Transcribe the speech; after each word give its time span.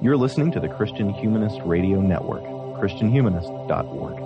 You're 0.00 0.16
listening 0.16 0.52
to 0.52 0.60
the 0.60 0.68
Christian 0.68 1.12
Humanist 1.12 1.58
Radio 1.64 2.00
Network, 2.00 2.44
ChristianHumanist.org. 2.80 4.16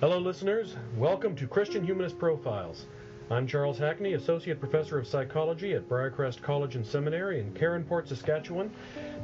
Hello, 0.00 0.18
listeners. 0.18 0.76
Welcome 0.96 1.36
to 1.36 1.46
Christian 1.46 1.84
Humanist 1.84 2.18
Profiles. 2.18 2.86
I'm 3.30 3.46
Charles 3.46 3.76
Hackney, 3.76 4.14
Associate 4.14 4.58
Professor 4.58 4.98
of 4.98 5.06
Psychology 5.06 5.74
at 5.74 5.90
Briercrest 5.90 6.40
College 6.40 6.74
and 6.74 6.86
Seminary 6.86 7.40
in 7.40 7.52
Caronport, 7.52 8.08
Saskatchewan. 8.08 8.70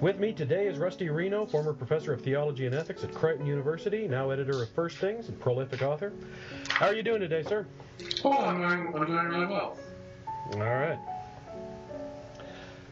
With 0.03 0.19
me 0.19 0.35
today 0.35 0.67
is 0.67 0.77
Rusty 0.77 1.09
Reno, 1.09 1.47
former 1.47 1.73
Professor 1.73 2.13
of 2.13 2.21
Theology 2.21 2.67
and 2.67 2.75
Ethics 2.75 3.05
at 3.05 3.15
Creighton 3.15 3.47
University, 3.47 4.07
now 4.07 4.29
editor 4.29 4.63
of 4.63 4.69
First 4.75 4.99
Things 4.99 5.31
and 5.31 5.41
prolific 5.41 5.81
author. 5.81 6.13
How 6.69 6.89
are 6.89 6.95
you 6.95 7.03
doing 7.03 7.21
today, 7.21 7.43
sir? 7.43 7.67
Oh, 8.23 8.33
I'm 8.33 8.61
doing, 8.61 8.95
I'm 8.95 9.07
doing 9.07 9.27
really 9.29 9.47
well. 9.47 9.79
All 10.53 10.61
right. 10.61 10.99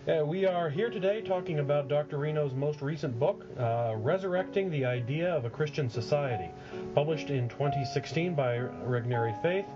Uh, 0.07 0.25
we 0.25 0.47
are 0.47 0.71
here 0.71 0.89
today 0.89 1.21
talking 1.21 1.59
about 1.59 1.89
Dr. 1.89 2.19
Reno's 2.19 2.55
most 2.55 2.81
recent 2.81 3.19
book, 3.19 3.45
uh, 3.59 3.95
Resurrecting 3.97 4.71
the 4.71 4.85
Idea 4.85 5.35
of 5.35 5.45
a 5.45 5.51
Christian 5.51 5.91
Society, 5.91 6.49
published 6.95 7.31
in 7.31 7.49
2016 7.49 8.33
by 8.37 8.57
Regnery 8.57 9.35
Faith. 9.43 9.67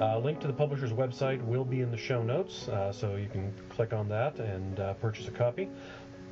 Uh, 0.00 0.18
link 0.18 0.38
to 0.42 0.46
the 0.46 0.52
publisher's 0.52 0.92
website 0.92 1.44
will 1.44 1.64
be 1.64 1.80
in 1.80 1.90
the 1.90 1.96
show 1.96 2.22
notes, 2.22 2.68
uh, 2.68 2.92
so 2.92 3.16
you 3.16 3.28
can 3.28 3.52
click 3.68 3.92
on 3.92 4.08
that 4.08 4.38
and 4.38 4.78
uh, 4.78 4.94
purchase 4.94 5.26
a 5.26 5.32
copy. 5.32 5.68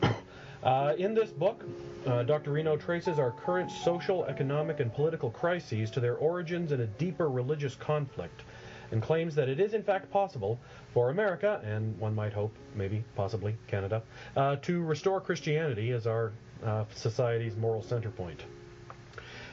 Uh, 0.60 0.92
in 0.98 1.14
this 1.14 1.30
book, 1.30 1.64
uh, 2.04 2.24
Dr. 2.24 2.50
Reno 2.50 2.76
traces 2.76 3.20
our 3.20 3.30
current 3.30 3.70
social, 3.70 4.24
economic, 4.24 4.80
and 4.80 4.92
political 4.92 5.30
crises 5.30 5.88
to 5.92 6.00
their 6.00 6.16
origins 6.16 6.72
in 6.72 6.80
a 6.80 6.86
deeper 6.86 7.30
religious 7.30 7.76
conflict 7.76 8.42
and 8.90 9.02
claims 9.02 9.34
that 9.34 9.48
it 9.48 9.60
is 9.60 9.74
in 9.74 9.82
fact 9.82 10.10
possible 10.10 10.58
for 10.94 11.10
America, 11.10 11.60
and 11.64 11.98
one 11.98 12.14
might 12.14 12.32
hope, 12.32 12.54
maybe, 12.74 13.04
possibly, 13.16 13.56
Canada, 13.66 14.02
uh, 14.36 14.56
to 14.56 14.82
restore 14.82 15.20
Christianity 15.20 15.92
as 15.92 16.06
our 16.06 16.32
uh, 16.64 16.84
society's 16.94 17.56
moral 17.56 17.82
center 17.82 18.10
point. 18.10 18.44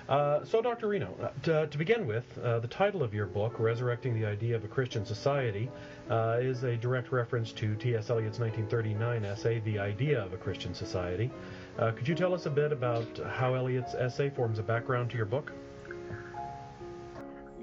Uh, 0.07 0.45
so, 0.45 0.61
Dr. 0.61 0.87
Reno, 0.87 1.15
uh, 1.21 1.29
to, 1.43 1.67
to, 1.67 1.77
begin 1.79 2.05
with, 2.05 2.25
uh, 2.37 2.59
the 2.59 2.67
title 2.67 3.01
of 3.01 3.13
your 3.13 3.25
book, 3.25 3.55
Resurrecting 3.57 4.19
the 4.19 4.27
Idea 4.27 4.55
of 4.55 4.63
a 4.63 4.67
Christian 4.67 5.03
Society, 5.03 5.69
uh, 6.11 6.37
is 6.39 6.63
a 6.63 6.77
direct 6.77 7.11
reference 7.11 7.51
to 7.53 7.75
T.S. 7.75 8.11
Eliot's 8.11 8.37
1939 8.37 9.25
essay, 9.25 9.59
The 9.61 9.79
Idea 9.79 10.23
of 10.23 10.33
a 10.33 10.37
Christian 10.37 10.75
Society. 10.75 11.31
Uh, 11.79 11.91
could 11.91 12.07
you 12.07 12.13
tell 12.13 12.35
us 12.35 12.45
a 12.45 12.51
bit 12.51 12.71
about 12.71 13.19
how 13.31 13.55
Eliot's 13.55 13.95
essay 13.95 14.29
forms 14.29 14.59
a 14.59 14.63
background 14.63 15.09
to 15.09 15.17
your 15.17 15.25
book? 15.25 15.51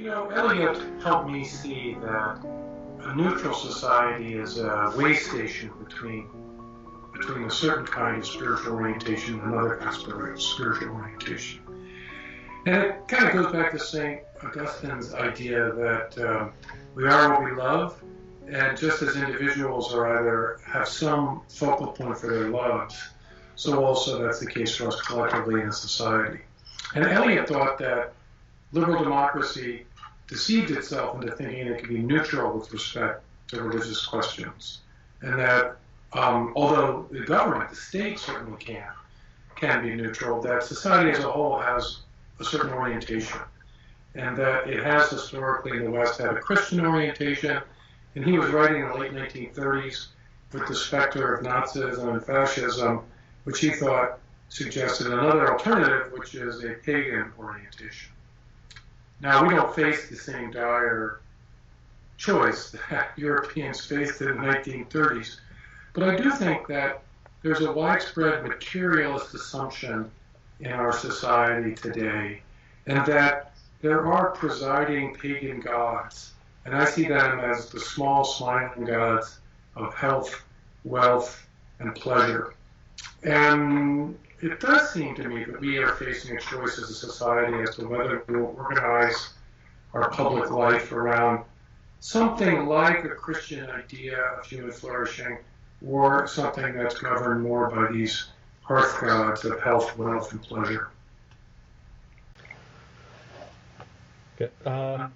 You 0.02 0.08
know, 0.08 0.30
Eliot 0.30 0.82
helped 1.00 1.30
me 1.30 1.44
see 1.44 1.94
that 2.02 2.44
a 3.02 3.14
neutral 3.14 3.54
society 3.54 4.34
is 4.34 4.58
a 4.58 4.92
way 4.96 5.14
station 5.14 5.70
between 5.78 6.28
between 7.12 7.44
a 7.44 7.50
certain 7.52 7.86
kind 7.86 8.18
of 8.18 8.26
spiritual 8.26 8.72
orientation 8.72 9.38
and 9.38 9.54
another 9.54 9.76
kind 9.76 9.94
of 9.94 10.42
spiritual 10.42 10.88
orientation. 10.88 11.60
And 12.66 12.82
it 12.82 13.06
kind 13.06 13.28
of 13.28 13.32
goes 13.32 13.52
back 13.52 13.70
to 13.70 13.78
St. 13.78 14.22
Augustine's 14.42 15.14
idea 15.14 15.70
that 15.70 16.18
uh, 16.18 16.48
we 16.96 17.06
are 17.06 17.34
what 17.34 17.44
we 17.44 17.52
love, 17.52 18.02
and 18.48 18.76
just 18.76 19.02
as 19.02 19.14
individuals 19.14 19.94
are 19.94 20.18
either 20.18 20.58
have 20.66 20.88
some 20.88 21.42
focal 21.48 21.92
point 21.92 22.18
for 22.18 22.26
their 22.26 22.48
loves, 22.48 23.00
so 23.54 23.84
also 23.84 24.20
that's 24.20 24.40
the 24.40 24.50
case 24.50 24.74
for 24.74 24.88
us 24.88 25.00
collectively 25.02 25.60
in 25.60 25.70
society. 25.70 26.40
And 26.96 27.04
Eliot 27.04 27.46
thought 27.46 27.78
that 27.78 28.14
liberal 28.72 29.04
democracy 29.04 29.86
deceived 30.32 30.70
itself 30.70 31.20
into 31.20 31.34
thinking 31.36 31.66
it 31.66 31.78
could 31.78 31.88
be 31.88 31.98
neutral 31.98 32.58
with 32.58 32.72
respect 32.72 33.22
to 33.48 33.62
religious 33.62 34.04
questions, 34.06 34.80
and 35.20 35.38
that 35.38 35.76
um, 36.14 36.52
although 36.56 37.06
the 37.10 37.20
government, 37.20 37.70
the 37.70 37.76
state 37.76 38.18
certainly 38.18 38.58
can, 38.58 38.88
can 39.56 39.82
be 39.82 39.94
neutral, 39.94 40.40
that 40.42 40.62
society 40.62 41.10
as 41.10 41.20
a 41.20 41.30
whole 41.30 41.58
has 41.58 42.00
a 42.40 42.44
certain 42.44 42.72
orientation, 42.72 43.40
and 44.14 44.36
that 44.36 44.68
it 44.68 44.82
has 44.82 45.10
historically 45.10 45.78
in 45.78 45.84
the 45.84 45.90
West 45.90 46.20
had 46.20 46.36
a 46.36 46.40
Christian 46.40 46.84
orientation. 46.84 47.60
And 48.14 48.24
he 48.24 48.38
was 48.38 48.50
writing 48.50 48.82
in 48.82 48.88
the 48.88 48.94
late 48.94 49.12
1930s 49.12 50.08
with 50.52 50.68
the 50.68 50.74
specter 50.74 51.34
of 51.34 51.44
Nazism 51.44 52.12
and 52.12 52.22
fascism, 52.22 53.04
which 53.44 53.60
he 53.60 53.70
thought 53.70 54.18
suggested 54.50 55.06
another 55.06 55.50
alternative, 55.50 56.12
which 56.12 56.34
is 56.34 56.62
a 56.62 56.74
pagan 56.84 57.32
orientation. 57.38 58.11
Now, 59.22 59.46
we 59.46 59.54
don't 59.54 59.72
face 59.72 60.08
the 60.08 60.16
same 60.16 60.50
dire 60.50 61.20
choice 62.16 62.74
that 62.90 63.12
Europeans 63.16 63.84
faced 63.84 64.20
in 64.20 64.28
the 64.28 64.34
1930s, 64.34 65.36
but 65.92 66.08
I 66.08 66.16
do 66.16 66.30
think 66.32 66.66
that 66.66 67.02
there's 67.42 67.60
a 67.60 67.72
widespread 67.72 68.42
materialist 68.42 69.32
assumption 69.34 70.10
in 70.58 70.72
our 70.72 70.92
society 70.92 71.74
today, 71.74 72.42
and 72.86 73.06
that 73.06 73.52
there 73.80 74.06
are 74.06 74.30
presiding 74.30 75.14
pagan 75.14 75.60
gods. 75.60 76.32
And 76.64 76.74
I 76.74 76.84
see 76.84 77.06
them 77.06 77.40
as 77.40 77.70
the 77.70 77.80
small, 77.80 78.24
smiling 78.24 78.84
gods 78.84 79.38
of 79.76 79.94
health, 79.94 80.42
wealth, 80.84 81.46
and 81.80 81.94
pleasure. 81.94 82.54
And 83.24 84.16
it 84.42 84.58
does 84.58 84.90
seem 84.90 85.14
to 85.14 85.28
me 85.28 85.44
that 85.44 85.60
we 85.60 85.78
are 85.78 85.94
facing 85.94 86.36
a 86.36 86.40
choice 86.40 86.76
as 86.78 86.90
a 86.90 86.94
society 86.94 87.62
as 87.62 87.76
to 87.76 87.86
whether 87.86 88.24
we 88.26 88.36
will 88.36 88.54
organize 88.58 89.34
our 89.94 90.10
public 90.10 90.50
life 90.50 90.90
around 90.90 91.44
something 92.00 92.66
like 92.66 93.04
a 93.04 93.08
Christian 93.10 93.70
idea 93.70 94.18
of 94.18 94.44
human 94.44 94.72
flourishing 94.72 95.38
or 95.86 96.26
something 96.26 96.74
that's 96.74 96.98
governed 96.98 97.42
more 97.42 97.70
by 97.70 97.92
these 97.92 98.30
hearth 98.62 99.00
gods 99.00 99.44
of 99.44 99.60
health, 99.60 99.96
wealth, 99.96 100.32
and 100.32 100.42
pleasure. 100.42 100.88
Uh, 104.66 105.06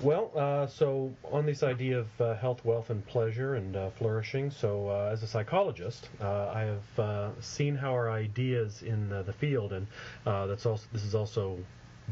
well, 0.00 0.30
uh, 0.36 0.66
so 0.66 1.14
on 1.30 1.46
this 1.46 1.62
idea 1.62 2.00
of 2.00 2.20
uh, 2.20 2.34
health, 2.34 2.64
wealth, 2.64 2.90
and 2.90 3.06
pleasure 3.06 3.54
and 3.54 3.76
uh, 3.76 3.90
flourishing, 3.90 4.50
so 4.50 4.88
uh, 4.88 5.10
as 5.12 5.22
a 5.22 5.26
psychologist, 5.26 6.08
uh, 6.20 6.48
I 6.48 6.62
have 6.96 7.34
seen 7.40 7.76
how 7.76 7.92
our 7.92 8.10
ideas 8.10 8.82
in 8.82 9.08
the 9.08 9.32
field, 9.32 9.72
and 9.72 9.86
that's 10.24 10.66
also 10.66 10.84
this 10.92 11.02
has 11.02 11.14
also 11.14 11.58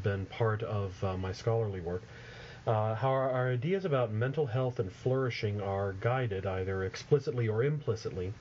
been 0.03 0.26
part 0.26 0.62
of 0.62 0.92
my 1.19 1.32
scholarly 1.32 1.81
work. 1.81 2.03
Uh, 2.65 2.94
how 2.94 3.09
our, 3.09 3.31
our, 3.31 3.50
ideas 3.50 3.84
about 3.84 4.12
mental 4.12 4.47
health 4.47 4.78
and 4.78 4.92
flourishing 4.92 5.60
are 5.60 5.94
guided, 5.94 6.47
either 6.47 6.84
explicitly 6.84 7.48
or 7.48 7.65
implicitly, 7.65 8.32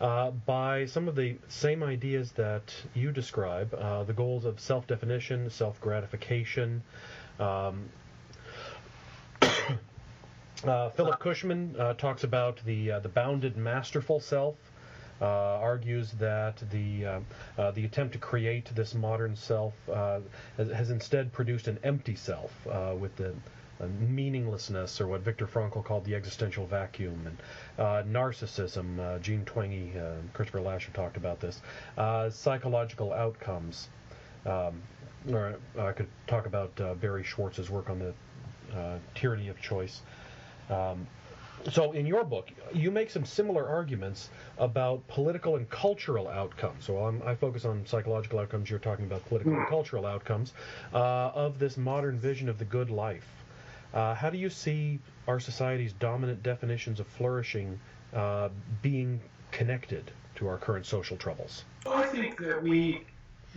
uh, 0.00 0.30
by 0.30 0.86
some 0.86 1.08
of 1.08 1.16
the 1.16 1.36
same 1.48 1.82
ideas 1.82 2.30
that 2.32 2.72
you 2.94 3.10
describe 3.10 3.74
uh, 3.74 4.04
the 4.04 4.12
goals 4.12 4.44
of 4.44 4.60
self 4.60 4.86
definition, 4.86 5.50
self 5.50 5.80
gratification. 5.80 6.82
Um, 7.40 7.88
uh, 10.64 10.90
Philip 10.90 11.20
Cushman 11.20 11.76
uh, 11.78 11.94
talks 11.94 12.24
about 12.24 12.60
the, 12.64 12.92
uh, 12.92 13.00
the 13.00 13.08
bounded 13.08 13.56
masterful 13.56 14.20
self. 14.20 14.56
argues 15.20 16.12
that 16.12 16.62
the 16.70 17.22
the 17.74 17.84
attempt 17.84 18.12
to 18.12 18.18
create 18.18 18.74
this 18.74 18.94
modern 18.94 19.36
self 19.36 19.74
has, 19.86 20.22
has, 20.56 20.90
instead 20.90 21.32
produced 21.32 21.68
an 21.68 21.78
empty 21.82 22.14
self 22.14 22.52
with 23.00 23.14
the 23.16 23.34
meaninglessness, 23.86 25.00
or 25.00 25.06
what 25.06 25.20
Viktor 25.20 25.46
Frankl 25.46 25.84
called 25.84 26.04
the 26.04 26.14
existential 26.14 26.66
vacuum, 26.66 27.26
and 27.26 27.38
uh, 27.78 28.02
narcissism. 28.02 28.98
Uh, 28.98 29.18
Jean 29.18 29.44
Twenge, 29.44 29.96
uh, 29.96 30.16
Christopher 30.32 30.60
Lasher 30.60 30.90
talked 30.92 31.16
about 31.16 31.40
this. 31.40 31.60
Uh, 31.96 32.30
psychological 32.30 33.12
outcomes. 33.12 33.88
Um, 34.46 34.82
or 35.32 35.58
I 35.78 35.92
could 35.92 36.08
talk 36.26 36.46
about 36.46 36.80
uh, 36.80 36.94
Barry 36.94 37.24
Schwartz's 37.24 37.70
work 37.70 37.90
on 37.90 37.98
the 37.98 38.14
tyranny 39.14 39.48
of 39.48 39.60
choice. 39.60 40.02
Um, 40.70 41.06
so, 41.70 41.92
in 41.92 42.06
your 42.06 42.24
book, 42.24 42.50
you 42.72 42.90
make 42.90 43.10
some 43.10 43.24
similar 43.24 43.68
arguments 43.68 44.30
about 44.58 45.06
political 45.08 45.56
and 45.56 45.68
cultural 45.68 46.28
outcomes. 46.28 46.84
So, 46.84 46.98
I'm, 46.98 47.20
i 47.26 47.34
focus 47.34 47.64
on 47.64 47.84
psychological 47.84 48.38
outcomes. 48.38 48.70
You're 48.70 48.78
talking 48.78 49.04
about 49.04 49.24
political 49.26 49.54
and 49.54 49.66
cultural 49.66 50.06
outcomes 50.06 50.52
uh, 50.94 51.30
of 51.34 51.58
this 51.58 51.76
modern 51.76 52.16
vision 52.18 52.48
of 52.48 52.58
the 52.58 52.64
good 52.64 52.90
life. 52.90 53.26
Uh, 53.92 54.14
how 54.14 54.30
do 54.30 54.38
you 54.38 54.50
see 54.50 55.00
our 55.26 55.40
society's 55.40 55.92
dominant 55.94 56.42
definitions 56.42 57.00
of 57.00 57.06
flourishing 57.06 57.78
uh, 58.14 58.48
being 58.82 59.20
connected 59.50 60.10
to 60.36 60.46
our 60.46 60.58
current 60.58 60.86
social 60.86 61.16
troubles? 61.16 61.64
Well, 61.84 61.94
I 61.94 62.06
think 62.06 62.38
that 62.38 62.62
we 62.62 63.02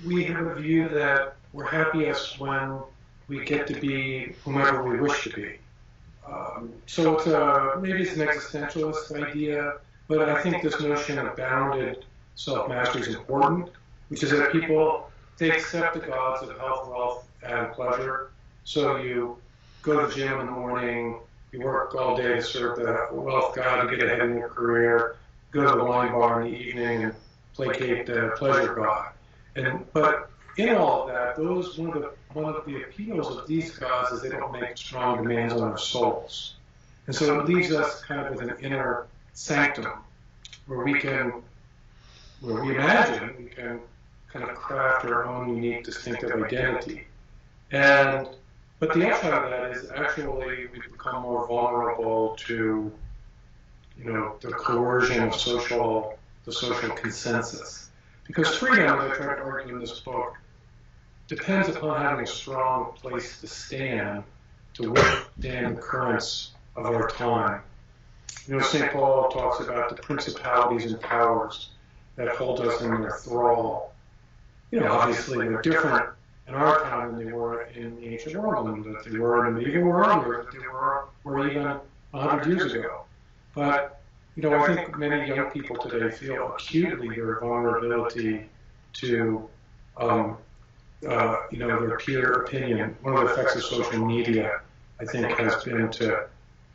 we 0.06 0.24
have 0.25 0.46
a 0.46 0.56
view 0.56 0.90
that 0.90 1.36
we're 1.54 1.66
happiest 1.66 2.40
when 2.40 2.80
we 3.28 3.46
get 3.46 3.68
to 3.68 3.80
be 3.80 4.34
whomever 4.44 4.84
we 4.84 5.00
wish 5.00 5.24
to 5.24 5.30
be. 5.30 5.57
So 6.86 7.16
it's 7.18 7.28
a, 7.28 7.80
maybe 7.81 8.04
it's 8.04 8.16
an 8.18 8.28
existentialist 8.28 9.12
idea, 9.22 9.75
but 10.07 10.30
I 10.30 10.42
think 10.42 10.62
this 10.62 10.80
notion 10.81 11.18
of 11.19 11.36
bounded 11.36 12.06
self-mastery 12.36 13.01
is 13.01 13.16
important, 13.16 13.69
which 14.10 14.24
is 14.24 14.31
that 14.31 14.51
people 14.51 15.10
they 15.38 15.50
accept 15.50 15.95
the 15.95 16.01
gods 16.01 16.48
of 16.48 16.56
health, 16.57 16.88
wealth, 16.88 17.28
and 17.42 17.72
pleasure. 17.72 18.31
So 18.63 18.98
you 18.98 19.38
go 19.81 20.00
to 20.00 20.07
the 20.07 20.13
gym 20.13 20.39
in 20.39 20.45
the 20.45 20.51
morning, 20.51 21.19
you 21.51 21.62
work 21.62 21.95
all 21.95 22.16
day 22.16 22.36
to 22.36 22.42
serve 22.42 22.78
the 22.78 23.07
wealth 23.12 23.56
God 23.56 23.81
to 23.81 23.95
get 23.95 24.06
ahead 24.06 24.22
in 24.22 24.38
your 24.38 24.50
career, 24.50 25.18
go 25.51 25.63
to 25.63 25.78
the 25.80 25.83
wine 25.83 26.12
bar 26.12 26.42
in 26.42 26.51
the 26.51 26.57
evening 26.57 27.04
and 27.06 27.16
placate 27.54 28.06
the 28.06 28.33
pleasure 28.38 28.75
god. 28.75 29.13
And 29.56 29.86
but 29.94 30.31
in 30.57 30.75
all 30.75 31.03
of 31.03 31.07
that, 31.09 31.36
those 31.36 31.77
one 31.77 31.95
of 31.95 32.01
the 32.01 32.12
one 32.33 32.45
of 32.45 32.65
the 32.65 32.83
appeals 32.83 33.36
of 33.36 33.48
these 33.48 33.71
gods 33.71 34.12
is 34.12 34.21
they 34.21 34.30
don't 34.30 34.51
make 34.51 34.77
strong 34.77 35.24
demands 35.24 35.53
on 35.53 35.62
our 35.62 35.77
souls. 35.77 36.56
And 37.07 37.15
so 37.15 37.39
it 37.39 37.48
leaves 37.48 37.71
us 37.71 38.01
kind 38.03 38.25
of 38.25 38.33
with 38.33 38.42
an 38.42 38.56
inner 38.62 39.07
sanctum 39.33 39.92
where 40.65 40.83
we 40.83 41.00
can 41.00 41.33
where 42.42 42.63
we 42.63 42.75
imagine 42.75 43.36
we 43.38 43.45
can 43.45 43.80
kind 44.31 44.50
of 44.50 44.56
craft 44.56 45.06
our 45.06 45.25
own 45.25 45.56
unique 45.56 45.83
distinctive 45.83 46.31
identity. 46.31 47.07
And 47.71 48.27
but 48.80 48.94
the 48.94 49.12
upshot 49.12 49.45
of 49.45 49.50
that 49.51 49.71
is 49.71 49.89
actually 49.92 50.68
we 50.68 50.80
become 50.92 51.21
more 51.21 51.47
vulnerable 51.47 52.36
to 52.47 52.92
you 53.97 54.04
know 54.06 54.38
the 54.42 54.51
coercion 54.51 55.24
of 55.24 55.36
social 55.36 56.18
the 56.45 56.51
social 56.51 56.89
consensus. 56.92 57.81
Because 58.33 58.56
freedom, 58.56 58.98
as 58.98 59.12
I 59.12 59.16
try 59.16 59.36
to 59.36 59.42
argue 59.42 59.75
in 59.75 59.81
this 59.81 60.00
book, 60.00 60.38
depends 61.28 61.68
upon 61.68 62.01
having 62.01 62.24
a 62.24 62.28
strong 62.28 62.94
place 62.94 63.42
to 63.42 63.48
stand 63.48 64.24
to 64.75 64.92
withstand 64.92 65.75
the 65.75 65.81
currents 65.81 66.51
of 66.78 66.86
our 66.86 67.10
time. 67.10 67.62
You 68.48 68.56
know, 68.56 68.62
St. 68.62 68.89
Paul 68.94 69.30
talks 69.31 69.60
about 69.60 69.94
the 69.94 70.01
principalities 70.01 70.89
and 70.89 71.01
powers 71.01 71.72
that 72.16 72.30
hold 72.30 72.62
us 72.62 72.80
in 72.80 73.01
their 73.01 73.18
thrall. 73.18 73.94
You 74.72 74.80
know, 74.80 74.94
obviously 74.94 75.50
they're 75.50 75.62
different 75.62 76.06
in 76.48 76.54
our 76.54 76.83
time 76.83 77.18
than 77.18 77.25
they 77.25 77.33
were 77.33 77.63
in 77.75 77.98
the 77.98 78.07
ancient 78.07 78.42
world, 78.42 78.69
and 78.69 78.86
that 78.86 79.04
they 79.04 79.19
were 79.19 79.45
in 79.45 79.56
the 79.56 79.60
medieval 79.60 79.89
world, 79.89 80.25
or 80.25 80.45
that 80.45 80.54
they 80.54 80.66
were, 80.66 81.10
were 81.25 81.50
even 81.50 81.78
100 82.12 82.48
years 82.48 82.72
ago. 82.72 83.04
But 83.54 83.91
you 84.36 84.44
know, 84.44 84.54
I 84.54 84.75
think 84.75 84.98
many 84.98 85.28
young 85.28 85.51
people 85.51 85.75
today 85.75 86.10
feel 86.16 86.54
acutely 86.56 87.10
their 87.16 87.39
vulnerability 87.39 88.50
to, 88.94 89.50
um, 89.98 90.38
uh, 91.07 91.38
you 91.51 91.60
know, 91.60 91.86
their 91.86 91.98
peer 91.98 92.44
opinion. 92.44 92.95
One 93.01 93.18
of 93.18 93.28
the 93.28 93.33
effects 93.33 93.56
of 93.56 93.63
social 93.63 94.06
media, 94.06 94.62
I 95.00 95.06
think, 95.06 95.38
has 95.38 95.63
been 95.63 95.92
to 95.92 96.28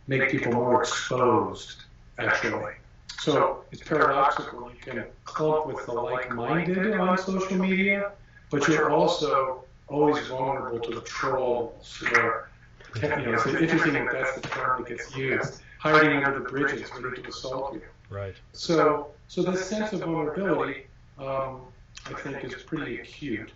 make 0.07 0.31
people 0.31 0.53
more 0.53 0.83
exposed, 0.83 1.85
actually. 2.19 2.75
So 3.21 3.65
it's 3.73 3.83
paradoxical. 3.83 4.71
You 4.71 4.79
can 4.81 5.05
clump 5.25 5.67
with 5.67 5.87
the 5.87 5.93
like-minded 5.93 6.95
on 6.95 7.17
social 7.17 7.57
media, 7.57 8.13
but 8.51 8.69
you're 8.69 8.91
also 8.91 9.65
always 9.89 10.27
vulnerable 10.27 10.81
to 10.81 10.95
the 10.95 11.01
trolls 11.03 12.03
are, 12.17 12.51
you 12.97 13.09
know, 13.09 13.33
it's 13.33 13.47
interesting 13.47 13.95
that 13.95 14.13
that's 14.13 14.35
the 14.35 14.43
term 14.43 14.83
that 14.83 14.89
gets 14.89 15.17
used 15.17 15.63
hiding 15.91 16.25
under 16.25 16.39
the 16.39 16.49
bridges 16.49 16.91
ready 17.01 17.23
to 17.23 17.29
assault 17.29 17.75
you. 17.75 17.83
Right. 18.11 18.35
So, 18.53 19.09
so 19.29 19.43
this 19.43 19.69
sense 19.69 19.93
of 19.93 20.01
vulnerability, 20.01 20.87
um, 21.19 21.63
I 22.07 22.13
think, 22.15 22.45
is 22.45 22.55
pretty 22.63 23.01
acute. 23.01 23.53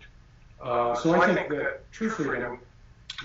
Uh, 0.61 0.95
so 0.95 1.19
I 1.19 1.33
think 1.33 1.49
that 1.49 1.91
true 1.91 2.09
freedom 2.09 2.59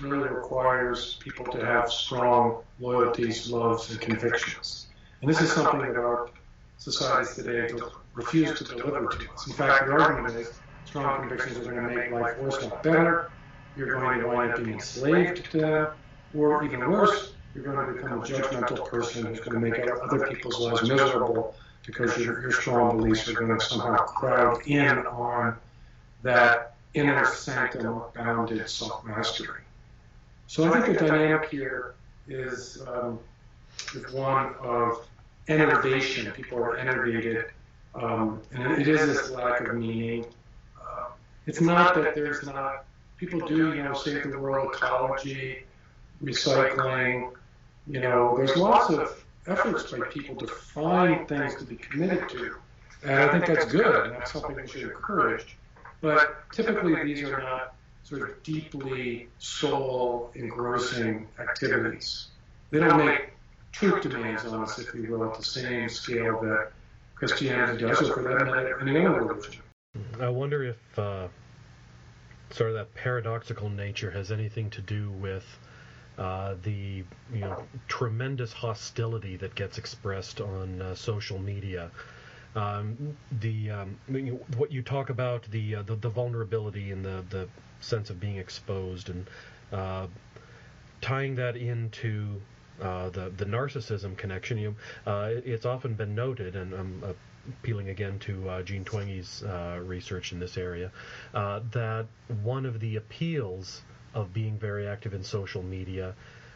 really 0.01 0.29
requires 0.29 1.15
people 1.15 1.45
to 1.45 1.65
have 1.65 1.91
strong 1.91 2.63
loyalties, 2.79 3.49
loves, 3.49 3.91
and 3.91 3.99
convictions. 3.99 4.87
And 5.21 5.29
this 5.29 5.41
is 5.41 5.51
something 5.51 5.79
that 5.81 5.97
our 5.97 6.29
societies 6.77 7.35
today 7.35 7.69
refuse 8.13 8.57
to 8.59 8.63
deliver 8.63 9.07
to 9.07 9.31
us. 9.31 9.47
In 9.47 9.53
fact, 9.53 9.87
the 9.87 9.91
argument 9.93 10.35
is 10.35 10.59
strong 10.85 11.27
convictions 11.27 11.65
are 11.65 11.71
going 11.71 11.87
to 11.87 11.95
make 11.95 12.11
life 12.11 12.37
worse, 12.39 12.61
not 12.61 12.83
better. 12.83 13.31
You're 13.75 13.99
going 13.99 14.19
to 14.19 14.27
wind 14.27 14.53
up 14.53 14.63
being 14.63 14.73
enslaved 14.73 15.51
to 15.51 15.57
them, 15.59 15.87
or 16.35 16.63
even 16.63 16.79
worse, 16.79 17.33
you're 17.57 17.73
going 17.73 17.87
to 17.87 17.93
become 17.93 18.21
a 18.21 18.25
judgmental 18.25 18.87
person 18.87 19.25
who's 19.25 19.39
going 19.39 19.53
to 19.53 19.59
make 19.59 19.79
other 20.03 20.27
people's 20.27 20.59
lives 20.59 20.87
miserable 20.87 21.55
because 21.85 22.15
your, 22.17 22.39
your 22.41 22.51
strong 22.51 22.97
beliefs 22.97 23.27
are 23.27 23.33
going 23.33 23.57
to 23.57 23.65
somehow 23.65 23.97
crowd 23.97 24.61
in 24.67 24.99
on 25.07 25.55
that 26.21 26.75
inner 26.93 27.25
sanctum 27.25 27.97
of 27.97 28.13
bounded 28.13 28.69
self-mastery. 28.69 29.61
So 30.45 30.71
I 30.71 30.81
think 30.81 30.99
the 30.99 31.07
dynamic 31.07 31.49
here 31.49 31.95
is, 32.27 32.83
um, 32.87 33.19
is 33.95 34.11
one 34.13 34.53
of 34.61 35.07
enervation. 35.47 36.31
People 36.33 36.59
are 36.59 36.77
enervated, 36.77 37.45
um, 37.95 38.41
and 38.53 38.79
it 38.81 38.87
is 38.87 39.07
this 39.07 39.29
lack 39.31 39.61
of 39.61 39.75
meaning. 39.75 40.25
Uh, 40.79 41.05
it's 41.47 41.61
not 41.61 41.95
that 41.95 42.13
there's 42.13 42.45
not 42.45 42.85
people 43.17 43.39
do, 43.47 43.73
you 43.73 43.83
know, 43.83 43.93
save 43.93 44.29
the 44.29 44.37
world, 44.39 44.73
ecology, 44.75 45.63
recycling, 46.23 47.33
you 47.89 47.99
know, 48.01 48.35
there's 48.35 48.55
lots 48.55 48.89
of 48.93 49.25
efforts 49.47 49.91
by 49.91 49.99
people 50.07 50.35
to 50.35 50.47
find 50.47 51.27
things 51.27 51.55
to 51.55 51.63
be 51.63 51.75
committed 51.75 52.27
to. 52.29 52.55
And 53.03 53.13
I 53.13 53.31
think 53.31 53.45
that's 53.45 53.65
good, 53.65 54.05
and 54.05 54.15
that's 54.15 54.33
something 54.33 54.55
we 54.55 54.67
should 54.67 54.83
encourage. 54.83 55.57
But 56.01 56.51
typically, 56.51 57.03
these 57.03 57.23
are 57.23 57.39
not 57.39 57.75
sort 58.03 58.21
of 58.21 58.43
deeply 58.43 59.27
soul 59.37 60.31
engrossing 60.35 61.27
activities. 61.39 62.27
They 62.71 62.79
don't 62.79 63.05
make 63.05 63.29
truth 63.71 64.03
demands 64.03 64.45
on 64.45 64.63
us, 64.63 64.79
if 64.79 64.93
you 64.93 65.11
will, 65.11 65.29
at 65.29 65.37
the 65.37 65.43
same 65.43 65.89
scale 65.89 66.39
that 66.41 66.71
Christianity 67.15 67.85
does, 67.85 68.01
or 68.01 68.13
for 68.13 68.23
that 68.23 68.45
matter, 68.45 68.79
any 68.81 69.05
other 69.05 69.23
religion. 69.23 69.61
I 70.19 70.29
wonder 70.29 70.63
if 70.63 70.99
uh, 70.99 71.27
sort 72.51 72.71
of 72.71 72.75
that 72.75 72.93
paradoxical 72.93 73.69
nature 73.69 74.11
has 74.11 74.31
anything 74.31 74.69
to 74.71 74.81
do 74.81 75.11
with 75.11 75.45
uh, 76.17 76.55
the 76.63 77.03
you 77.31 77.39
know 77.39 77.63
tremendous 77.87 78.51
hostility 78.51 79.37
that 79.37 79.53
gets 79.53 79.77
expressed 79.77 80.41
on 80.41 80.81
uh, 80.81 80.95
social 80.95 81.37
media. 81.37 81.91
Um, 82.55 83.15
the 83.39 83.69
um, 83.69 83.97
what 84.55 84.71
you 84.71 84.81
talk 84.81 85.11
about 85.11 85.43
the, 85.51 85.75
uh, 85.75 85.81
the, 85.83 85.95
the 85.95 86.09
vulnerability 86.09 86.91
and 86.91 87.05
the 87.05 87.23
the 87.29 87.47
sense 87.81 88.09
of 88.09 88.19
being 88.19 88.37
exposed 88.37 89.09
and 89.09 89.29
uh, 89.71 90.07
tying 91.01 91.35
that 91.35 91.55
into 91.55 92.41
uh, 92.81 93.09
the 93.09 93.31
the 93.37 93.45
narcissism 93.45 94.17
connection. 94.17 94.57
You, 94.57 94.75
it, 95.05 95.43
it's 95.45 95.65
often 95.67 95.93
been 95.93 96.15
noted, 96.15 96.55
and 96.55 96.73
I'm 96.73 97.15
appealing 97.47 97.89
again 97.89 98.17
to 98.19 98.63
Jean 98.65 98.83
Twenge's 98.83 99.43
research 99.81 100.31
in 100.31 100.39
this 100.39 100.57
area, 100.57 100.91
that 101.33 102.07
one 102.41 102.65
of 102.65 102.79
the 102.79 102.95
appeals 102.95 103.83
of 104.17 104.33
being 104.33 104.57
very 104.57 104.87
active 104.87 105.13
in 105.13 105.23
social 105.23 105.61
media 105.61 106.15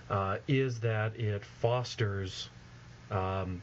uh, 0.09 0.37
is 0.47 0.79
that 0.79 1.15
it 1.15 1.43
fosters 1.61 2.49
um, 3.11 3.61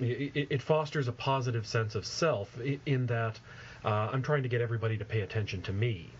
it, 0.00 0.46
it, 0.50 0.62
fosters 0.62 1.08
a 1.08 1.12
positive 1.12 1.66
sense 1.66 1.94
of 1.94 2.06
self 2.06 2.58
in 2.86 3.06
that 3.06 3.38
uh, 3.84 4.08
I'm 4.12 4.22
trying 4.22 4.42
to 4.44 4.48
get 4.48 4.60
everybody 4.60 4.96
to 4.98 5.04
pay 5.04 5.20
attention 5.20 5.62
to 5.62 5.72
me. 5.72 6.10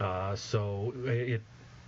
Uh, 0.00 0.34
so 0.34 0.92
it 1.04 1.42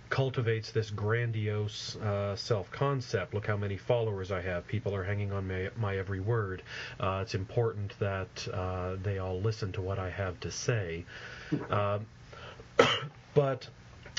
cultivates 0.09 0.71
this 0.71 0.89
grandiose 0.89 1.95
uh, 1.97 2.35
self-concept. 2.35 3.33
Look 3.33 3.45
how 3.45 3.57
many 3.57 3.77
followers 3.77 4.31
I 4.31 4.41
have. 4.41 4.67
People 4.67 4.95
are 4.95 5.03
hanging 5.03 5.31
on 5.31 5.47
my, 5.47 5.69
my 5.77 5.97
every 5.97 6.21
word. 6.21 6.63
Uh, 6.99 7.19
it's 7.23 7.35
important 7.35 7.93
that 7.99 8.47
uh, 8.53 8.95
they 9.03 9.19
all 9.19 9.41
listen 9.41 9.71
to 9.73 9.81
what 9.81 9.99
I 9.99 10.09
have 10.09 10.39
to 10.41 10.51
say. 10.51 11.05
Um, 11.69 12.05
but 13.33 13.67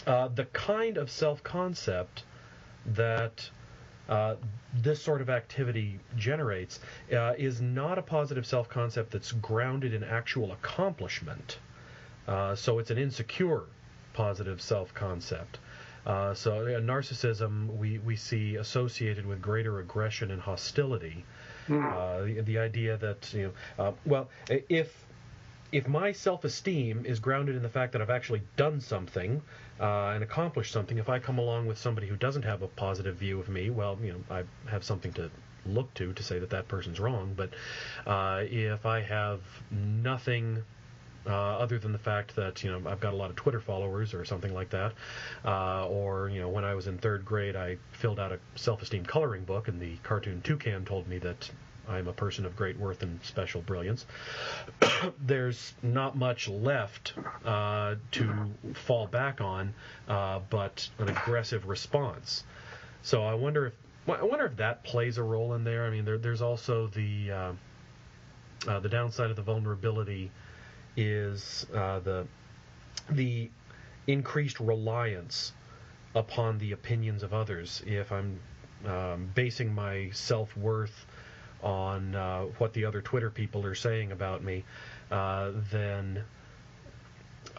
uh, 0.06 0.28
the 0.28 0.44
kind 0.46 0.96
of 0.96 1.10
self 1.10 1.42
concept 1.42 2.24
that 2.86 3.48
uh, 4.08 4.36
this 4.74 5.02
sort 5.02 5.20
of 5.20 5.28
activity 5.28 6.00
generates 6.16 6.80
uh, 7.12 7.34
is 7.36 7.60
not 7.60 7.98
a 7.98 8.02
positive 8.02 8.46
self 8.46 8.68
concept 8.68 9.10
that's 9.10 9.32
grounded 9.32 9.92
in 9.92 10.02
actual 10.02 10.52
accomplishment. 10.52 11.58
Uh, 12.26 12.54
so 12.54 12.78
it's 12.78 12.90
an 12.90 12.98
insecure 12.98 13.62
positive 14.14 14.60
self 14.60 14.94
concept. 14.94 15.58
Uh, 16.06 16.32
so 16.32 16.64
narcissism 16.80 17.76
we, 17.76 17.98
we 17.98 18.16
see 18.16 18.56
associated 18.56 19.26
with 19.26 19.42
greater 19.42 19.80
aggression 19.80 20.30
and 20.30 20.40
hostility. 20.40 21.24
Mm. 21.68 22.36
The, 22.36 22.40
the, 22.42 22.58
idea 22.58 22.96
that 22.96 23.30
you 23.34 23.52
know, 23.78 23.94
well, 24.06 24.30
if 24.48 25.04
if 25.70 25.86
my 25.86 26.12
self-esteem 26.12 27.04
is 27.04 27.20
grounded 27.20 27.56
in 27.56 27.62
the 27.62 27.68
fact 27.68 27.92
that 27.92 28.00
I've 28.00 28.08
actually 28.08 28.42
done 28.56 28.80
something 28.80 29.42
uh, 29.80 30.12
and 30.14 30.22
accomplish 30.22 30.70
something, 30.70 30.98
if 30.98 31.08
I 31.08 31.18
come 31.18 31.38
along 31.38 31.66
with 31.66 31.78
somebody 31.78 32.06
who 32.06 32.16
doesn't 32.16 32.42
have 32.42 32.62
a 32.62 32.68
positive 32.68 33.16
view 33.16 33.38
of 33.40 33.48
me, 33.48 33.70
well, 33.70 33.98
you 34.02 34.12
know, 34.12 34.24
I 34.30 34.44
have 34.70 34.84
something 34.84 35.12
to 35.14 35.30
look 35.66 35.92
to 35.94 36.12
to 36.12 36.22
say 36.22 36.38
that 36.38 36.50
that 36.50 36.68
person's 36.68 37.00
wrong. 37.00 37.34
But 37.36 37.50
uh, 38.06 38.44
if 38.44 38.86
I 38.86 39.02
have 39.02 39.40
nothing 39.70 40.62
uh, 41.26 41.58
other 41.58 41.78
than 41.78 41.92
the 41.92 41.98
fact 41.98 42.36
that 42.36 42.64
you 42.64 42.70
know 42.70 42.90
I've 42.90 43.00
got 43.00 43.12
a 43.12 43.16
lot 43.16 43.30
of 43.30 43.36
Twitter 43.36 43.60
followers 43.60 44.14
or 44.14 44.24
something 44.24 44.54
like 44.54 44.70
that, 44.70 44.92
uh, 45.44 45.86
or 45.86 46.28
you 46.30 46.40
know 46.40 46.48
when 46.48 46.64
I 46.64 46.74
was 46.74 46.86
in 46.86 46.98
third 46.98 47.24
grade 47.24 47.56
I 47.56 47.76
filled 47.92 48.18
out 48.18 48.32
a 48.32 48.38
self-esteem 48.56 49.04
coloring 49.04 49.44
book 49.44 49.68
and 49.68 49.80
the 49.80 49.96
cartoon 50.02 50.40
toucan 50.42 50.84
told 50.84 51.06
me 51.06 51.18
that 51.18 51.50
I'm 51.88 52.08
a 52.08 52.12
person 52.12 52.44
of 52.44 52.56
great 52.56 52.78
worth 52.78 53.02
and 53.02 53.18
special 53.24 53.62
brilliance. 53.62 54.06
There's 55.26 55.74
not 55.82 56.16
much 56.16 56.48
left 56.48 57.14
uh, 57.44 57.96
to 58.12 58.50
fall 58.74 59.06
back 59.06 59.40
on, 59.40 59.74
uh, 60.08 60.40
but 60.50 60.88
an 60.98 61.08
aggressive 61.08 61.66
response. 61.66 62.44
So 63.02 63.24
I 63.24 63.34
wonder 63.34 63.66
if 63.66 63.74
I 64.08 64.22
wonder 64.22 64.46
if 64.46 64.56
that 64.56 64.84
plays 64.84 65.18
a 65.18 65.22
role 65.22 65.52
in 65.54 65.64
there. 65.64 65.84
I 65.84 65.90
mean, 65.90 66.04
there, 66.04 66.16
there's 66.16 66.40
also 66.40 66.86
the 66.86 67.30
uh, 67.30 67.52
uh, 68.66 68.80
the 68.80 68.88
downside 68.88 69.30
of 69.30 69.36
the 69.36 69.42
vulnerability 69.42 70.30
is 70.96 71.66
uh, 71.74 72.00
the 72.00 72.26
the 73.10 73.50
increased 74.06 74.60
reliance 74.60 75.52
upon 76.14 76.58
the 76.58 76.72
opinions 76.72 77.22
of 77.22 77.34
others. 77.34 77.82
If 77.86 78.10
I'm 78.10 78.40
um, 78.86 79.30
basing 79.34 79.74
my 79.74 80.10
self 80.12 80.56
worth 80.56 81.06
on 81.62 82.14
uh, 82.14 82.42
what 82.58 82.72
the 82.72 82.84
other 82.84 83.00
Twitter 83.02 83.30
people 83.30 83.64
are 83.66 83.74
saying 83.74 84.12
about 84.12 84.42
me, 84.42 84.64
uh, 85.10 85.52
then 85.70 86.22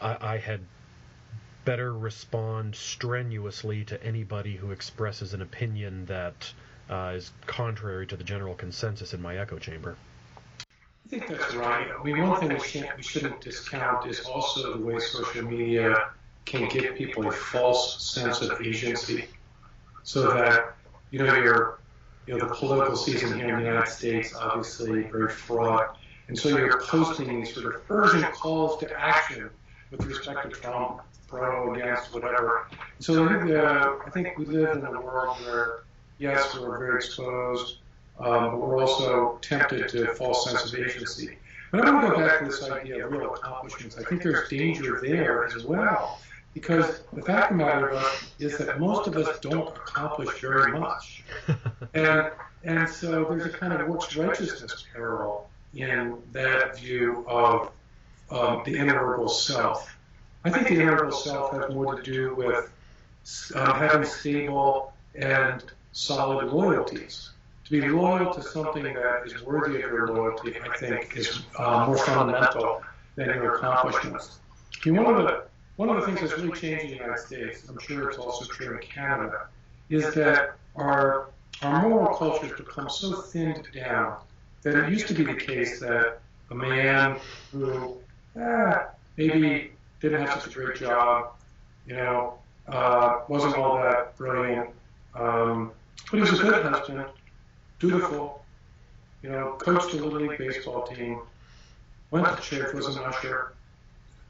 I, 0.02 0.34
I 0.34 0.38
had 0.38 0.62
better 1.66 1.94
respond 1.94 2.76
strenuously 2.76 3.84
to 3.86 4.04
anybody 4.04 4.56
who 4.56 4.72
expresses 4.72 5.34
an 5.34 5.42
opinion 5.42 6.06
that 6.06 6.52
uh, 6.90 7.14
is 7.16 7.32
contrary 7.46 8.08
to 8.08 8.16
the 8.16 8.24
general 8.24 8.56
consensus 8.56 9.14
in 9.14 9.22
my 9.22 9.38
echo 9.38 9.60
chamber. 9.60 9.96
I 11.06 11.10
think 11.10 11.28
that's 11.28 11.56
right. 11.56 11.88
I 11.92 12.04
mean, 12.04 12.22
one 12.22 12.40
thing 12.40 12.50
we, 12.50 12.60
shouldn't, 12.60 12.96
we 12.98 13.04
shouldn't 13.04 13.42
discount 13.42 14.08
is 14.08 14.22
also 14.22 14.78
the 14.78 14.86
way 14.86 15.00
social 15.00 15.44
media 15.44 16.12
can 16.46 16.68
give 16.70 16.96
people 16.96 17.28
a 17.28 17.32
false 17.32 18.14
sense 18.14 18.42
of 18.42 18.62
agency, 18.62 19.26
so 20.04 20.32
that 20.34 20.76
you 21.12 21.20
know 21.20 21.36
your 21.36 21.79
you 22.30 22.38
know 22.38 22.48
the 22.48 22.54
political 22.54 22.96
season 22.96 23.40
here 23.40 23.58
in 23.58 23.64
the 23.64 23.68
United 23.68 23.90
States 23.90 24.36
obviously 24.36 25.02
very 25.02 25.32
fraught, 25.32 25.98
and 26.28 26.38
so 26.38 26.50
you're 26.50 26.80
posting 26.82 27.40
these 27.40 27.52
sort 27.56 27.74
of 27.74 27.82
urgent 27.90 28.32
calls 28.34 28.80
to 28.82 29.00
action 29.00 29.50
with 29.90 30.06
respect 30.06 30.44
to 30.44 30.50
Trump, 30.56 31.02
pro, 31.28 31.74
against, 31.74 32.14
whatever. 32.14 32.68
So 33.00 33.28
I 33.28 33.34
think, 33.34 33.52
uh, 33.52 33.96
I 34.06 34.10
think 34.12 34.38
we 34.38 34.46
live 34.46 34.78
in 34.78 34.86
a 34.86 35.02
world 35.02 35.38
where 35.44 35.80
yes, 36.20 36.56
we're 36.56 36.78
very 36.78 36.98
exposed, 36.98 37.78
um, 38.20 38.52
but 38.52 38.58
we're 38.60 38.80
also 38.80 39.40
tempted 39.42 39.90
to 39.90 40.14
false 40.14 40.46
sense 40.48 40.72
of 40.72 40.80
agency. 40.80 41.36
But 41.72 41.88
I 41.88 41.92
want 41.92 42.10
to 42.10 42.14
go 42.14 42.28
back 42.28 42.42
to 42.42 42.46
this 42.46 42.62
idea 42.70 43.08
of 43.08 43.12
real 43.12 43.34
accomplishments. 43.34 43.98
I 43.98 44.04
think 44.04 44.22
there's 44.22 44.48
danger 44.50 45.00
there 45.02 45.46
as 45.46 45.64
well, 45.64 46.22
because 46.62 47.02
the 47.14 47.22
fact 47.22 47.52
of 47.52 47.58
the 47.58 47.64
matter 47.64 48.02
is 48.40 48.58
that 48.58 48.80
most 48.80 49.08
of 49.08 49.16
us 49.16 49.40
don't 49.40 49.70
accomplish 49.70 50.42
very 50.42 50.78
much. 50.78 51.24
And, 51.94 52.30
and 52.64 52.88
so 52.88 53.26
there's 53.26 53.46
a 53.46 53.50
kind 53.50 53.74
of 53.74 53.88
works 53.88 54.16
righteousness 54.16 54.86
parallel 54.94 55.50
in 55.74 56.18
that 56.34 56.78
view 56.78 57.26
of 57.28 57.72
um, 58.30 58.62
the 58.66 58.78
integral 58.78 59.28
self. 59.28 59.96
I 60.44 60.52
think 60.52 60.68
the 60.68 60.76
integral 60.76 61.12
self 61.12 61.52
has 61.54 61.74
more 61.74 61.96
to 61.96 62.04
do 62.04 62.36
with 62.36 62.70
uh, 63.56 63.74
having 63.74 64.06
stable 64.06 64.94
and 65.16 65.64
solid 65.94 66.52
loyalties. 66.52 67.32
To 67.66 67.72
be 67.72 67.88
loyal 67.88 68.34
to 68.34 68.42
something 68.44 68.84
that 68.84 69.24
is 69.26 69.42
worthy 69.42 69.82
of 69.82 69.92
your 69.92 70.10
loyalty, 70.10 70.56
I 70.60 70.78
think, 70.78 71.18
is 71.18 71.42
uh, 71.58 71.86
more 71.88 71.98
fundamental 71.98 72.84
than 73.16 73.28
your 73.30 73.56
accomplishments. 73.56 74.40
I 74.86 74.90
mean, 74.90 75.04
one 75.04 75.16
of 75.16 75.24
the 75.24 75.49
one 75.80 75.88
of 75.88 75.96
the 75.96 76.06
things 76.06 76.20
that's 76.20 76.34
really 76.38 76.52
changed 76.60 76.84
in 76.84 76.90
the 76.90 76.96
United 76.98 77.20
States, 77.20 77.64
I'm 77.70 77.80
sure 77.80 78.10
it's 78.10 78.18
also 78.18 78.44
true 78.44 78.76
in 78.76 78.82
Canada, 78.82 79.48
is 79.90 80.14
that 80.14 80.56
our 80.76 81.30
our 81.62 81.88
moral 81.88 82.18
culture 82.18 82.48
has 82.48 82.58
become 82.58 82.90
so 82.90 83.22
thinned 83.22 83.66
down 83.74 84.18
that 84.64 84.76
it 84.76 84.90
used 84.90 85.08
to 85.08 85.14
be 85.14 85.24
the 85.24 85.36
case 85.36 85.80
that 85.80 86.20
a 86.52 86.56
man 86.56 87.16
who 87.54 87.96
eh, 88.36 88.78
maybe 89.16 89.72
didn't 90.02 90.20
have 90.20 90.42
such 90.42 90.52
a 90.52 90.54
great 90.54 90.78
job, 90.78 91.32
you 91.88 91.96
know, 91.96 92.34
uh, 92.68 93.22
wasn't 93.30 93.56
all 93.56 93.78
that 93.78 94.18
brilliant, 94.18 94.70
um, 95.16 95.72
but 96.12 96.18
he 96.18 96.20
was 96.20 96.38
a 96.38 96.44
good 96.44 96.62
husband, 96.62 97.06
dutiful, 97.80 98.44
you 99.24 99.30
know, 99.30 99.56
coached 99.60 99.94
a 99.94 100.04
little 100.04 100.20
league 100.20 100.38
baseball 100.38 100.86
team, 100.88 101.22
went 102.12 102.28
to 102.28 102.44
church, 102.44 102.74
was 102.74 102.98
an 102.98 103.04
usher. 103.04 103.54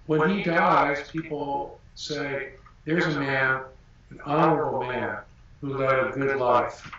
When 0.10 0.28
he 0.36 0.42
dies, 0.42 1.08
people 1.12 1.80
say, 1.94 2.54
there's 2.84 3.06
a 3.16 3.20
man, 3.20 3.62
an 4.10 4.20
honorable 4.26 4.84
man, 4.88 5.20
who 5.62 5.78
led 5.78 6.00
a 6.00 6.10
good 6.10 6.36
life. 6.38 6.92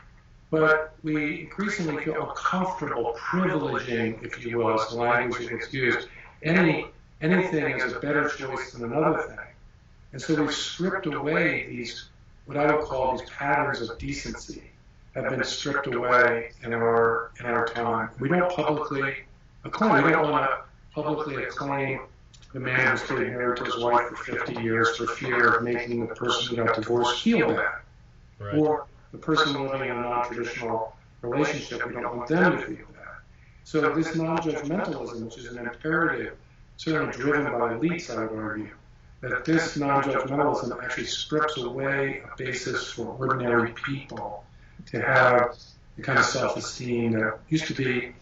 But 0.52 0.94
we 1.02 1.40
increasingly 1.40 2.04
feel 2.04 2.28
uncomfortable 2.28 3.16
privileging, 3.18 4.24
if 4.24 4.46
you 4.46 4.58
will, 4.58 4.80
as 4.80 4.90
the 4.90 4.94
language 4.94 5.48
that's 5.50 5.74
used, 5.74 6.06
any 6.44 6.86
anything 7.20 7.80
is 7.80 7.94
a 7.94 7.98
better 7.98 8.28
choice 8.28 8.70
than 8.74 8.84
another 8.84 9.22
thing. 9.22 9.48
And 10.12 10.22
so 10.22 10.40
we've 10.40 10.54
stripped 10.54 11.06
away 11.06 11.66
these, 11.66 12.10
what 12.46 12.56
I 12.56 12.72
would 12.72 12.84
call 12.84 13.18
these 13.18 13.28
patterns 13.28 13.80
of 13.80 13.98
decency, 13.98 14.70
have 15.16 15.30
been 15.30 15.42
stripped 15.42 15.88
away 15.88 16.52
in 16.62 16.72
our 16.72 17.32
in 17.40 17.46
our 17.46 17.66
time. 17.66 18.10
We 18.20 18.28
don't 18.28 18.54
publicly 18.54 19.16
acclaim. 19.64 20.04
We 20.04 20.12
don't 20.12 20.30
want 20.30 20.48
to 20.48 20.58
publicly 20.94 21.42
acclaim 21.42 22.02
the 22.52 22.60
man 22.60 22.98
married 23.08 23.58
to 23.58 23.64
his 23.64 23.78
wife 23.78 24.08
for 24.08 24.36
50 24.36 24.62
years 24.62 24.96
for 24.96 25.06
fear 25.06 25.54
of 25.54 25.62
making 25.62 26.06
the 26.06 26.14
person 26.14 26.56
who 26.56 26.64
got 26.64 26.74
divorced 26.74 27.22
feel 27.22 27.48
bad, 27.48 27.80
right. 28.38 28.54
or 28.56 28.86
the 29.12 29.18
person 29.18 29.52
living 29.68 29.90
in 29.90 29.96
a 29.96 30.02
non-traditional 30.02 30.96
relationship. 31.22 31.86
We 31.86 31.94
don't 31.94 32.16
want 32.16 32.28
them 32.28 32.58
to 32.58 32.66
feel 32.66 32.86
bad. 32.94 33.06
So 33.64 33.94
this 33.94 34.16
non-judgmentalism, 34.16 35.24
which 35.24 35.38
is 35.38 35.46
an 35.46 35.58
imperative 35.58 36.36
certainly 36.76 37.12
driven 37.12 37.44
by 37.44 37.74
elites, 37.74 38.10
I 38.10 38.24
would 38.24 38.38
argue, 38.38 38.70
that 39.20 39.44
this 39.44 39.76
non-judgmentalism 39.76 40.82
actually 40.82 41.04
strips 41.04 41.58
away 41.58 42.22
a 42.24 42.36
basis 42.36 42.90
for 42.90 43.06
ordinary 43.18 43.72
people 43.72 44.44
to 44.86 45.00
have 45.00 45.56
the 45.96 46.02
kind 46.02 46.18
of 46.18 46.24
self-esteem 46.24 47.12
that 47.12 47.38
used 47.50 47.66
to 47.66 47.74
be, 47.74 48.14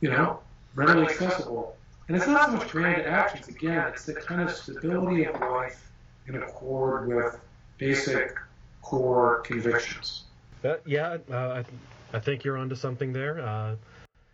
you 0.00 0.10
know, 0.10 0.40
readily 0.74 1.04
accessible. 1.04 1.76
And 2.08 2.16
it's 2.16 2.26
not 2.26 2.50
so 2.50 2.56
much 2.56 2.68
grand 2.68 3.02
actions, 3.02 3.48
again, 3.48 3.88
it's 3.88 4.04
the 4.04 4.14
kind 4.14 4.42
of 4.42 4.50
stability 4.50 5.24
of 5.24 5.40
life 5.40 5.90
in 6.26 6.36
accord 6.36 7.08
with 7.08 7.40
basic 7.78 8.36
core 8.82 9.40
convictions. 9.40 10.24
Uh, 10.62 10.76
yeah, 10.84 11.18
uh, 11.30 11.52
I, 11.52 11.62
th- 11.62 11.66
I 12.12 12.18
think 12.18 12.44
you're 12.44 12.58
onto 12.58 12.74
something 12.74 13.12
there. 13.12 13.40
Uh, 13.40 13.76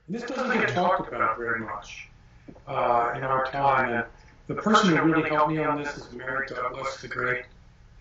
this 0.09 0.23
doesn't 0.25 0.61
get 0.61 0.71
talked 0.71 1.13
about 1.13 1.39
very 1.39 1.61
much 1.61 2.09
uh, 2.67 3.13
in 3.17 3.23
our 3.23 3.47
time. 3.47 3.93
And 3.93 4.05
the 4.49 4.55
person 4.55 4.97
who 4.97 5.03
really 5.03 5.29
helped 5.29 5.53
me 5.53 5.63
on 5.63 5.83
this 5.83 5.97
is 5.97 6.13
Mary 6.13 6.47
Douglas, 6.49 7.01
the 7.01 7.09
great 7.09 7.45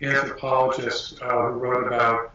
anthropologist 0.02 1.22
uh, 1.22 1.28
who 1.28 1.58
wrote 1.58 1.86
about 1.86 2.32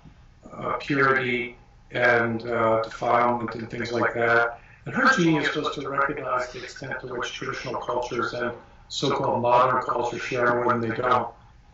uh, 0.53 0.77
purity 0.77 1.57
and 1.91 2.47
uh, 2.47 2.81
defilement 2.83 3.55
and 3.55 3.69
things 3.69 3.91
like 3.91 4.13
that. 4.13 4.59
And 4.85 4.93
her 4.93 5.15
genius 5.15 5.55
was 5.55 5.73
to 5.75 5.89
recognize 5.89 6.51
the 6.51 6.63
extent 6.63 6.99
to 7.01 7.07
which 7.07 7.33
traditional 7.33 7.81
cultures 7.81 8.33
and 8.33 8.51
so-called 8.89 9.41
modern 9.41 9.81
cultures 9.83 10.21
share 10.21 10.63
than 10.67 10.79
they 10.79 10.95
don't. 10.95 11.33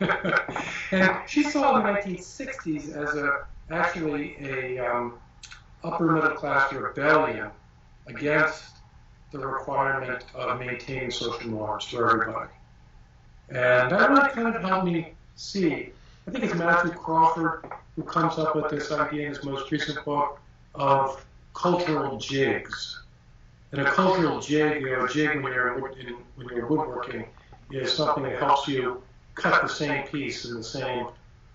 and 0.90 1.16
she 1.28 1.42
saw 1.42 1.78
the 1.78 1.88
1960s 1.88 2.96
as 2.96 3.14
a 3.14 3.46
actually 3.70 4.36
a 4.40 4.78
um, 4.78 5.14
upper 5.84 6.10
middle 6.10 6.30
class 6.30 6.72
rebellion 6.72 7.50
against 8.06 8.64
the 9.30 9.38
requirement 9.38 10.24
of 10.34 10.58
maintaining 10.58 11.10
social 11.10 11.48
norms 11.48 11.84
for 11.84 12.10
everybody. 12.10 12.50
And 13.48 13.90
that 13.90 14.10
really 14.10 14.28
kind 14.30 14.54
of 14.54 14.62
helped 14.62 14.86
me 14.86 15.14
see. 15.36 15.90
I 16.26 16.30
think 16.30 16.44
it's 16.44 16.54
Matthew 16.54 16.92
Crawford 16.92 17.64
who 17.96 18.02
comes 18.02 18.38
up 18.38 18.56
with 18.56 18.70
this 18.70 18.90
idea 18.90 19.22
in 19.22 19.28
his 19.28 19.44
most 19.44 19.70
recent 19.70 20.04
book 20.04 20.40
of 20.74 21.24
cultural 21.54 22.18
jigs. 22.18 23.01
And 23.72 23.80
a 23.80 23.90
cultural 23.90 24.40
jig, 24.40 24.82
you 24.82 24.90
know, 24.90 25.04
a 25.06 25.08
jig 25.08 25.42
when 25.42 25.52
you're, 25.52 25.78
when 25.80 26.48
you're 26.48 26.66
woodworking 26.66 27.26
is 27.70 27.92
something 27.92 28.22
that 28.24 28.38
helps 28.38 28.68
you 28.68 29.02
cut 29.34 29.62
the 29.62 29.68
same 29.68 30.06
piece 30.08 30.44
in 30.44 30.54
the 30.54 30.62
same 30.62 31.06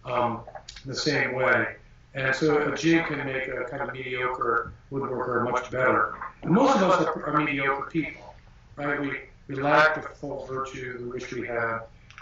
um, 0.06 0.42
in 0.84 0.90
the 0.90 0.96
same 0.96 1.36
way. 1.36 1.76
And 2.14 2.36
so 2.36 2.72
a 2.72 2.76
jig 2.76 3.06
can 3.06 3.24
make 3.26 3.48
a 3.48 3.66
kind 3.66 3.84
of 3.84 3.94
mediocre 3.94 4.74
woodworker 4.92 5.50
much 5.52 5.70
better. 5.70 6.16
And 6.42 6.52
most 6.52 6.78
of 6.78 6.84
us 6.84 7.06
are, 7.06 7.26
are 7.28 7.38
mediocre 7.42 7.90
people, 7.92 8.34
right? 8.76 9.00
We, 9.00 9.20
we 9.48 9.56
lack 9.56 9.96
the 9.96 10.02
full 10.02 10.46
virtue 10.46 10.98
we 11.00 11.10
wish 11.10 11.32
we 11.32 11.46
had. 11.46 11.80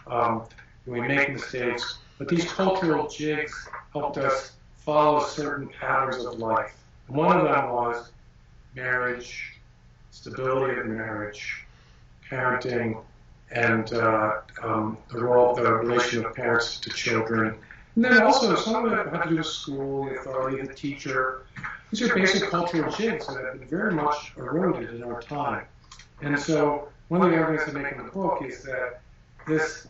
Um, 0.08 0.44
we 0.86 1.02
make 1.02 1.32
mistakes. 1.32 2.00
But 2.18 2.28
these 2.28 2.46
cultural 2.52 3.08
jigs 3.08 3.68
helped 3.94 4.18
us 4.18 4.54
follow 4.78 5.22
certain 5.22 5.70
patterns 5.70 6.24
of 6.26 6.40
life. 6.40 6.76
One 7.08 7.38
of 7.38 7.44
them 7.44 7.70
was 7.70 8.12
marriage, 8.76 9.55
stability 10.16 10.80
of 10.80 10.86
marriage, 10.88 11.66
parenting, 12.30 13.02
and 13.52 13.94
uh, 13.94 14.42
um, 14.64 14.98
the 15.12 15.20
role, 15.20 15.54
the 15.54 15.72
relation 15.72 16.26
of 16.26 16.34
parents 16.34 16.80
to 16.80 16.90
children. 16.90 17.56
And 17.96 18.04
then 18.04 18.22
also 18.24 18.56
some 18.56 18.86
of 18.86 18.94
it 18.94 19.08
had 19.14 19.24
to 19.24 19.30
do 19.30 19.38
with 19.38 19.46
school, 19.46 20.06
the 20.06 20.16
authority, 20.16 20.62
the 20.66 20.74
teacher, 20.74 21.46
these 21.92 22.02
are 22.02 22.16
basic 22.16 22.50
cultural 22.50 22.92
jigs 22.92 23.28
that 23.28 23.44
have 23.44 23.60
been 23.60 23.68
very 23.68 23.94
much 23.94 24.34
eroded 24.38 24.96
in 24.96 25.04
our 25.04 25.22
time. 25.22 25.66
And 26.22 26.40
so 26.40 26.90
one 27.10 27.22
of 27.22 27.30
the 27.30 27.38
arguments 27.38 27.70
I 27.70 27.72
make 27.80 27.92
in 27.92 28.06
the 28.06 28.12
book 28.12 28.42
is 28.44 28.64
that 28.64 29.02
this, 29.48 29.88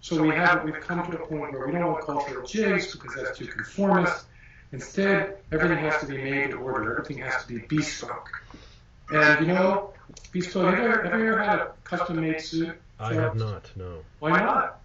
so 0.00 0.22
we 0.22 0.30
have, 0.30 0.64
we've 0.64 0.80
come 0.80 1.10
to 1.10 1.18
a 1.18 1.26
point 1.26 1.52
where 1.52 1.66
we 1.66 1.72
don't 1.72 1.92
want 1.92 2.04
cultural 2.04 2.46
jigs 2.46 2.92
because 2.92 3.14
that's 3.14 3.38
too 3.38 3.46
conformist. 3.46 4.26
Instead, 4.72 5.38
everything 5.50 5.78
has 5.78 6.00
to 6.00 6.06
be 6.06 6.16
made 6.16 6.50
to 6.50 6.56
order. 6.56 6.92
Everything 6.92 7.18
has 7.18 7.44
to 7.44 7.48
be 7.48 7.58
bespoke. 7.66 8.30
And 9.12 9.46
you 9.46 9.52
know, 9.52 9.92
bespoke. 10.32 10.74
Have 10.74 10.82
you 10.82 10.90
ever, 10.90 11.02
have 11.04 11.20
you 11.20 11.32
ever 11.32 11.42
had 11.42 11.58
a 11.58 11.72
custom-made 11.84 12.40
suit? 12.40 12.80
I 12.98 13.14
have 13.14 13.36
not. 13.36 13.70
No. 13.76 13.98
Why 14.20 14.38
not? 14.38 14.80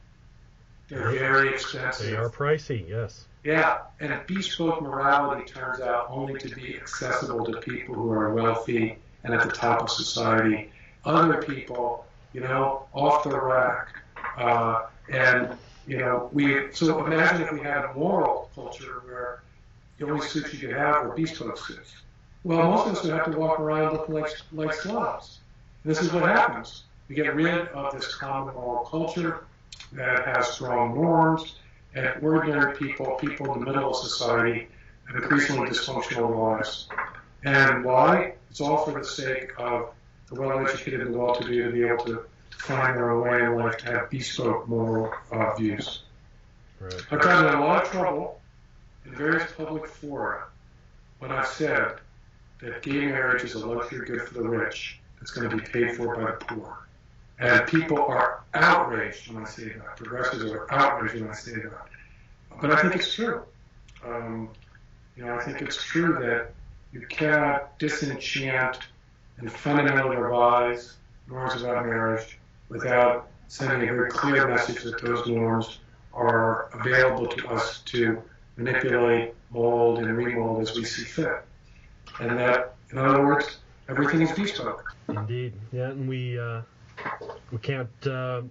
They're 0.89 1.11
very 1.11 1.49
expensive. 1.49 2.11
They 2.11 2.15
are 2.15 2.29
pricey. 2.29 2.87
Yes. 2.87 3.25
Yeah, 3.43 3.79
and 3.99 4.19
bespoke 4.25 4.81
morality 4.81 5.45
turns 5.45 5.79
out 5.79 6.07
only 6.09 6.39
to 6.39 6.53
be 6.55 6.75
accessible 6.75 7.45
to 7.45 7.57
people 7.59 7.95
who 7.95 8.11
are 8.11 8.33
wealthy 8.33 8.97
and 9.23 9.33
at 9.33 9.43
the 9.43 9.51
top 9.51 9.81
of 9.81 9.89
society. 9.89 10.71
Other 11.05 11.41
people, 11.41 12.05
you 12.33 12.41
know, 12.41 12.87
off 12.93 13.23
the 13.23 13.39
rack. 13.39 13.89
Uh, 14.37 14.87
and, 15.09 15.55
you 15.87 15.97
know, 15.97 16.29
we, 16.33 16.71
so 16.73 17.05
imagine 17.05 17.41
if 17.43 17.51
we 17.53 17.61
had 17.61 17.85
a 17.85 17.93
moral 17.93 18.49
culture 18.55 19.01
where 19.05 19.43
the 19.97 20.05
only 20.09 20.27
suits 20.27 20.53
you 20.53 20.59
could 20.67 20.75
have 20.75 21.05
were 21.05 21.13
bespoke 21.15 21.57
suits. 21.57 21.95
Well, 22.47 22.71
most 22.71 22.87
of 22.87 22.93
us 22.93 23.03
would 23.03 23.11
have 23.11 23.29
to 23.29 23.37
walk 23.37 23.59
around 23.59 23.91
looking 23.91 24.15
like, 24.15 24.31
like 24.53 24.73
slobs. 24.73 25.39
This 25.83 26.01
is 26.01 26.13
what 26.13 26.23
happens. 26.23 26.83
We 27.09 27.15
get 27.15 27.35
rid 27.35 27.67
of 27.67 27.93
this 27.93 28.15
common 28.15 28.55
moral 28.55 28.85
culture 28.85 29.43
that 29.91 30.25
has 30.25 30.53
strong 30.53 30.95
norms, 30.95 31.57
and 31.93 32.23
ordinary 32.23 32.77
people, 32.77 33.17
people 33.19 33.53
in 33.53 33.59
the 33.59 33.65
middle 33.65 33.89
of 33.89 33.97
society, 33.97 34.69
have 35.07 35.21
increasingly 35.21 35.67
dysfunctional 35.67 36.37
lives. 36.37 36.87
And 37.43 37.83
why? 37.83 38.35
It's 38.49 38.61
all 38.61 38.85
for 38.85 38.97
the 38.97 39.05
sake 39.05 39.51
of 39.57 39.89
the 40.29 40.39
well-educated 40.39 41.01
and 41.01 41.13
well-to-do 41.17 41.65
to 41.65 41.71
be 41.73 41.83
able 41.83 42.05
to 42.05 42.23
find 42.51 42.95
their 42.95 43.11
own 43.11 43.27
way 43.27 43.43
in 43.43 43.57
life, 43.57 43.75
to 43.79 43.91
have 43.91 44.09
bespoke 44.09 44.69
moral 44.69 45.13
uh, 45.33 45.53
views. 45.55 46.03
Right. 46.79 46.93
I've 47.11 47.19
gotten 47.19 47.49
in 47.49 47.55
a 47.55 47.65
lot 47.65 47.83
of 47.83 47.91
trouble 47.91 48.39
in 49.05 49.15
various 49.15 49.51
public 49.51 49.85
fora 49.85 50.45
when 51.19 51.33
I've 51.33 51.47
said 51.47 51.99
that 52.59 52.81
gay 52.81 53.05
marriage 53.05 53.43
is 53.43 53.53
a 53.53 53.65
luxury 53.65 54.05
good 54.05 54.21
for 54.21 54.35
the 54.35 54.47
rich 54.47 54.99
that's 55.19 55.31
going 55.31 55.49
to 55.49 55.55
be 55.55 55.63
paid 55.63 55.95
for 55.95 56.15
by 56.15 56.31
the 56.31 56.37
poor. 56.45 56.87
And 57.39 57.67
people 57.67 57.99
are 57.99 58.43
outraged 58.53 59.31
when 59.31 59.43
I 59.43 59.47
say 59.47 59.65
that. 59.65 59.97
Progressives 59.97 60.51
are 60.51 60.71
outraged 60.71 61.21
when 61.21 61.29
I 61.29 61.33
say 61.33 61.53
that. 61.53 61.87
But 62.59 62.71
I 62.71 62.81
think 62.81 62.95
it's 62.95 63.13
true. 63.13 63.43
Um, 64.03 64.49
you 65.15 65.25
know, 65.25 65.35
I 65.35 65.43
think 65.43 65.61
it's 65.61 65.81
true 65.83 66.13
that 66.19 66.51
you 66.91 67.01
cannot 67.07 67.77
disenchant 67.77 68.79
and 69.37 69.51
fundamentally 69.51 70.15
revise 70.15 70.95
norms 71.29 71.61
about 71.61 71.85
marriage 71.85 72.39
without 72.69 73.27
sending 73.47 73.87
a 73.89 73.93
very 73.93 74.09
clear 74.09 74.47
message 74.47 74.83
that 74.83 75.01
those 75.01 75.27
norms 75.27 75.79
are 76.13 76.69
available 76.73 77.27
to 77.27 77.47
us 77.49 77.81
to 77.81 78.21
manipulate, 78.55 79.33
mold, 79.51 79.99
and 79.99 80.17
remold 80.17 80.61
as 80.61 80.75
we 80.75 80.83
see 80.83 81.03
fit. 81.03 81.43
And 82.19 82.37
that, 82.37 82.75
in 82.91 82.97
other 82.97 83.25
words, 83.25 83.57
everything 83.89 84.21
is 84.21 84.31
bespoke. 84.31 84.93
Indeed. 85.09 85.53
Yeah, 85.71 85.89
and 85.89 86.09
we 86.09 86.39
uh, 86.39 86.61
we 87.51 87.59
can't 87.59 88.07
uh, 88.07 88.41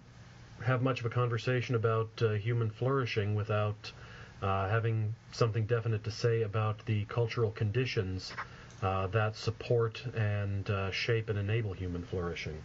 have 0.64 0.82
much 0.82 1.00
of 1.00 1.06
a 1.06 1.11
conversation 1.11 1.75
about 1.75 2.08
uh, 2.23 2.30
human 2.32 2.70
flourishing 2.70 3.35
without 3.35 3.92
uh, 4.42 4.68
having 4.68 5.14
something 5.32 5.66
definite 5.66 6.04
to 6.04 6.11
say 6.11 6.42
about 6.42 6.85
the 6.87 7.04
cultural 7.06 7.50
conditions 7.50 8.32
uh, 8.82 9.06
that 9.08 9.37
support 9.37 10.04
and 10.14 10.70
uh, 10.70 10.90
shape 10.90 11.28
and 11.28 11.38
enable 11.38 11.73
human 11.73 12.02
flourishing. 12.02 12.62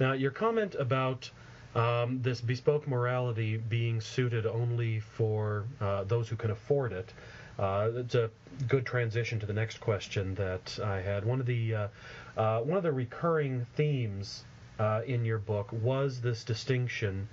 Now, 0.00 0.12
your 0.12 0.30
comment 0.30 0.74
about 0.78 1.30
um, 1.74 2.20
this 2.22 2.40
bespoke 2.40 2.88
morality 2.88 3.56
being 3.56 4.00
suited 4.00 4.46
only 4.46 5.00
for 5.00 5.66
those 6.06 6.28
who 6.28 6.36
can 6.36 6.50
afford 6.50 6.92
it. 6.92 7.12
Uh, 7.58 7.90
it's 7.96 8.14
a 8.14 8.30
good 8.68 8.86
transition 8.86 9.40
to 9.40 9.46
the 9.46 9.52
next 9.52 9.80
question 9.80 10.34
that 10.36 10.78
I 10.82 11.00
had. 11.00 11.24
One 11.24 11.40
of 11.40 11.46
the 11.46 11.74
uh, 11.74 11.88
uh 12.36 12.60
one 12.60 12.76
of 12.76 12.84
the 12.84 12.92
recurring 12.92 13.66
themes 13.74 14.44
uh, 14.78 15.02
in 15.06 15.24
your 15.24 15.38
book 15.38 15.72
was 15.72 16.20
this 16.20 16.44
distinction 16.44 17.28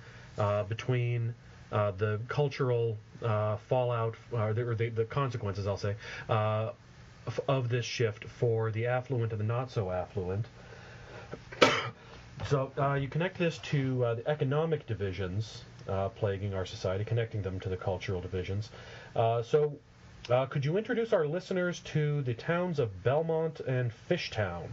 between 0.68 1.34
the 1.70 2.20
cultural 2.28 2.96
fallout 3.68 4.16
or, 4.32 4.52
the, 4.52 4.68
or 4.68 4.74
the, 4.74 4.88
the, 4.88 5.04
consequences, 5.04 5.66
I'll 5.66 5.76
say, 5.76 5.94
of 6.28 7.68
this 7.68 7.84
shift 7.84 8.24
for 8.24 8.70
the 8.70 8.86
affluent 8.86 9.32
and 9.32 9.40
the 9.40 9.44
not 9.44 9.70
so 9.70 9.90
affluent. 9.90 10.46
So 12.48 12.70
uh, 12.78 12.94
you 12.94 13.08
connect 13.08 13.38
this 13.38 13.58
to 13.58 14.04
uh, 14.04 14.14
the 14.14 14.28
economic 14.28 14.86
divisions 14.86 15.64
uh, 15.88 16.10
plaguing 16.10 16.54
our 16.54 16.66
society, 16.66 17.04
connecting 17.04 17.42
them 17.42 17.58
to 17.60 17.68
the 17.68 17.76
cultural 17.76 18.20
divisions. 18.20 18.70
So 19.14 19.78
uh, 20.30 20.46
could 20.46 20.64
you 20.64 20.76
introduce 20.76 21.12
our 21.12 21.26
listeners 21.26 21.80
to 21.80 22.22
the 22.22 22.34
towns 22.34 22.78
of 22.78 23.02
Belmont 23.02 23.60
and 23.60 23.92
Fishtown? 24.08 24.68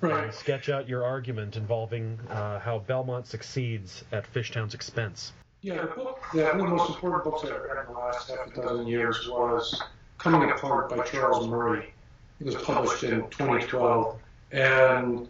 Right. 0.00 0.24
And 0.24 0.34
sketch 0.34 0.68
out 0.68 0.88
your 0.88 1.04
argument 1.04 1.56
involving 1.56 2.18
uh, 2.30 2.60
how 2.60 2.78
Belmont 2.78 3.26
succeeds 3.26 4.04
at 4.12 4.32
Fishtown's 4.32 4.74
expense. 4.74 5.32
Yeah, 5.60 5.82
the 5.82 5.88
book, 5.88 6.22
that 6.34 6.56
one 6.56 6.66
of 6.66 6.70
the 6.70 6.76
most 6.76 6.90
important 6.90 7.24
books 7.24 7.42
I've 7.44 7.60
read 7.60 7.86
in 7.86 7.92
the 7.92 7.98
last 7.98 8.30
half 8.30 8.46
a 8.46 8.62
dozen 8.62 8.86
years 8.86 9.28
was 9.28 9.82
Coming 10.18 10.50
Apart 10.50 10.90
by 10.90 11.04
Charles 11.04 11.48
Murray. 11.48 11.92
It 12.40 12.46
was 12.46 12.54
published 12.56 13.02
in 13.02 13.22
2012. 13.30 14.18
And 14.52 15.28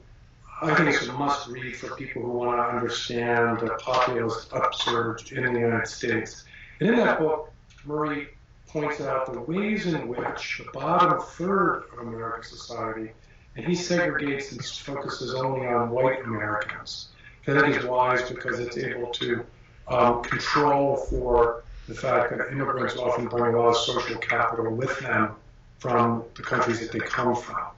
I 0.61 0.75
think 0.75 0.91
it's 0.91 1.07
a 1.07 1.13
must 1.13 1.49
read 1.49 1.77
for 1.77 1.95
people 1.97 2.23
who 2.23 2.33
want 2.33 2.59
to 2.59 2.65
understand 2.65 3.61
the 3.61 3.71
populist 3.81 4.53
upsurge 4.53 5.33
in 5.33 5.53
the 5.53 5.61
United 5.61 5.89
States. 5.89 6.45
And 6.81 6.91
in 6.91 6.97
that 6.97 7.19
book, 7.21 7.51
Murray 7.87 8.29
points 8.69 9.01
out 9.01 9.33
the 9.33 9.41
ways 9.41 9.87
in 9.87 10.09
which 10.09 10.63
the 10.65 10.71
bottom 10.73 11.21
third 11.21 11.85
of 11.93 12.07
American 12.07 12.45
society, 12.45 13.13
and 13.57 13.67
he 13.67 13.73
segregates 13.73 14.53
and 14.53 14.65
focuses 14.65 15.35
only 15.35 15.67
on 15.67 15.91
white 15.91 16.25
Americans. 16.25 17.09
I 17.47 17.61
think 17.61 17.77
is 17.77 17.85
wise 17.85 18.29
because 18.29 18.59
it's 18.59 18.77
able 18.77 19.09
to 19.09 19.45
um, 19.89 20.23
control 20.23 20.97
for 20.97 21.65
the 21.87 21.95
fact 21.95 22.37
that 22.37 22.53
immigrants 22.53 22.97
often 22.97 23.27
bring 23.27 23.55
a 23.55 23.59
lot 23.59 23.71
of 23.71 23.77
social 23.77 24.19
capital 24.19 24.71
with 24.75 24.99
them 25.01 25.35
from 25.79 26.25
the 26.37 26.43
countries 26.43 26.81
that 26.81 26.93
they 26.93 26.99
come 26.99 27.35
from. 27.35 27.69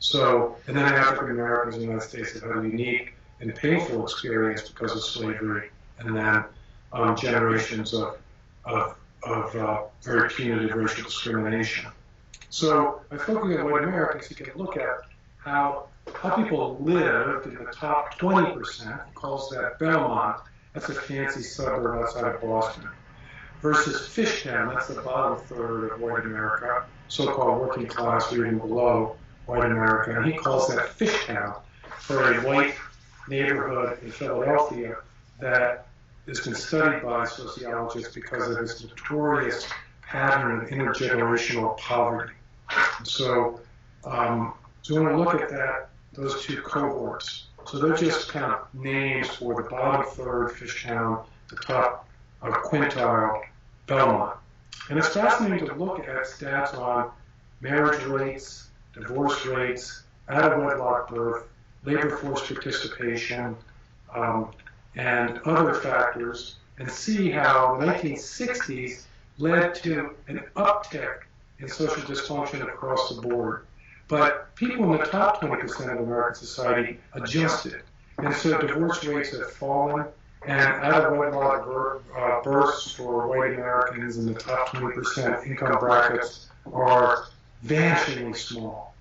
So, 0.00 0.56
and 0.66 0.76
then 0.76 0.84
African 0.84 1.30
Americans 1.30 1.76
in 1.76 1.82
the 1.82 1.86
United 1.86 2.08
States 2.08 2.32
have 2.32 2.42
had 2.42 2.64
a 2.64 2.68
unique 2.68 3.14
and 3.40 3.54
painful 3.54 4.02
experience 4.02 4.68
because 4.68 4.92
of 4.96 5.02
slavery, 5.02 5.70
and 6.00 6.16
then 6.16 6.44
um, 6.92 7.16
generations 7.16 7.94
of, 7.94 8.18
of, 8.64 8.96
of 9.26 9.54
uh, 9.56 9.82
very 10.02 10.28
punitive 10.28 10.76
racial 10.76 11.04
discrimination. 11.04 11.90
So, 12.50 13.00
by 13.10 13.18
focusing 13.18 13.58
on 13.58 13.70
white 13.70 13.84
Americans, 13.84 14.30
you 14.30 14.36
can 14.36 14.50
look 14.56 14.76
at 14.76 14.98
how 15.38 15.88
how 16.14 16.36
people 16.36 16.76
lived 16.80 17.46
in 17.46 17.54
the 17.54 17.70
top 17.72 18.18
20%, 18.18 19.06
he 19.06 19.14
calls 19.14 19.48
that 19.50 19.78
Belmont, 19.78 20.40
that's 20.72 20.88
a 20.88 20.94
fancy 20.94 21.42
suburb 21.42 22.02
outside 22.02 22.34
of 22.34 22.40
Boston, 22.40 22.88
versus 23.60 24.08
Fishtown, 24.08 24.72
that's 24.72 24.88
the 24.88 25.00
bottom 25.00 25.38
third 25.46 25.92
of 25.92 26.00
white 26.00 26.24
America, 26.24 26.84
so-called 27.08 27.60
working 27.60 27.86
class 27.86 28.32
or 28.32 28.46
even 28.46 28.58
below, 28.58 29.16
white 29.46 29.70
America, 29.70 30.16
and 30.16 30.26
he 30.26 30.32
calls 30.32 30.68
that 30.68 30.86
Fishtown 30.98 31.56
for 31.98 32.32
a 32.32 32.40
white 32.46 32.74
neighborhood 33.28 33.98
in 34.02 34.10
Philadelphia 34.10 34.96
that 35.40 35.86
has 36.26 36.40
been 36.40 36.54
studied 36.54 37.02
by 37.02 37.24
sociologists 37.24 38.14
because 38.14 38.48
of 38.48 38.58
its 38.58 38.82
notorious 38.82 39.66
pattern 40.02 40.60
of 40.60 40.68
intergenerational 40.68 41.76
poverty. 41.78 42.32
So, 43.04 43.60
um, 44.04 44.54
so 44.82 44.94
we 44.94 45.00
want 45.00 45.12
to 45.12 45.18
look 45.18 45.42
at 45.42 45.50
that, 45.50 45.90
those 46.12 46.42
two 46.44 46.60
cohorts. 46.62 47.46
So 47.66 47.78
they're 47.78 47.96
just 47.96 48.28
kind 48.28 48.52
of 48.52 48.66
names 48.74 49.28
for 49.28 49.62
the 49.62 49.68
bottom 49.68 50.06
third 50.06 50.50
Fishtown, 50.50 51.24
the 51.48 51.56
top 51.56 52.08
of 52.42 52.52
quintile 52.54 53.42
Belmont. 53.86 54.36
And 54.90 54.98
it's 54.98 55.08
fascinating 55.08 55.66
to 55.66 55.74
look 55.74 56.00
at 56.00 56.24
stats 56.24 56.76
on 56.78 57.10
marriage 57.60 58.04
rates, 58.04 58.68
divorce 58.92 59.46
rates, 59.46 60.02
out 60.28 60.52
of 60.52 60.62
wedlock 60.62 61.08
birth, 61.08 61.44
labor 61.84 62.16
force 62.16 62.46
participation, 62.46 63.56
um, 64.14 64.50
and 64.96 65.38
other 65.44 65.74
factors, 65.74 66.56
and 66.78 66.90
see 66.90 67.30
how 67.30 67.76
the 67.78 67.86
1960s 67.86 69.04
led 69.38 69.74
to 69.74 70.14
an 70.28 70.42
uptick 70.56 71.20
in 71.58 71.68
social 71.68 72.02
dysfunction 72.02 72.62
across 72.62 73.14
the 73.14 73.20
board. 73.20 73.66
But 74.08 74.54
people 74.54 74.92
in 74.92 75.00
the 75.00 75.06
top 75.06 75.40
20% 75.40 75.92
of 75.92 76.00
American 76.00 76.34
society 76.34 76.98
adjusted. 77.14 77.82
And 78.18 78.34
so 78.34 78.58
divorce 78.58 79.04
rates 79.04 79.36
have 79.36 79.50
fallen, 79.52 80.06
and 80.46 80.60
out 80.60 81.04
of 81.04 81.18
wedlock 81.18 81.66
uh, 82.16 82.42
births 82.42 82.92
for 82.92 83.26
white 83.26 83.54
Americans 83.54 84.18
in 84.18 84.26
the 84.26 84.38
top 84.38 84.68
20% 84.68 85.46
income 85.46 85.78
brackets 85.80 86.48
are 86.72 87.26
vanishingly 87.64 88.36
small. 88.36 88.94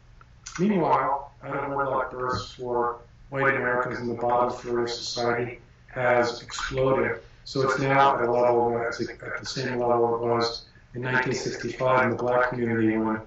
Meanwhile, 0.58 1.32
out 1.44 1.64
of 1.64 1.76
wedlock 1.76 2.12
births 2.12 2.54
for 2.54 3.00
white 3.30 3.56
Americans 3.56 4.00
in 4.00 4.08
the 4.08 4.14
bottom 4.14 4.58
third 4.58 4.84
of 4.84 4.90
society 4.90 5.60
has 5.94 6.42
exploded. 6.42 7.20
So 7.46 7.62
it's 7.62 7.80
now 7.80 8.16
at 8.16 8.28
a 8.28 8.32
level 8.32 8.78
at 8.78 8.98
the 8.98 9.46
same 9.46 9.78
level 9.80 10.16
it 10.16 10.22
was 10.22 10.66
in 10.96 11.02
1965 11.02 12.04
in 12.04 12.10
the 12.12 12.16
black 12.16 12.50
community 12.50 12.98
when 12.98 13.22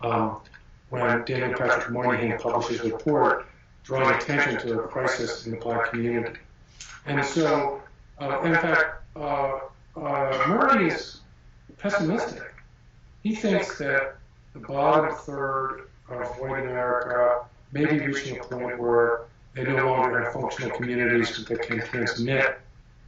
um, 0.00 0.40
when 0.90 1.24
Daniel 1.24 1.52
Patrick 1.58 1.90
Moynihan 1.90 2.38
published 2.38 2.70
his 2.70 2.80
report 2.80 3.46
drawing 3.84 4.14
attention 4.16 4.58
to 4.60 4.74
the 4.74 4.82
crisis 4.82 5.46
in 5.46 5.52
the 5.52 5.58
black 5.58 5.90
community. 5.90 6.38
And 7.06 7.24
so, 7.24 7.82
uh, 8.20 8.40
in 8.42 8.54
fact, 8.54 9.02
uh, 9.16 9.60
uh, 9.96 10.44
Murray 10.48 10.88
is 10.88 11.20
pessimistic. 11.78 12.54
He 13.22 13.34
thinks 13.34 13.78
that 13.78 14.16
the 14.52 14.60
bottom 14.60 15.14
third 15.14 15.88
of 16.08 16.26
white 16.38 16.62
America 16.62 17.44
may 17.72 17.84
be 17.84 17.98
reaching 17.98 18.38
a 18.38 18.44
point 18.44 18.78
where 18.78 19.22
they 19.66 19.72
no 19.72 19.86
longer 19.86 20.22
have 20.22 20.32
functional 20.32 20.70
communities 20.76 21.44
that 21.44 21.62
can 21.62 21.80
transmit 21.80 22.60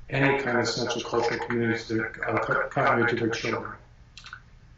any 0.09 0.43
kind 0.43 0.59
of 0.59 0.65
essential 0.65 1.01
cultural 1.03 1.39
communities 1.47 1.87
to, 1.87 2.05
uh, 2.27 2.69
continuity 2.69 3.17
to 3.17 3.27
their 3.27 3.35
children. 3.35 3.73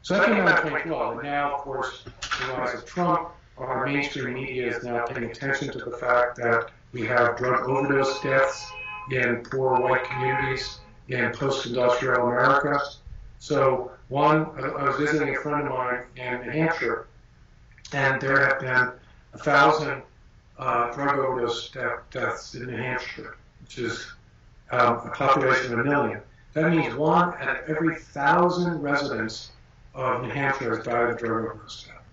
So 0.02 0.14
that 0.14 0.26
came 0.26 0.40
out 0.40 0.64
in 0.64 0.70
2012, 0.70 1.18
and 1.18 1.22
now, 1.22 1.54
of 1.54 1.60
course, 1.60 2.02
the 2.04 2.52
rise 2.52 2.74
of 2.74 2.84
Trump, 2.84 3.28
our 3.56 3.86
mainstream 3.86 4.34
media 4.34 4.76
is 4.76 4.84
now 4.84 5.06
paying 5.06 5.30
attention 5.30 5.70
to 5.72 5.78
the 5.78 5.96
fact 5.96 6.36
that 6.36 6.70
we 6.92 7.06
have 7.06 7.38
drug 7.38 7.68
overdose 7.68 8.20
deaths 8.20 8.70
in 9.10 9.42
poor 9.44 9.80
white 9.80 10.04
communities 10.04 10.80
in 11.08 11.32
post-industrial 11.32 12.26
America. 12.28 12.80
So 13.38 13.92
one, 14.08 14.46
I 14.60 14.88
was 14.88 14.96
visiting 14.96 15.34
a 15.34 15.40
friend 15.40 15.66
of 15.66 15.72
mine 15.72 16.02
in 16.16 16.42
New 16.42 16.50
Hampshire, 16.50 17.06
and 17.92 18.20
there 18.20 18.46
have 18.46 18.60
been 18.60 18.92
a 19.32 19.38
thousand 19.38 20.02
uh, 20.62 20.92
drug 20.92 21.18
overdose 21.18 21.70
deaths 22.10 22.54
in 22.54 22.66
New 22.66 22.76
Hampshire, 22.76 23.36
which 23.62 23.78
is 23.78 24.06
um, 24.70 24.98
a 24.98 25.10
population 25.10 25.72
of 25.72 25.80
a 25.80 25.84
million. 25.84 26.20
That 26.54 26.70
means 26.70 26.94
one 26.94 27.34
out 27.34 27.62
of 27.62 27.68
every 27.68 27.96
thousand 27.96 28.80
residents 28.80 29.50
of 29.94 30.22
New 30.22 30.28
Hampshire 30.28 30.76
has 30.76 30.84
died 30.84 31.10
of 31.10 31.18
drug 31.18 31.46
overdose 31.46 31.84
death. 31.84 32.04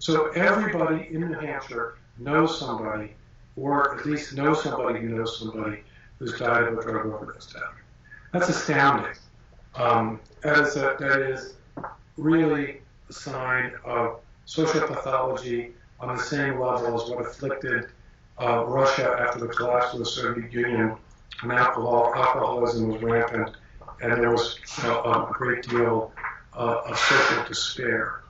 So 0.00 0.30
everybody 0.30 1.08
in 1.14 1.20
New 1.30 1.38
Hampshire 1.38 1.94
knows 2.18 2.58
somebody, 2.58 3.14
or 3.56 3.96
at 3.96 4.04
least 4.04 4.34
knows 4.34 4.64
somebody 4.64 5.00
who 5.00 5.10
knows 5.10 5.38
somebody 5.38 5.82
who's 6.18 6.36
died 6.38 6.64
of 6.64 6.78
a 6.78 6.82
drug 6.82 7.06
overdose 7.06 7.52
death. 7.52 7.62
That's 8.32 8.48
astounding. 8.48 9.14
Um, 9.76 10.18
that, 10.40 10.58
is 10.58 10.76
a, 10.76 10.96
that 10.98 11.20
is 11.20 11.54
really 12.16 12.80
a 13.08 13.12
sign 13.12 13.72
of 13.84 14.20
social 14.44 14.86
pathology 14.88 15.72
on 16.02 16.16
the 16.16 16.22
same 16.22 16.60
level 16.60 17.00
as 17.00 17.08
what 17.08 17.24
afflicted 17.24 17.88
uh, 18.42 18.64
Russia 18.66 19.16
after 19.20 19.38
the 19.38 19.48
collapse 19.48 19.92
of 19.92 20.00
the 20.00 20.06
Soviet 20.06 20.52
Union 20.52 20.96
when 21.42 21.56
alcohol, 21.56 22.12
alcoholism 22.14 22.88
was 22.88 23.00
rampant 23.02 23.56
and 24.02 24.12
there 24.20 24.30
was 24.30 24.58
uh, 24.82 24.88
a 24.88 25.32
great 25.32 25.62
deal 25.68 26.12
uh, 26.54 26.82
of 26.84 26.98
social 26.98 27.44
despair. 27.44 28.22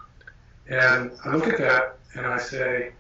And 0.68 1.12
I 1.24 1.35
look 1.35 1.48
at 1.48 1.58
that 1.58 1.98
and 2.14 2.26
I 2.26 2.38
say, 2.38 2.92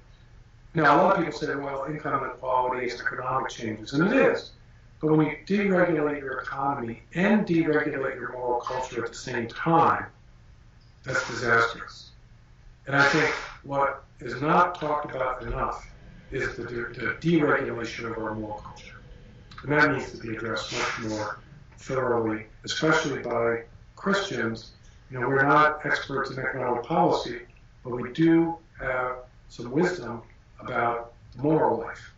now 0.74 0.96
a 0.96 1.02
lot 1.02 1.18
of 1.18 1.24
people 1.24 1.38
say, 1.38 1.54
well, 1.54 1.84
income 1.84 2.24
inequality 2.24 2.86
is 2.86 2.98
economic 2.98 3.50
changes, 3.50 3.92
and 3.92 4.10
it 4.10 4.16
is. 4.16 4.52
But 5.00 5.14
when 5.14 5.26
you 5.26 5.36
deregulate 5.46 6.20
your 6.20 6.38
economy 6.38 7.02
and 7.14 7.46
deregulate 7.46 8.14
your 8.14 8.32
moral 8.32 8.60
culture 8.60 9.04
at 9.04 9.10
the 9.10 9.18
same 9.18 9.48
time, 9.48 10.06
that's 11.04 11.28
disastrous. 11.28 12.12
And 12.86 12.96
I 12.96 13.06
think 13.08 13.34
what 13.64 14.04
is 14.24 14.40
not 14.40 14.74
talked 14.74 15.10
about 15.14 15.42
enough 15.42 15.88
is 16.30 16.56
the, 16.56 16.64
the 16.64 17.16
deregulation 17.20 18.10
of 18.10 18.18
our 18.18 18.34
moral 18.34 18.58
culture. 18.58 18.96
And 19.62 19.72
that 19.72 19.92
needs 19.92 20.12
to 20.12 20.18
be 20.18 20.36
addressed 20.36 20.72
much 20.72 21.10
more 21.10 21.38
thoroughly, 21.78 22.46
especially 22.64 23.20
by 23.20 23.64
Christians 23.96 24.72
you 25.12 25.20
know, 25.20 25.28
we're 25.28 25.46
not 25.46 25.84
experts 25.84 26.30
in 26.30 26.38
economic 26.38 26.84
policy, 26.84 27.40
but 27.84 27.90
we 28.00 28.12
do 28.12 28.56
have 28.80 29.16
some 29.50 29.70
wisdom 29.70 30.22
about 30.58 31.12
moral 31.36 31.78
life 31.78 32.14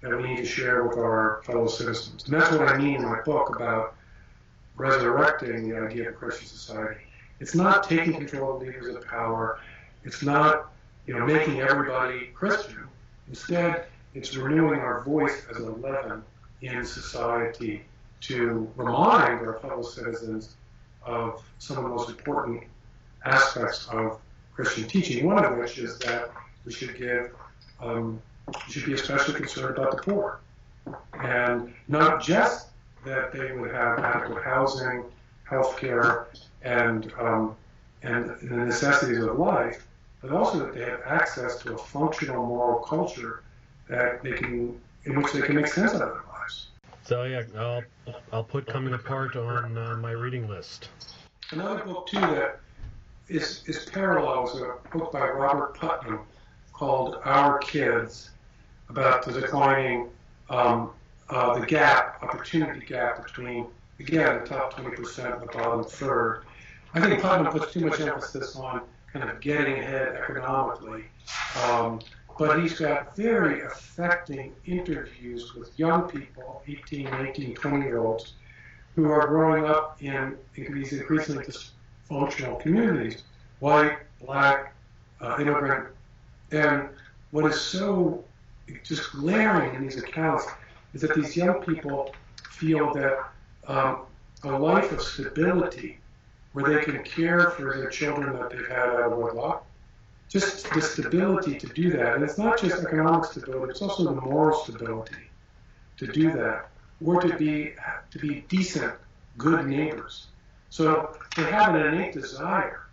that 0.00 0.16
we 0.16 0.22
need 0.22 0.36
to 0.36 0.46
share 0.46 0.84
with 0.84 0.96
our 0.96 1.42
fellow 1.44 1.66
citizens. 1.66 2.24
And 2.24 2.34
that's 2.34 2.52
what 2.52 2.68
I 2.68 2.78
mean 2.78 2.96
in 2.96 3.04
my 3.04 3.20
book 3.22 3.56
about 3.56 3.96
resurrecting 4.76 5.68
the 5.68 5.76
idea 5.76 6.10
of 6.10 6.16
Christian 6.16 6.46
society. 6.46 7.00
It's 7.40 7.56
not 7.56 7.82
taking 7.88 8.12
control 8.12 8.54
of 8.54 8.62
leaders 8.62 8.94
of 8.94 9.04
power. 9.04 9.58
It's 10.04 10.22
not, 10.22 10.70
you 11.06 11.14
know, 11.14 11.24
making 11.24 11.60
everybody 11.60 12.26
Christian. 12.34 12.86
Instead, 13.28 13.86
it's 14.14 14.34
renewing 14.36 14.80
our 14.80 15.02
voice 15.02 15.46
as 15.50 15.58
a 15.58 15.70
leaven 15.70 16.22
in 16.62 16.84
society 16.84 17.84
to 18.22 18.70
remind 18.76 19.46
our 19.46 19.58
fellow 19.60 19.82
citizens 19.82 20.56
of 21.04 21.42
some 21.58 21.76
of 21.78 21.84
the 21.84 21.88
most 21.90 22.08
important 22.08 22.64
aspects 23.24 23.86
of 23.88 24.18
Christian 24.54 24.88
teaching. 24.88 25.26
One 25.26 25.44
of 25.44 25.56
which 25.58 25.78
is 25.78 25.98
that 26.00 26.30
we 26.64 26.72
should 26.72 26.96
give, 26.96 27.30
um, 27.80 28.20
we 28.48 28.72
should 28.72 28.86
be 28.86 28.94
especially 28.94 29.34
concerned 29.34 29.76
about 29.76 29.92
the 29.92 30.02
poor, 30.02 30.40
and 31.12 31.72
not 31.88 32.22
just 32.22 32.68
that 33.04 33.32
they 33.32 33.52
would 33.52 33.70
have 33.70 33.98
adequate 33.98 34.42
housing, 34.42 35.04
health 35.44 35.78
care, 35.78 36.28
and 36.62 37.12
um, 37.18 37.54
and 38.02 38.30
the 38.40 38.56
necessities 38.56 39.18
of 39.18 39.38
life, 39.38 39.86
but 40.20 40.30
also 40.30 40.58
that 40.58 40.74
they 40.74 40.82
have 40.82 41.00
access 41.06 41.56
to 41.62 41.74
a 41.74 41.78
functional 41.78 42.44
moral 42.46 42.80
culture 42.80 43.42
that 43.88 44.22
they 44.22 44.32
can, 44.32 44.80
in 45.04 45.16
which 45.16 45.32
they 45.32 45.40
can 45.40 45.56
make 45.56 45.66
sense 45.66 45.92
of 45.92 46.00
their 46.00 46.22
lives. 46.28 46.68
So 47.04 47.24
yeah, 47.24 47.42
I'll 47.56 47.82
I'll 48.32 48.44
put 48.44 48.66
coming 48.66 48.94
apart 48.94 49.36
on 49.36 49.78
uh, 49.78 49.96
my 49.96 50.10
reading 50.10 50.48
list. 50.48 50.88
Another 51.52 51.84
book 51.84 52.08
too 52.08 52.20
that 52.20 52.60
is 53.28 53.62
is 53.66 53.84
parallel 53.86 54.48
is 54.48 54.60
a 54.60 54.74
book 54.96 55.12
by 55.12 55.28
Robert 55.28 55.74
Putnam 55.74 56.20
called 56.72 57.18
Our 57.24 57.58
Kids 57.58 58.30
about 58.88 59.24
the 59.24 59.32
declining 59.40 60.08
um, 60.50 60.90
uh, 61.28 61.58
the 61.58 61.66
gap, 61.66 62.22
opportunity 62.22 62.84
gap 62.84 63.24
between 63.24 63.66
again 63.98 64.40
the 64.40 64.46
top 64.46 64.74
20% 64.74 65.32
and 65.32 65.42
the 65.42 65.52
bottom 65.52 65.84
third. 65.84 66.42
I 66.94 67.00
think 67.00 67.20
Putnam 67.20 67.52
puts 67.52 67.72
too 67.72 67.86
much 67.86 68.00
emphasis 68.00 68.56
on 68.56 68.82
kind 69.18 69.30
of 69.30 69.40
getting 69.40 69.78
ahead 69.78 70.16
economically. 70.16 71.04
Um, 71.64 72.00
but 72.38 72.60
he's 72.60 72.78
got 72.78 73.16
very 73.16 73.62
affecting 73.62 74.52
interviews 74.66 75.54
with 75.54 75.78
young 75.78 76.08
people, 76.08 76.62
18, 76.68 77.04
19, 77.04 77.54
20 77.54 77.84
year 77.84 77.98
olds, 77.98 78.34
who 78.94 79.10
are 79.10 79.26
growing 79.26 79.64
up 79.64 79.96
in 80.00 80.36
these 80.54 80.92
increasingly 80.92 81.44
dysfunctional 81.44 82.60
communities, 82.60 83.22
white, 83.60 83.98
black, 84.20 84.74
uh, 85.20 85.36
immigrant. 85.40 85.88
And 86.52 86.88
what 87.30 87.46
is 87.46 87.60
so 87.60 88.24
just 88.82 89.12
glaring 89.12 89.74
in 89.74 89.82
these 89.82 89.96
accounts 89.96 90.46
is 90.92 91.00
that 91.02 91.14
these 91.14 91.36
young 91.36 91.62
people 91.62 92.14
feel 92.50 92.92
that 92.94 93.28
um, 93.66 94.00
a 94.44 94.58
life 94.58 94.92
of 94.92 95.00
stability 95.00 95.98
where 96.56 96.74
they 96.74 96.82
can 96.82 97.04
care 97.04 97.50
for 97.50 97.76
their 97.76 97.90
children 97.90 98.32
that 98.32 98.48
they've 98.48 98.66
had 98.66 98.88
out 98.88 99.12
of 99.12 99.18
wedlock, 99.18 99.66
just 100.30 100.72
the 100.72 100.80
stability 100.80 101.58
to 101.58 101.66
do 101.66 101.90
that. 101.90 102.14
And 102.14 102.24
it's 102.24 102.38
not 102.38 102.58
just 102.58 102.82
economic 102.82 103.26
stability, 103.26 103.72
it's 103.72 103.82
also 103.82 104.04
the 104.04 104.18
moral 104.22 104.58
stability 104.64 105.28
to 105.98 106.06
do 106.06 106.32
that, 106.32 106.70
or 107.04 107.20
to 107.20 107.36
be 107.36 107.74
to 108.10 108.18
be 108.18 108.46
decent, 108.48 108.94
good 109.36 109.66
neighbors. 109.66 110.28
So 110.70 111.18
they 111.36 111.42
have 111.42 111.74
an 111.74 111.82
innate 111.88 112.14
desire 112.14 112.86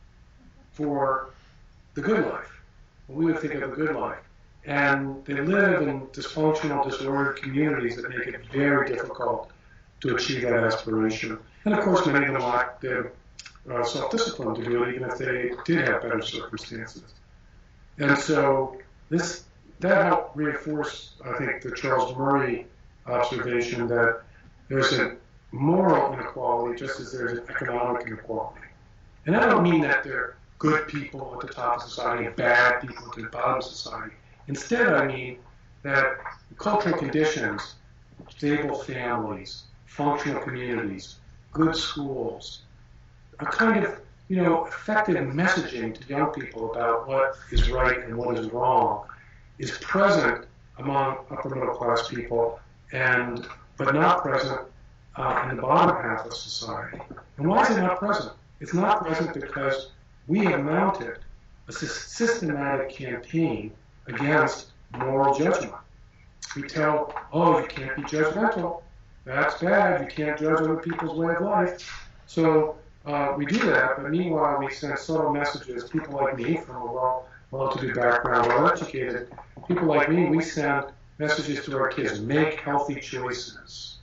for 0.73 1.29
the 1.93 2.01
good 2.01 2.25
life, 2.25 2.61
what 3.07 3.17
we 3.17 3.25
would 3.31 3.39
think 3.39 3.53
of 3.53 3.63
a 3.63 3.75
good 3.77 3.95
life. 3.95 4.19
And 4.65 5.23
they 5.23 5.35
live 5.35 5.87
in 5.87 6.01
dysfunctional, 6.07 6.83
disordered 6.83 7.41
communities 7.41 7.95
that 7.95 8.09
make 8.09 8.27
it 8.27 8.45
very 8.51 8.89
difficult 8.89 9.51
to 10.01 10.17
achieve 10.17 10.41
that 10.41 10.53
aspiration. 10.53 11.39
And 11.63 11.73
of 11.73 11.79
course, 11.85 12.05
many 12.05 12.25
of 12.25 12.33
them 12.33 12.41
lack 12.41 12.81
the 12.81 13.09
uh, 13.71 13.83
self-discipline 13.83 14.55
to 14.55 14.63
do 14.63 14.83
it, 14.83 14.95
even 14.95 15.09
if 15.09 15.17
they 15.17 15.51
did 15.65 15.87
have 15.87 16.01
better 16.01 16.21
circumstances. 16.21 17.13
And 17.97 18.17
so 18.17 18.77
this 19.09 19.43
that 19.79 20.05
helped 20.05 20.35
reinforce, 20.37 21.13
I 21.25 21.37
think, 21.37 21.61
the 21.61 21.71
Charles 21.75 22.15
Murray 22.15 22.67
observation 23.05 23.87
that 23.87 24.21
there's 24.69 24.93
a 24.93 25.17
moral 25.51 26.13
inequality 26.13 26.79
just 26.79 26.99
as 26.99 27.11
there's 27.11 27.39
an 27.39 27.45
economic 27.49 28.07
inequality. 28.07 28.61
And 29.25 29.35
I 29.35 29.45
don't 29.47 29.63
mean 29.63 29.81
that 29.81 30.03
there 30.03 30.17
are 30.17 30.35
good 30.57 30.87
people 30.87 31.33
at 31.35 31.47
the 31.47 31.53
top 31.53 31.77
of 31.77 31.83
society 31.83 32.25
and 32.25 32.35
bad 32.35 32.81
people 32.81 33.05
at 33.07 33.15
the 33.15 33.23
bottom 33.23 33.57
of 33.57 33.63
society. 33.63 34.13
Instead, 34.47 34.93
I 34.93 35.05
mean 35.05 35.37
that 35.83 36.17
cultural 36.57 36.97
conditions, 36.97 37.75
stable 38.29 38.75
families, 38.75 39.63
functional 39.85 40.41
communities, 40.41 41.17
good 41.51 41.75
schools, 41.75 42.62
a 43.39 43.45
kind 43.45 43.83
of 43.83 43.99
you 44.29 44.37
know, 44.37 44.65
effective 44.65 45.15
messaging 45.15 45.93
to 45.93 46.07
young 46.07 46.31
people 46.31 46.71
about 46.71 47.07
what 47.07 47.35
is 47.51 47.69
right 47.69 47.99
and 48.05 48.15
what 48.17 48.37
is 48.37 48.47
wrong 48.51 49.05
is 49.59 49.71
present 49.79 50.45
among 50.79 51.17
upper 51.29 51.49
middle 51.49 51.75
class 51.75 52.07
people, 52.07 52.59
and 52.91 53.45
but 53.77 53.93
not 53.93 54.23
present 54.23 54.61
uh, 55.17 55.47
in 55.49 55.55
the 55.55 55.61
bottom 55.61 55.95
half 56.01 56.25
of 56.25 56.33
society. 56.33 56.99
And 57.37 57.47
why 57.47 57.63
is 57.63 57.77
it 57.77 57.81
not 57.81 57.99
present? 57.99 58.33
it's 58.63 58.73
not 58.73 59.05
present 59.05 59.33
because 59.33 59.91
we 60.27 60.45
have 60.45 60.63
mounted 60.63 61.19
a 61.67 61.73
systematic 61.73 62.89
campaign 62.89 63.73
against 64.07 64.67
moral 64.97 65.37
judgment. 65.37 65.73
We 66.55 66.63
tell, 66.63 67.13
oh, 67.33 67.59
you 67.59 67.67
can't 67.67 67.95
be 67.97 68.03
judgmental. 68.03 68.81
That's 69.25 69.61
bad. 69.61 70.01
You 70.01 70.07
can't 70.07 70.39
judge 70.39 70.59
other 70.59 70.77
people's 70.77 71.17
way 71.17 71.35
of 71.35 71.41
life. 71.41 72.09
So 72.25 72.77
uh, 73.05 73.33
we 73.37 73.45
do 73.45 73.59
that, 73.59 73.97
but 73.97 74.09
meanwhile 74.09 74.59
we 74.59 74.71
send 74.71 74.97
subtle 74.97 75.33
messages. 75.33 75.89
People 75.89 76.15
like 76.15 76.37
me 76.37 76.57
from 76.57 76.77
a 76.77 76.85
well, 76.91 77.27
well-to-do 77.51 77.93
background, 77.93 78.47
well-educated, 78.47 79.31
people 79.67 79.87
like 79.87 80.09
me, 80.09 80.25
we 80.25 80.41
send 80.41 80.85
messages 81.19 81.65
to 81.65 81.77
our 81.77 81.89
kids: 81.89 82.19
make 82.21 82.59
healthy 82.59 82.95
choices. 82.95 83.97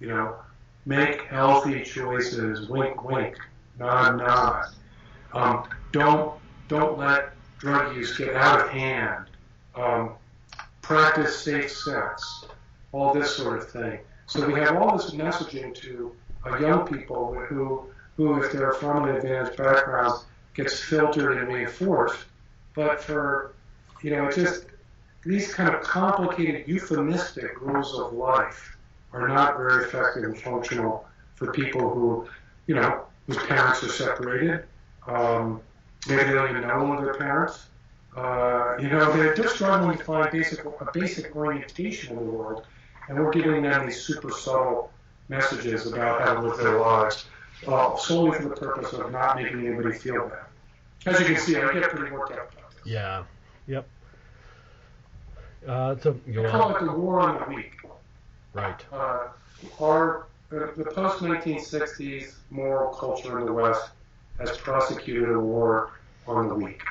You 0.00 0.08
know, 0.08 0.36
make 0.84 1.22
healthy 1.22 1.82
choices. 1.82 2.68
Wink, 2.68 3.04
wink. 3.04 3.36
Nod, 3.78 4.18
nod. 4.18 4.64
Um, 5.32 5.68
don't 5.92 6.34
don't 6.68 6.98
let 6.98 7.32
drug 7.58 7.96
use 7.96 8.16
get 8.16 8.34
out 8.34 8.60
of 8.60 8.70
hand. 8.70 9.26
Um, 9.74 10.14
practice 10.82 11.38
safe 11.38 11.70
sex. 11.70 12.44
All 12.92 13.12
this 13.12 13.34
sort 13.34 13.58
of 13.58 13.70
thing. 13.70 13.98
So 14.26 14.46
we 14.46 14.58
have 14.60 14.76
all 14.76 14.96
this 14.96 15.10
messaging 15.10 15.74
to 15.82 16.14
uh, 16.46 16.58
young 16.58 16.86
people 16.86 17.34
who, 17.34 17.86
who, 18.16 18.42
if 18.42 18.52
they're 18.52 18.72
from 18.72 19.08
an 19.08 19.16
advanced 19.16 19.56
background, 19.56 20.24
gets 20.54 20.80
filtered 20.80 21.38
and 21.38 21.52
reinforced. 21.52 22.24
But 22.74 23.02
for, 23.02 23.54
you 24.02 24.10
know, 24.10 24.30
just 24.30 24.66
these 25.24 25.52
kind 25.52 25.74
of 25.74 25.82
complicated 25.82 26.66
euphemistic 26.66 27.60
rules 27.60 27.98
of 27.98 28.12
life 28.12 28.76
are 29.12 29.28
not 29.28 29.56
very 29.56 29.84
effective 29.84 30.24
and 30.24 30.38
functional 30.38 31.06
for 31.34 31.52
people 31.52 31.90
who, 31.90 32.28
you 32.66 32.74
know, 32.74 33.04
whose 33.26 33.38
parents 33.38 33.82
are 33.82 33.88
separated. 33.88 34.64
Um, 35.06 35.60
maybe 36.08 36.24
they 36.24 36.32
don't 36.32 36.50
even 36.50 36.62
know 36.62 37.00
their 37.00 37.14
parents. 37.14 37.66
Uh, 38.16 38.76
you 38.80 38.88
know, 38.88 39.12
they're 39.12 39.34
just 39.34 39.56
struggling 39.56 39.98
to 39.98 40.04
find 40.04 40.30
basic, 40.30 40.64
a 40.64 40.90
basic 40.92 41.36
orientation 41.36 42.16
in 42.16 42.24
the 42.24 42.30
world 42.30 42.66
and 43.08 43.18
we're 43.18 43.30
giving 43.30 43.62
them 43.62 43.86
these 43.86 44.00
super 44.00 44.30
subtle 44.30 44.90
messages 45.28 45.86
about 45.86 46.20
how 46.20 46.34
to 46.34 46.40
live 46.40 46.56
their 46.58 46.78
lives, 46.78 47.26
uh, 47.66 47.96
solely 47.96 48.38
for 48.38 48.48
the 48.48 48.56
purpose 48.56 48.92
of 48.92 49.10
not 49.12 49.36
making 49.36 49.66
anybody 49.66 49.96
feel 49.96 50.28
bad. 50.28 50.46
As 51.06 51.20
you 51.20 51.26
can 51.26 51.36
see, 51.36 51.56
I 51.56 51.72
get 51.72 51.90
pretty 51.90 52.12
worked 52.12 52.32
up 52.32 52.52
about 52.52 52.70
this. 52.70 52.80
Yeah. 52.84 53.24
Yep. 53.68 53.86
Uh, 55.66 55.96
so 56.00 56.18
you 56.26 56.46
I 56.46 56.50
call 56.50 56.76
it 56.76 56.84
the 56.84 56.92
war 56.92 57.20
on 57.20 57.48
the 57.48 57.56
weak. 57.56 57.74
Right. 58.52 58.84
Uh, 58.92 59.28
our 59.80 60.26
the, 60.48 60.72
the 60.76 60.84
post 60.84 61.18
1960s 61.18 62.34
moral 62.50 62.94
culture 62.94 63.40
in 63.40 63.46
the 63.46 63.52
West 63.52 63.90
has 64.38 64.56
prosecuted 64.58 65.30
a 65.30 65.40
war 65.40 65.92
on 66.26 66.48
the 66.48 66.54
weak, 66.54 66.82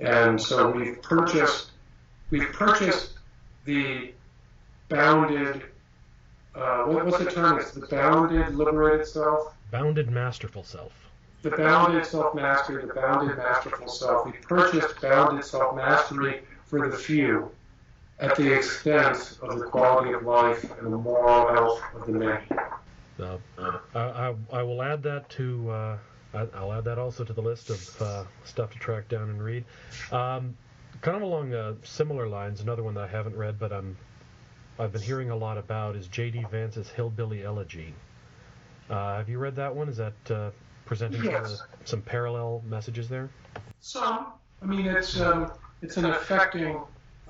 and 0.00 0.40
so 0.40 0.70
we've 0.70 1.00
purchased 1.02 1.70
we've 2.30 2.52
purchased 2.52 3.14
the 3.64 4.12
bounded. 4.88 5.62
Uh, 6.54 6.84
what, 6.84 7.06
what's 7.06 7.18
the 7.18 7.30
term? 7.30 7.58
It's 7.58 7.72
the 7.72 7.86
bounded 7.86 8.54
liberated 8.54 9.06
self. 9.06 9.53
Bounded 9.74 10.08
masterful 10.08 10.62
self. 10.62 10.92
The 11.42 11.50
bounded 11.50 12.06
self 12.06 12.32
mastery, 12.32 12.86
the 12.86 12.94
bounded 12.94 13.36
masterful 13.36 13.88
self. 13.88 14.24
We 14.24 14.30
purchased 14.30 15.00
bounded 15.02 15.44
self 15.44 15.74
mastery 15.74 16.42
for 16.66 16.88
the 16.88 16.96
few 16.96 17.50
at 18.20 18.36
the 18.36 18.54
expense 18.54 19.36
of 19.42 19.58
the 19.58 19.64
quality 19.64 20.12
of 20.12 20.22
life 20.22 20.62
and 20.78 20.92
the 20.92 20.96
moral 20.96 21.52
health 21.52 21.82
of 21.92 22.06
the 22.06 22.12
many. 22.12 22.46
Uh, 23.18 23.38
I, 23.96 24.32
I, 24.52 24.62
will 24.62 24.80
add 24.80 25.02
that 25.02 25.28
to. 25.30 25.68
Uh, 25.68 25.98
I'll 26.54 26.72
add 26.72 26.84
that 26.84 27.00
also 27.00 27.24
to 27.24 27.32
the 27.32 27.42
list 27.42 27.70
of 27.70 28.02
uh, 28.02 28.24
stuff 28.44 28.70
to 28.70 28.78
track 28.78 29.08
down 29.08 29.28
and 29.28 29.42
read. 29.42 29.64
Um, 30.12 30.56
kind 31.00 31.16
of 31.16 31.22
along 31.22 31.52
uh, 31.52 31.74
similar 31.82 32.28
lines, 32.28 32.60
another 32.60 32.84
one 32.84 32.94
that 32.94 33.02
I 33.02 33.08
haven't 33.08 33.36
read, 33.36 33.58
but 33.58 33.72
I'm 33.72 33.96
I've 34.78 34.92
been 34.92 35.02
hearing 35.02 35.30
a 35.30 35.36
lot 35.36 35.58
about 35.58 35.96
is 35.96 36.06
J.D. 36.06 36.46
Vance's 36.48 36.90
Hillbilly 36.90 37.44
Elegy. 37.44 37.92
Uh, 38.90 39.16
have 39.16 39.28
you 39.28 39.38
read 39.38 39.56
that 39.56 39.74
one? 39.74 39.88
Is 39.88 39.96
that 39.96 40.30
uh, 40.30 40.50
presenting 40.84 41.24
yes. 41.24 41.62
some 41.84 42.02
parallel 42.02 42.62
messages 42.66 43.08
there? 43.08 43.30
Some. 43.80 44.26
I 44.62 44.66
mean, 44.66 44.86
it's 44.86 45.20
um, 45.20 45.50
it's 45.82 45.96
an 45.96 46.06
affecting 46.06 46.80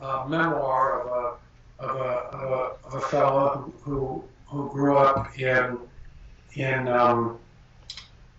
uh, 0.01 0.25
memoir 0.29 1.01
of 1.01 1.07
a 1.07 1.85
of 1.85 1.97
a, 1.97 2.01
of 2.01 2.51
a, 2.51 2.87
of 2.87 2.95
a 2.95 3.01
fellow 3.01 3.73
who 3.83 4.25
who 4.47 4.69
grew 4.71 4.97
up 4.97 5.39
in 5.39 5.79
in 6.55 6.89
um, 6.89 7.39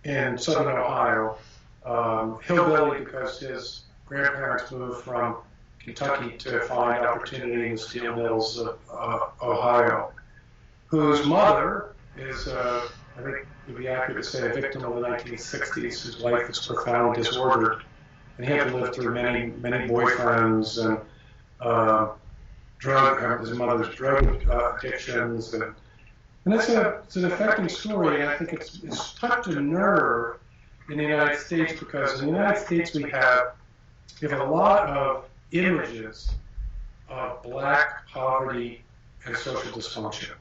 in 0.04 0.38
southern 0.38 0.76
Ohio, 0.76 1.36
um, 1.84 2.38
hillbilly 2.42 3.00
because 3.00 3.40
his 3.40 3.82
grandparents 4.06 4.70
moved 4.70 5.02
from 5.02 5.36
Kentucky 5.80 6.36
to 6.38 6.60
find 6.60 7.04
opportunity 7.04 7.66
in 7.66 7.72
the 7.72 7.78
steel 7.78 8.14
mills 8.14 8.58
of 8.58 8.78
uh, 8.92 9.18
Ohio, 9.42 10.12
whose 10.86 11.26
mother 11.26 11.94
is, 12.16 12.48
uh, 12.48 12.88
I 13.18 13.22
think 13.22 13.36
it 13.36 13.46
would 13.68 13.78
be 13.78 13.88
accurate 13.88 14.22
to 14.22 14.30
say, 14.30 14.50
a 14.50 14.52
victim 14.52 14.84
of 14.84 14.94
the 14.94 15.00
1960s, 15.00 16.02
whose 16.02 16.20
life 16.20 16.48
was 16.48 16.66
profoundly 16.66 17.22
disordered. 17.22 17.82
And 18.36 18.46
he 18.46 18.52
had 18.52 18.68
to 18.68 18.76
live 18.76 18.94
through 18.94 19.14
many, 19.14 19.46
many 19.46 19.88
boyfriends 19.88 20.84
and 20.84 20.98
uh, 21.60 22.12
drug, 22.78 23.22
uh, 23.22 23.38
his 23.38 23.56
mother's 23.56 23.94
drug 23.94 24.46
uh, 24.50 24.74
addictions. 24.76 25.54
And, 25.54 25.62
and 26.44 26.54
it's, 26.54 26.68
a, 26.68 27.00
it's 27.04 27.16
an 27.16 27.24
affecting 27.24 27.68
story, 27.68 28.20
and 28.20 28.28
I 28.28 28.36
think 28.36 28.52
it's, 28.52 28.82
it's 28.82 29.14
touched 29.14 29.48
a 29.48 29.60
nerve 29.60 30.38
in 30.90 30.98
the 30.98 31.02
United 31.02 31.38
States 31.38 31.72
because 31.78 32.20
in 32.20 32.26
the 32.26 32.32
United 32.32 32.60
States 32.60 32.94
we 32.94 33.10
have, 33.10 33.54
we 34.20 34.28
have 34.28 34.40
a 34.40 34.50
lot 34.50 34.88
of 34.90 35.24
images 35.52 36.30
of 37.08 37.42
black 37.42 38.06
poverty 38.08 38.82
and 39.24 39.34
social 39.36 39.72
dysfunction. 39.72 40.34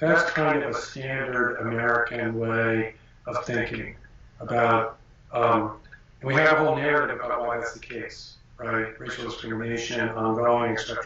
That's 0.00 0.30
kind 0.30 0.62
of 0.62 0.70
a 0.70 0.80
standard 0.80 1.58
American 1.60 2.38
way 2.38 2.94
of 3.26 3.44
thinking 3.44 3.96
about, 4.40 4.98
um, 5.32 5.76
and 6.20 6.28
we 6.28 6.34
have 6.34 6.58
a 6.58 6.64
whole 6.64 6.76
narrative 6.76 7.16
about 7.16 7.40
why 7.40 7.58
that's 7.58 7.74
the 7.74 7.80
case, 7.80 8.36
right? 8.56 8.98
Racial 8.98 9.24
discrimination, 9.24 10.08
ongoing, 10.08 10.72
etc. 10.72 11.04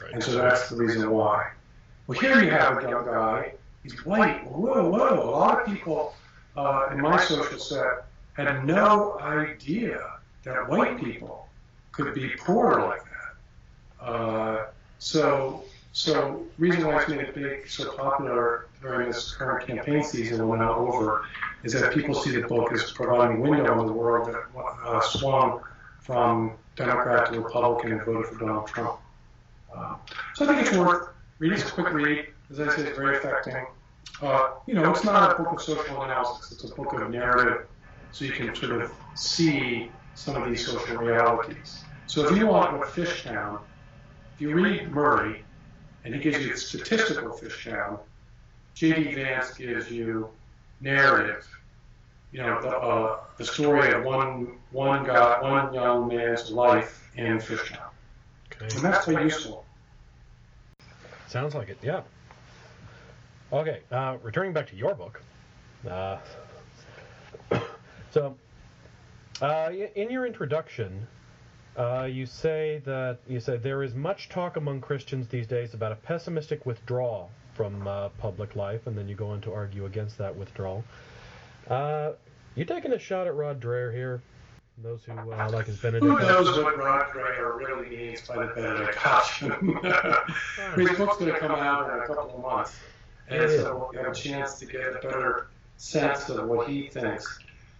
Right. 0.00 0.12
And 0.12 0.22
so 0.22 0.32
that's 0.32 0.70
the 0.70 0.76
reason 0.76 1.10
why. 1.10 1.50
Well, 2.06 2.18
here 2.18 2.42
you 2.42 2.50
have 2.50 2.82
a 2.82 2.88
young 2.88 3.04
guy. 3.04 3.52
He's 3.82 4.04
white. 4.04 4.44
Whoa, 4.50 4.88
whoa. 4.88 5.22
A 5.22 5.30
lot 5.30 5.60
of 5.60 5.66
people 5.66 6.14
uh, 6.56 6.88
in 6.90 7.00
my 7.00 7.22
social 7.22 7.58
set 7.58 8.06
had 8.32 8.64
no 8.64 9.18
idea 9.20 10.00
that 10.44 10.68
white 10.68 10.98
people 10.98 11.48
could 11.92 12.14
be 12.14 12.30
poor 12.38 12.80
like 12.80 13.02
that. 13.04 14.04
Uh, 14.04 14.66
so, 14.98 15.64
so 15.92 16.42
reason 16.58 16.86
why 16.86 17.00
it's 17.00 17.08
made 17.08 17.20
it 17.20 17.34
big, 17.34 17.68
so 17.68 17.92
popular 17.92 18.66
during 18.80 19.08
this 19.08 19.34
current 19.34 19.66
campaign 19.66 20.02
season 20.02 20.40
and 20.40 20.48
when 20.48 20.60
now 20.60 20.74
over, 20.74 21.26
is 21.64 21.74
that 21.74 21.92
people 21.92 22.14
see 22.14 22.30
the 22.30 22.48
book 22.48 22.72
as 22.72 22.90
providing 22.92 23.38
a 23.38 23.40
window 23.40 23.78
in 23.80 23.86
the 23.86 23.92
world 23.92 24.28
that 24.28 24.42
uh, 24.86 25.00
swung 25.02 25.60
from 26.00 26.52
Democrat 26.76 27.32
to 27.32 27.40
Republican 27.40 27.92
and 27.92 28.02
voted 28.02 28.26
for 28.26 28.38
Donald 28.38 28.66
Trump. 28.66 28.98
Uh, 29.74 29.96
so 30.34 30.44
I 30.44 30.48
think 30.48 30.66
it's 30.66 30.76
worth 30.76 31.10
reading. 31.38 31.58
It's 31.58 31.68
a 31.68 31.72
quick 31.72 31.92
read. 31.92 32.26
As 32.50 32.60
I 32.60 32.74
say, 32.74 32.82
it's 32.82 32.96
very 32.96 33.18
affecting. 33.18 33.66
Uh, 34.22 34.50
you 34.66 34.74
know, 34.74 34.90
it's 34.90 35.04
not 35.04 35.32
a 35.32 35.42
book 35.42 35.52
of 35.52 35.62
social 35.62 36.02
analysis. 36.02 36.52
It's 36.52 36.64
a 36.64 36.74
book 36.74 36.92
of 36.94 37.10
narrative, 37.10 37.66
so 38.12 38.24
you 38.24 38.32
can 38.32 38.54
sort 38.54 38.80
of 38.80 38.92
see 39.14 39.90
some 40.14 40.42
of 40.42 40.48
these 40.48 40.64
social 40.66 40.96
realities. 40.96 41.84
So 42.06 42.26
if 42.26 42.36
you 42.36 42.46
want 42.46 42.76
a 42.76 42.86
Fishtown, 42.86 43.60
if 44.34 44.40
you 44.40 44.54
read 44.54 44.90
Murray, 44.90 45.44
and 46.04 46.14
he 46.14 46.20
gives 46.20 46.44
you 46.44 46.56
statistical 46.56 47.30
Fishtown, 47.30 47.98
J.D. 48.74 49.14
Vance 49.14 49.54
gives 49.54 49.90
you 49.90 50.28
narrative. 50.80 51.46
You 52.32 52.42
know, 52.42 52.62
the, 52.62 52.68
uh, 52.68 53.20
the 53.36 53.44
story 53.44 53.92
of 53.92 54.04
one 54.04 54.58
one 54.70 55.04
guy, 55.04 55.40
one 55.42 55.74
young 55.74 56.08
man's 56.08 56.50
life 56.50 57.08
in 57.16 57.38
Fishtown. 57.38 57.90
Okay. 58.52 58.74
And 58.74 58.84
that's 58.84 59.04
quite 59.04 59.22
useful. 59.22 59.64
Sounds 61.28 61.54
like 61.54 61.68
it, 61.68 61.78
yeah. 61.82 62.02
Okay, 63.52 63.80
uh, 63.90 64.16
returning 64.22 64.52
back 64.52 64.66
to 64.68 64.76
your 64.76 64.94
book. 64.94 65.20
Uh, 65.88 66.18
so, 68.10 68.34
uh, 69.42 69.70
in 69.94 70.10
your 70.10 70.26
introduction, 70.26 71.06
uh, 71.76 72.08
you 72.10 72.26
say 72.26 72.82
that 72.84 73.18
you 73.28 73.40
say 73.40 73.56
there 73.56 73.82
is 73.82 73.94
much 73.94 74.28
talk 74.28 74.56
among 74.56 74.80
Christians 74.80 75.28
these 75.28 75.46
days 75.46 75.74
about 75.74 75.92
a 75.92 75.96
pessimistic 75.96 76.66
withdrawal 76.66 77.30
from 77.54 77.86
uh, 77.86 78.08
public 78.10 78.56
life, 78.56 78.86
and 78.86 78.96
then 78.96 79.08
you 79.08 79.14
go 79.14 79.28
on 79.28 79.40
to 79.42 79.52
argue 79.52 79.86
against 79.86 80.18
that 80.18 80.36
withdrawal. 80.36 80.84
Uh, 81.68 82.12
you 82.54 82.64
taking 82.64 82.92
a 82.92 82.98
shot 82.98 83.26
at 83.26 83.34
Rod 83.34 83.60
Dreher 83.60 83.92
here? 83.92 84.22
Those 84.82 85.04
who 85.04 85.12
uh, 85.12 85.50
like 85.50 85.66
his 85.66 85.78
Benedict. 85.78 86.04
Who 86.04 86.18
knows 86.18 86.58
what 86.58 86.76
Rod 86.76 87.10
Dreher 87.10 87.56
really 87.56 87.88
means 87.94 88.26
by 88.26 88.46
the 88.46 88.52
Benedict 88.54 89.06
option? 89.06 89.50
his 90.76 90.98
book's 90.98 91.18
going 91.18 91.32
to 91.32 91.38
come 91.38 91.52
out 91.52 91.90
in 91.90 92.00
a 92.00 92.06
couple 92.06 92.34
of 92.34 92.40
months, 92.40 92.76
and 93.28 93.50
so 93.50 93.90
we'll 93.92 94.02
have 94.02 94.12
a 94.12 94.14
chance 94.14 94.58
to 94.58 94.66
get 94.66 94.88
a 94.88 94.98
better 95.02 95.48
sense 95.76 96.28
of 96.28 96.48
what 96.48 96.68
he 96.68 96.88
thinks. 96.88 97.38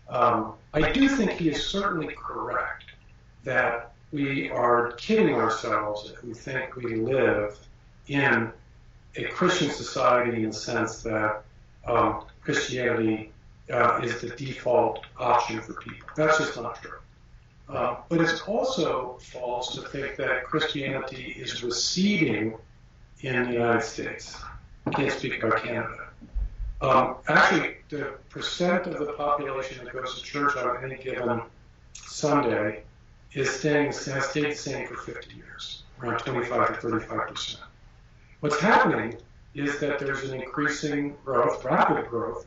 Um, 0.09 0.55
I 0.75 0.93
do 0.93 1.09
think 1.09 1.33
he 1.33 1.49
is 1.49 1.67
certainly 1.67 2.15
correct 2.15 2.82
that 3.45 3.93
we 4.13 4.51
are 4.51 4.93
kidding 4.93 5.35
ourselves 5.35 6.11
if 6.11 6.23
we 6.23 6.35
think 6.35 6.77
we 6.77 6.97
live 6.97 7.59
in 8.09 8.53
a 9.17 9.25
Christian 9.25 9.71
society 9.71 10.45
in 10.45 10.51
the 10.51 10.57
sense 10.57 11.03
that 11.03 11.43
um, 11.87 12.25
Christianity 12.43 13.33
uh, 13.73 14.01
is 14.03 14.21
the 14.21 14.29
default 14.31 15.05
option 15.19 15.61
for 15.61 15.75
people. 15.75 16.09
That's 16.17 16.39
just 16.39 16.57
not 16.57 16.81
true. 16.83 16.99
Uh, 17.69 17.97
but 18.09 18.21
it's 18.21 18.43
also 18.43 19.19
false 19.21 19.75
to 19.75 19.83
think 19.83 20.17
that 20.17 20.45
Christianity 20.45 21.35
is 21.39 21.63
receding 21.63 22.55
in 23.23 23.45
the 23.45 23.53
United 23.53 23.83
States. 23.83 24.37
I 24.87 24.91
can't 24.91 25.13
speak 25.13 25.43
about 25.43 25.63
Canada. 25.63 26.09
Um, 26.81 27.17
actually, 27.29 27.77
the 27.89 28.15
percent 28.29 28.87
of 28.89 28.99
the 28.99 29.13
population 29.13 29.85
that 29.85 29.93
goes 29.93 30.17
to 30.17 30.23
church 30.23 30.57
on 30.57 30.85
any 30.85 30.97
given 30.97 31.43
Sunday 31.95 32.83
is 33.35 33.51
staying 33.51 33.87
has 33.87 34.27
stayed 34.27 34.53
the 34.53 34.55
same 34.55 34.87
for 34.87 34.97
50 34.97 35.37
years, 35.37 35.83
around 36.01 36.19
25 36.19 36.69
to 36.69 36.75
35 36.75 37.29
percent. 37.29 37.63
What's 38.41 38.61
happening 38.61 39.17
is 39.55 39.79
that 39.81 39.99
there's 39.99 40.29
an 40.29 40.41
increasing 40.41 41.17
growth, 41.25 41.65
rapid 41.65 42.09
growth, 42.09 42.47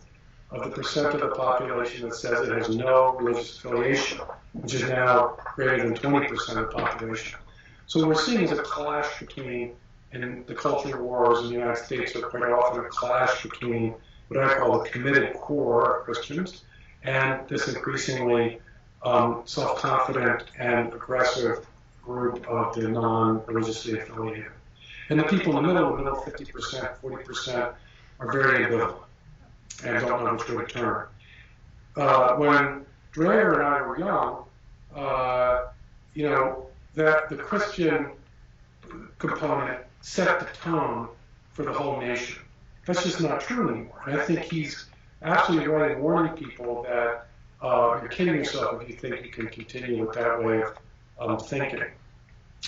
of 0.52 0.64
the 0.64 0.70
percent 0.70 1.14
of 1.14 1.22
the 1.22 1.30
population 1.30 2.08
that 2.08 2.16
says 2.16 2.48
it 2.48 2.56
has 2.56 2.76
no 2.76 3.16
religious 3.18 3.58
affiliation, 3.58 4.20
which 4.54 4.74
is 4.74 4.84
now 4.84 5.38
greater 5.56 5.84
than 5.84 5.96
20% 5.96 6.32
of 6.50 6.56
the 6.56 6.64
population. 6.66 7.40
So 7.88 8.00
what 8.00 8.10
we're 8.10 8.22
seeing 8.22 8.42
is 8.42 8.52
a 8.52 8.62
clash 8.62 9.20
between, 9.20 9.76
and 10.12 10.46
the 10.48 10.56
cultural 10.56 11.04
wars 11.04 11.40
in 11.40 11.48
the 11.48 11.54
United 11.54 11.84
States 11.84 12.16
are 12.16 12.22
quite 12.22 12.52
often 12.52 12.86
a 12.86 12.90
clash 12.90 13.44
between 13.44 13.96
what 14.28 14.44
I 14.44 14.58
call 14.58 14.84
the 14.84 14.90
committed 14.90 15.34
core 15.36 16.02
Christians 16.06 16.64
and 17.04 17.48
this 17.48 17.68
increasingly 17.68 18.60
um, 19.06 19.44
self-confident 19.46 20.44
and 20.60 20.92
aggressive 20.94 21.66
group 22.04 22.46
of 22.48 22.76
the 22.76 22.88
non-religiously 22.88 24.00
affiliated. 24.00 24.52
And 25.10 25.20
the 25.20 25.24
people 25.24 25.58
in 25.58 25.66
the 25.66 25.74
middle, 25.74 25.96
the 25.96 26.04
middle 26.04 26.20
50%, 26.20 27.00
40%, 27.00 27.74
are 28.20 28.32
very 28.32 28.66
ambivalent 28.66 29.04
and 29.84 30.06
don't 30.06 30.24
know 30.24 30.34
which 30.34 30.50
way 30.50 30.66
to 30.66 30.72
turn. 30.72 31.08
Uh, 31.96 32.36
when 32.36 32.86
Dreher 33.14 33.56
and 33.56 33.64
I 33.64 33.82
were 33.82 34.00
young, 34.00 34.46
uh, 34.96 35.68
you 36.14 36.30
know, 36.30 36.68
that 36.96 37.30
the 37.30 37.36
Christian 37.36 38.12
component 39.20 39.82
set 40.02 40.40
the 40.40 40.46
tone 40.58 41.10
for 41.52 41.64
the 41.64 41.74
whole 41.74 42.00
nation. 42.00 42.42
That's 42.86 43.04
just 43.04 43.22
not 43.22 43.42
true 43.42 43.70
anymore. 43.70 44.02
And 44.08 44.20
I 44.20 44.26
think 44.26 44.40
he's 44.42 44.86
absolutely 45.22 45.68
right 45.68 45.92
in 45.92 46.02
warning 46.02 46.34
people 46.34 46.84
that 46.84 47.25
uh, 47.66 48.00
you're 48.00 48.10
kidding 48.10 48.36
yourself 48.36 48.82
if 48.82 48.90
you 48.90 48.96
think 48.96 49.26
you 49.26 49.32
can 49.32 49.48
continue 49.48 50.06
with 50.06 50.14
that 50.16 50.44
way 50.44 50.62
of 50.62 50.78
um, 51.20 51.40
thinking. 51.40 51.84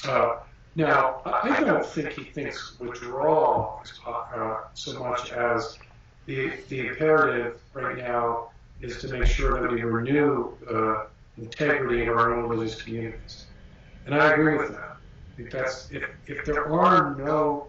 Uh, 0.08 0.38
now, 0.76 1.22
I 1.26 1.64
don't 1.64 1.86
think 1.86 2.14
he 2.14 2.24
thinks 2.24 2.80
withdrawal 2.80 3.84
uh, 4.08 4.58
so 4.74 5.00
much 5.00 5.32
as 5.32 5.78
the, 6.26 6.52
the 6.70 6.88
imperative 6.88 7.62
right 7.74 7.98
now 7.98 8.50
is 8.82 8.98
to 9.02 9.08
make 9.08 9.28
sure 9.28 9.62
that 9.62 9.72
we 9.72 9.82
renew 9.84 10.54
uh, 10.72 11.06
integrity 11.38 12.04
in 12.04 12.10
our 12.10 12.34
own 12.34 12.50
religious 12.50 12.82
communities. 12.82 13.46
And 14.06 14.16
I 14.16 14.34
agree 14.34 14.58
with 14.58 14.72
that. 14.72 14.98
That's 15.52 15.92
if, 15.92 16.04
if 16.26 16.46
there 16.46 16.72
are 16.72 17.16
no 17.16 17.68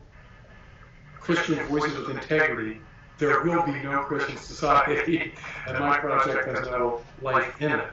Christian 1.20 1.62
voices 1.66 1.98
with 1.98 2.16
integrity, 2.16 2.80
there 3.18 3.42
will 3.42 3.62
be 3.62 3.72
no 3.82 4.02
Christian 4.04 4.36
society, 4.36 5.32
and 5.66 5.78
my 5.78 5.98
project 5.98 6.46
has 6.46 6.66
no 6.66 7.02
life 7.20 7.60
in 7.60 7.72
it. 7.72 7.88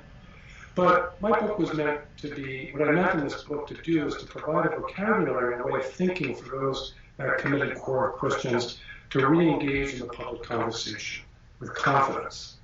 But 0.76 1.20
my 1.22 1.40
book 1.40 1.58
was 1.58 1.74
meant 1.74 2.02
to 2.18 2.36
be, 2.36 2.72
what 2.74 2.88
I 2.88 2.92
meant 2.92 3.14
in 3.14 3.24
this 3.24 3.44
book 3.44 3.68
to 3.68 3.76
do 3.76 4.08
is 4.08 4.16
to 4.18 4.26
provide 4.26 4.66
a 4.68 4.80
vocabulary 4.80 5.56
and 5.56 5.64
a 5.64 5.68
way 5.68 5.80
of 5.80 5.86
thinking 5.86 6.36
for 6.36 6.50
those 6.50 6.94
committed 7.40 7.78
core 7.78 8.12
Christians 8.12 8.80
to 9.12 9.28
re-engage 9.28 9.94
in 9.94 10.00
the 10.00 10.06
public 10.08 10.44
conversation 10.44 11.24
with 11.60 11.74
confidence, 11.74 12.58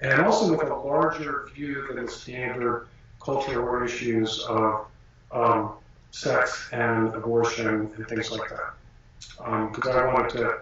and 0.00 0.22
also 0.22 0.56
with 0.56 0.68
a 0.68 0.74
larger 0.74 1.48
view 1.54 1.86
than 1.88 2.06
the 2.06 2.10
standard 2.10 2.86
cultural 3.20 3.84
issues 3.84 4.40
of 4.44 4.86
um, 5.32 5.72
sex 6.12 6.68
and 6.72 7.12
abortion 7.14 7.92
and 7.96 8.08
things 8.08 8.30
like 8.30 8.48
that. 8.48 8.74
Because 9.72 9.94
um, 9.94 9.98
I 9.98 10.14
wanted 10.14 10.30
to 10.38 10.60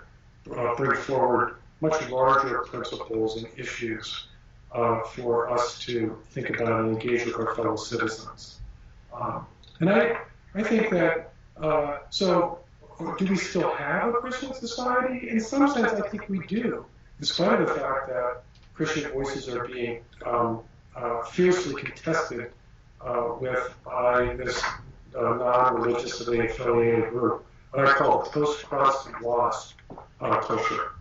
uh, 0.56 0.74
bring 0.76 1.00
forward 1.00 1.56
much 1.80 2.08
larger 2.10 2.58
principles 2.60 3.42
and 3.42 3.46
issues 3.56 4.28
uh, 4.72 5.02
for 5.02 5.50
us 5.50 5.78
to 5.78 6.16
think 6.30 6.50
about 6.50 6.80
and 6.80 6.88
engage 6.90 7.24
with 7.26 7.36
our 7.36 7.54
fellow 7.54 7.76
citizens. 7.76 8.60
Um, 9.12 9.46
and 9.80 9.90
I, 9.90 10.18
I 10.54 10.62
think 10.62 10.90
that, 10.90 11.32
uh, 11.56 11.98
so 12.10 12.60
do 13.18 13.26
we 13.26 13.36
still 13.36 13.70
have 13.74 14.14
a 14.14 14.18
Christian 14.18 14.54
society? 14.54 15.28
In 15.28 15.40
some 15.40 15.68
sense, 15.68 15.92
I 15.92 16.08
think 16.08 16.28
we 16.28 16.40
do, 16.46 16.84
despite 17.20 17.58
the 17.60 17.66
fact 17.66 18.08
that 18.08 18.42
Christian 18.74 19.10
voices 19.12 19.48
are 19.48 19.66
being 19.66 20.00
um, 20.26 20.60
uh, 20.96 21.22
fiercely 21.24 21.80
contested 21.80 22.50
uh, 23.00 23.34
with 23.40 23.74
by 23.84 24.34
this 24.34 24.62
uh, 25.16 25.20
non-religiously 25.20 26.46
affiliated 26.46 27.10
group, 27.10 27.44
what 27.72 27.86
I 27.86 27.92
call 27.94 28.22
post-Protestant 28.22 29.22
lost 29.22 29.73
uh, 30.20 30.40
culture, 30.40 30.92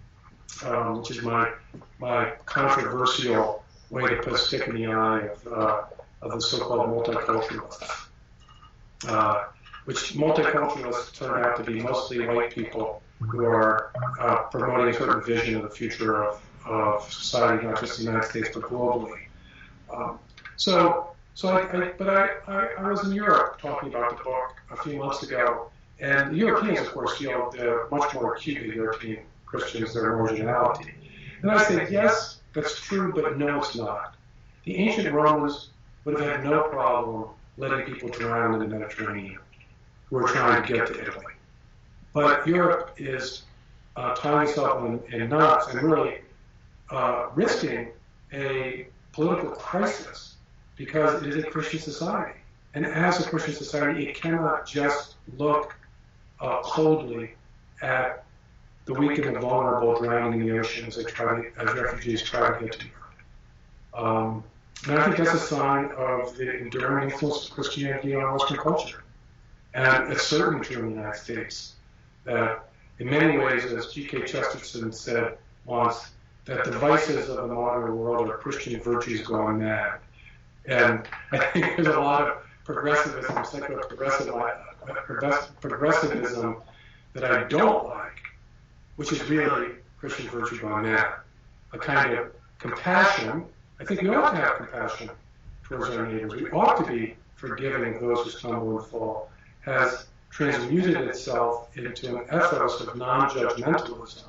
um, 0.65 0.99
which 0.99 1.12
is 1.12 1.21
my 1.21 1.51
my 1.99 2.32
controversial 2.45 3.63
way 3.89 4.10
to 4.10 4.15
put 4.17 4.34
a 4.34 4.38
stick 4.38 4.67
in 4.67 4.75
the 4.75 4.88
eye 4.88 5.21
of, 5.21 5.47
uh, 5.47 5.84
of 6.21 6.32
the 6.32 6.41
so-called 6.41 6.89
multiculturalists. 6.89 8.08
Uh, 9.08 9.45
which 9.86 10.13
multiculturalists 10.13 11.13
turn 11.13 11.43
out 11.43 11.58
to 11.58 11.63
be 11.63 11.82
mostly 11.82 12.25
white 12.25 12.51
people 12.51 13.01
who 13.19 13.45
are 13.45 13.91
uh, 14.19 14.43
promoting 14.43 14.93
a 14.93 14.97
certain 14.97 15.21
vision 15.23 15.56
of 15.56 15.63
the 15.63 15.69
future 15.69 16.23
of, 16.23 16.41
of 16.65 17.12
society, 17.12 17.65
not 17.65 17.79
just 17.79 17.99
in 17.99 18.06
the 18.06 18.12
United 18.12 18.29
States, 18.29 18.49
but 18.53 18.63
globally. 18.63 19.19
Um, 19.93 20.19
so, 20.56 21.12
so 21.34 21.49
I, 21.49 21.62
I 21.62 21.91
but 21.97 22.10
I, 22.10 22.29
I, 22.47 22.67
I, 22.79 22.89
was 22.89 23.03
in 23.06 23.12
Europe 23.12 23.60
talking 23.62 23.89
about 23.89 24.17
the 24.17 24.23
book 24.23 24.56
a 24.71 24.77
few 24.77 24.97
months 24.97 25.23
ago, 25.23 25.69
and 26.03 26.31
the 26.31 26.37
Europeans, 26.37 26.79
of 26.81 26.91
course, 26.91 27.17
feel 27.17 27.49
the 27.51 27.87
much 27.89 28.13
more 28.13 28.35
acutely 28.35 28.75
European 28.75 29.23
Christians 29.45 29.93
their 29.93 30.13
originality. 30.15 30.93
And 31.41 31.49
I 31.49 31.63
said, 31.63 31.89
yes, 31.89 32.41
that's 32.51 32.77
true, 32.77 33.13
but 33.13 33.37
no, 33.37 33.59
it's 33.59 33.75
not. 33.75 34.15
The 34.65 34.75
ancient 34.75 35.13
Romans 35.13 35.69
would 36.03 36.19
have 36.19 36.29
had 36.29 36.43
no 36.43 36.63
problem 36.63 37.29
letting 37.57 37.85
people 37.85 38.09
drown 38.09 38.53
in 38.53 38.59
the 38.59 38.67
Mediterranean 38.67 39.39
who 40.07 40.17
are 40.17 40.27
trying 40.27 40.61
to 40.61 40.73
get 40.73 40.87
to 40.87 41.01
Italy. 41.01 41.33
But 42.11 42.45
Europe 42.45 42.95
is 42.97 43.43
uh, 43.95 44.13
tying 44.15 44.49
itself 44.49 44.85
in, 44.85 45.21
in 45.21 45.29
knots 45.29 45.73
and 45.73 45.81
really 45.81 46.17
uh, 46.89 47.27
risking 47.33 47.87
a 48.33 48.87
political 49.13 49.51
crisis 49.51 50.35
because 50.75 51.23
it 51.23 51.29
is 51.29 51.43
a 51.45 51.49
Christian 51.49 51.79
society. 51.79 52.39
And 52.73 52.85
as 52.85 53.25
a 53.25 53.29
Christian 53.29 53.53
society, 53.53 54.09
it 54.09 54.15
cannot 54.15 54.67
just 54.67 55.15
look 55.37 55.73
uh, 56.43 56.62
coldly 56.62 57.32
at 57.82 58.25
the 58.86 58.93
weak 58.93 59.17
and 59.17 59.36
the 59.36 59.39
vulnerable 59.39 59.97
drowning 59.99 60.41
in 60.41 60.47
the 60.47 60.60
ocean 60.60 60.86
as, 60.86 60.97
they 60.97 61.03
try 61.03 61.41
to, 61.41 61.51
as 61.58 61.73
refugees 61.73 62.21
try 62.21 62.60
to 62.60 62.65
get 62.65 62.79
to 62.79 62.86
Europe. 62.86 63.03
Um, 63.93 64.43
and 64.88 64.99
I 64.99 65.06
think 65.06 65.17
that's 65.17 65.34
a 65.34 65.39
sign 65.39 65.86
of 65.97 66.36
the 66.36 66.58
enduring 66.58 67.10
influence 67.10 67.47
of 67.47 67.53
Christianity 67.53 68.13
on 68.15 68.34
Western 68.34 68.58
culture. 68.58 69.03
And 69.73 70.12
it's 70.12 70.23
certainly 70.23 70.65
true 70.65 70.84
in 70.84 70.89
the 70.89 70.95
United 70.95 71.17
States 71.17 71.75
that 72.25 72.65
in 72.99 73.10
many 73.10 73.38
ways, 73.38 73.63
as 73.65 73.93
G.K. 73.93 74.25
Chesterton 74.25 74.91
said 74.91 75.38
once, 75.65 76.12
that 76.45 76.65
the 76.65 76.71
vices 76.71 77.29
of 77.29 77.47
the 77.47 77.56
modern 77.56 77.97
world 77.97 78.29
are 78.29 78.38
Christian 78.38 78.81
virtues 78.81 79.25
gone 79.25 79.60
mad. 79.60 80.00
And 80.65 81.08
I 81.31 81.37
think 81.37 81.77
there's 81.77 81.87
a 81.87 82.00
lot 82.00 82.27
of 82.27 82.37
progressivism, 82.65 83.46
secular 83.46 83.83
progressivism 83.83 84.35
that 87.13 87.23
I 87.23 87.44
don't 87.44 87.86
like, 87.86 88.21
which 88.96 89.12
is 89.12 89.23
really 89.25 89.75
Christian 89.98 90.27
virtue 90.27 90.60
gone 90.60 90.84
mad. 90.84 91.13
A 91.73 91.77
kind 91.77 92.13
of 92.13 92.31
compassion. 92.60 93.46
I 93.79 93.86
think 93.86 94.02
we 94.02 94.10
ought 94.10 94.31
to 94.31 94.38
have 94.38 94.58
compassion 94.58 95.10
towards 95.63 95.90
our 95.96 96.06
neighbors. 96.06 96.42
We 96.42 96.50
ought 96.52 96.77
to 96.84 96.92
be 96.92 97.15
forgiving 97.36 98.00
those 98.00 98.23
who 98.23 98.29
stumble 98.29 98.79
and 98.79 98.88
fall 98.88 99.29
has 99.62 100.06
transmuted 100.29 100.98
itself 100.98 101.75
into 101.77 102.17
an 102.17 102.23
ethos 102.25 102.81
of 102.81 102.96
non-judgmentalism 102.96 104.23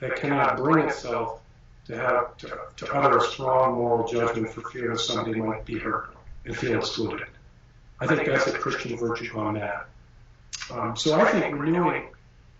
that 0.00 0.16
cannot 0.16 0.56
bring 0.56 0.86
itself 0.86 1.40
to 1.86 1.96
have 1.96 2.36
to, 2.36 2.58
to 2.76 2.92
utter 2.94 3.18
a 3.18 3.20
strong 3.22 3.74
moral 3.74 4.06
judgment 4.06 4.52
for 4.52 4.62
fear 4.70 4.90
that 4.90 4.98
somebody 4.98 5.40
might 5.40 5.64
be 5.64 5.78
hurt 5.78 6.14
and 6.44 6.56
feel 6.56 6.78
excluded. 6.78 7.26
I 8.00 8.06
think 8.06 8.26
that's 8.26 8.46
a 8.46 8.52
Christian 8.52 8.96
virtue 8.96 9.38
on 9.38 9.54
that. 9.54 9.86
Um, 10.70 10.96
so 10.96 11.20
I 11.20 11.30
think 11.30 11.58
renewing 11.58 12.08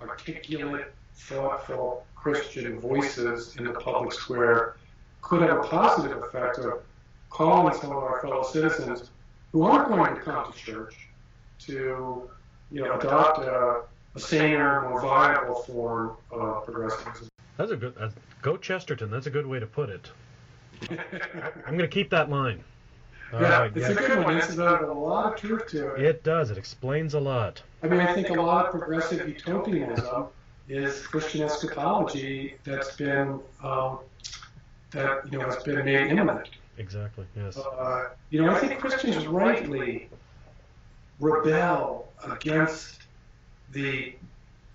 articulate, 0.00 0.92
thoughtful 1.14 2.04
Christian 2.14 2.78
voices 2.78 3.56
in 3.56 3.64
the 3.64 3.72
public 3.72 4.12
square 4.12 4.76
could 5.22 5.42
have 5.42 5.58
a 5.58 5.62
positive 5.62 6.18
effect 6.22 6.58
of 6.58 6.82
calling 7.30 7.74
some 7.74 7.90
of 7.90 7.98
our 7.98 8.20
fellow 8.20 8.42
citizens 8.42 9.10
who 9.52 9.62
aren't 9.62 9.88
going 9.88 10.14
to 10.14 10.20
come 10.20 10.52
to 10.52 10.58
church 10.58 11.08
to, 11.60 12.28
you 12.70 12.82
know, 12.82 12.98
adopt 12.98 13.38
a, 13.38 13.82
a 14.14 14.20
saner, 14.20 14.88
more 14.88 15.00
viable 15.00 15.62
form 15.62 16.16
of 16.30 16.64
progressivism. 16.64 17.28
That's 17.56 17.72
a 17.72 17.76
good. 17.76 17.94
Uh, 17.98 18.10
go 18.42 18.56
Chesterton. 18.56 19.10
That's 19.10 19.26
a 19.26 19.30
good 19.30 19.46
way 19.46 19.60
to 19.60 19.66
put 19.66 19.90
it. 19.90 20.10
I'm 20.90 21.76
going 21.76 21.78
to 21.80 21.88
keep 21.88 22.10
that 22.10 22.30
line. 22.30 22.64
All 23.32 23.40
yeah, 23.40 23.60
right, 23.60 23.76
it's 23.76 23.88
yeah. 23.88 24.04
a 24.04 24.08
good 24.08 24.24
one. 24.24 24.36
It's 24.36 24.54
got 24.54 24.82
a 24.82 24.92
lot 24.92 25.32
of 25.32 25.40
truth 25.40 25.68
to 25.68 25.94
it. 25.94 26.02
It 26.02 26.24
does. 26.24 26.50
It 26.50 26.58
explains 26.58 27.14
a 27.14 27.20
lot. 27.20 27.62
I 27.82 27.88
mean, 27.88 28.00
I 28.00 28.12
think 28.12 28.30
a 28.30 28.34
lot 28.34 28.66
of 28.66 28.72
progressive 28.72 29.28
utopianism 29.28 30.26
is 30.68 31.06
Christian 31.06 31.42
eschatology 31.42 32.54
that's 32.64 32.96
been 32.96 33.40
um, 33.62 33.98
that 34.90 35.30
you 35.30 35.38
know 35.38 35.44
has 35.46 35.62
been 35.62 35.84
made 35.84 36.10
immanent. 36.10 36.48
Exactly. 36.78 37.26
Yes. 37.36 37.56
Uh, 37.56 38.08
you 38.30 38.42
know, 38.42 38.50
I 38.50 38.58
think 38.58 38.78
Christians 38.80 39.26
rightly 39.26 40.08
rebel 41.20 42.08
against 42.24 43.02
the 43.72 44.14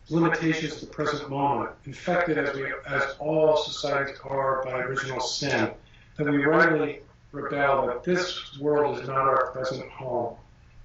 limitations 0.10 0.74
of 0.76 0.82
the 0.82 0.88
present 0.88 1.30
moment, 1.30 1.72
infected 1.86 2.38
as 2.38 2.56
we 2.56 2.72
as 2.88 3.16
all 3.20 3.58
societies 3.58 4.18
are 4.24 4.64
by 4.64 4.80
original 4.80 5.20
sin. 5.20 5.72
That 6.18 6.28
we 6.28 6.46
rightly 6.46 7.02
rebel 7.36 7.88
that 7.88 8.04
this 8.04 8.58
world 8.60 9.00
is 9.00 9.08
not 9.08 9.18
our 9.18 9.52
present 9.52 9.90
home. 9.90 10.36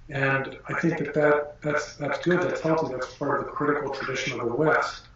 And 0.09 0.57
I 0.67 0.79
think 0.79 0.97
that, 0.99 1.13
that 1.13 1.61
that's, 1.61 1.95
that's 1.95 2.19
good, 2.19 2.41
that's 2.41 2.61
healthy, 2.61 2.93
that's 2.93 3.13
part 3.13 3.39
of 3.39 3.45
the 3.45 3.51
critical 3.51 3.93
tradition 3.93 4.39
of 4.39 4.47
the 4.47 4.53
West. 4.53 5.07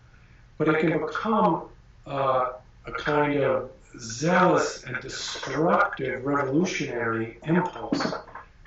But 0.57 0.69
it 0.69 0.79
can 0.79 1.05
become 1.05 1.67
uh, 2.07 2.53
a 2.85 2.91
kind 2.93 3.43
of 3.43 3.71
zealous 3.99 4.83
and 4.85 4.99
destructive 5.01 6.25
revolutionary 6.25 7.39
impulse 7.43 8.13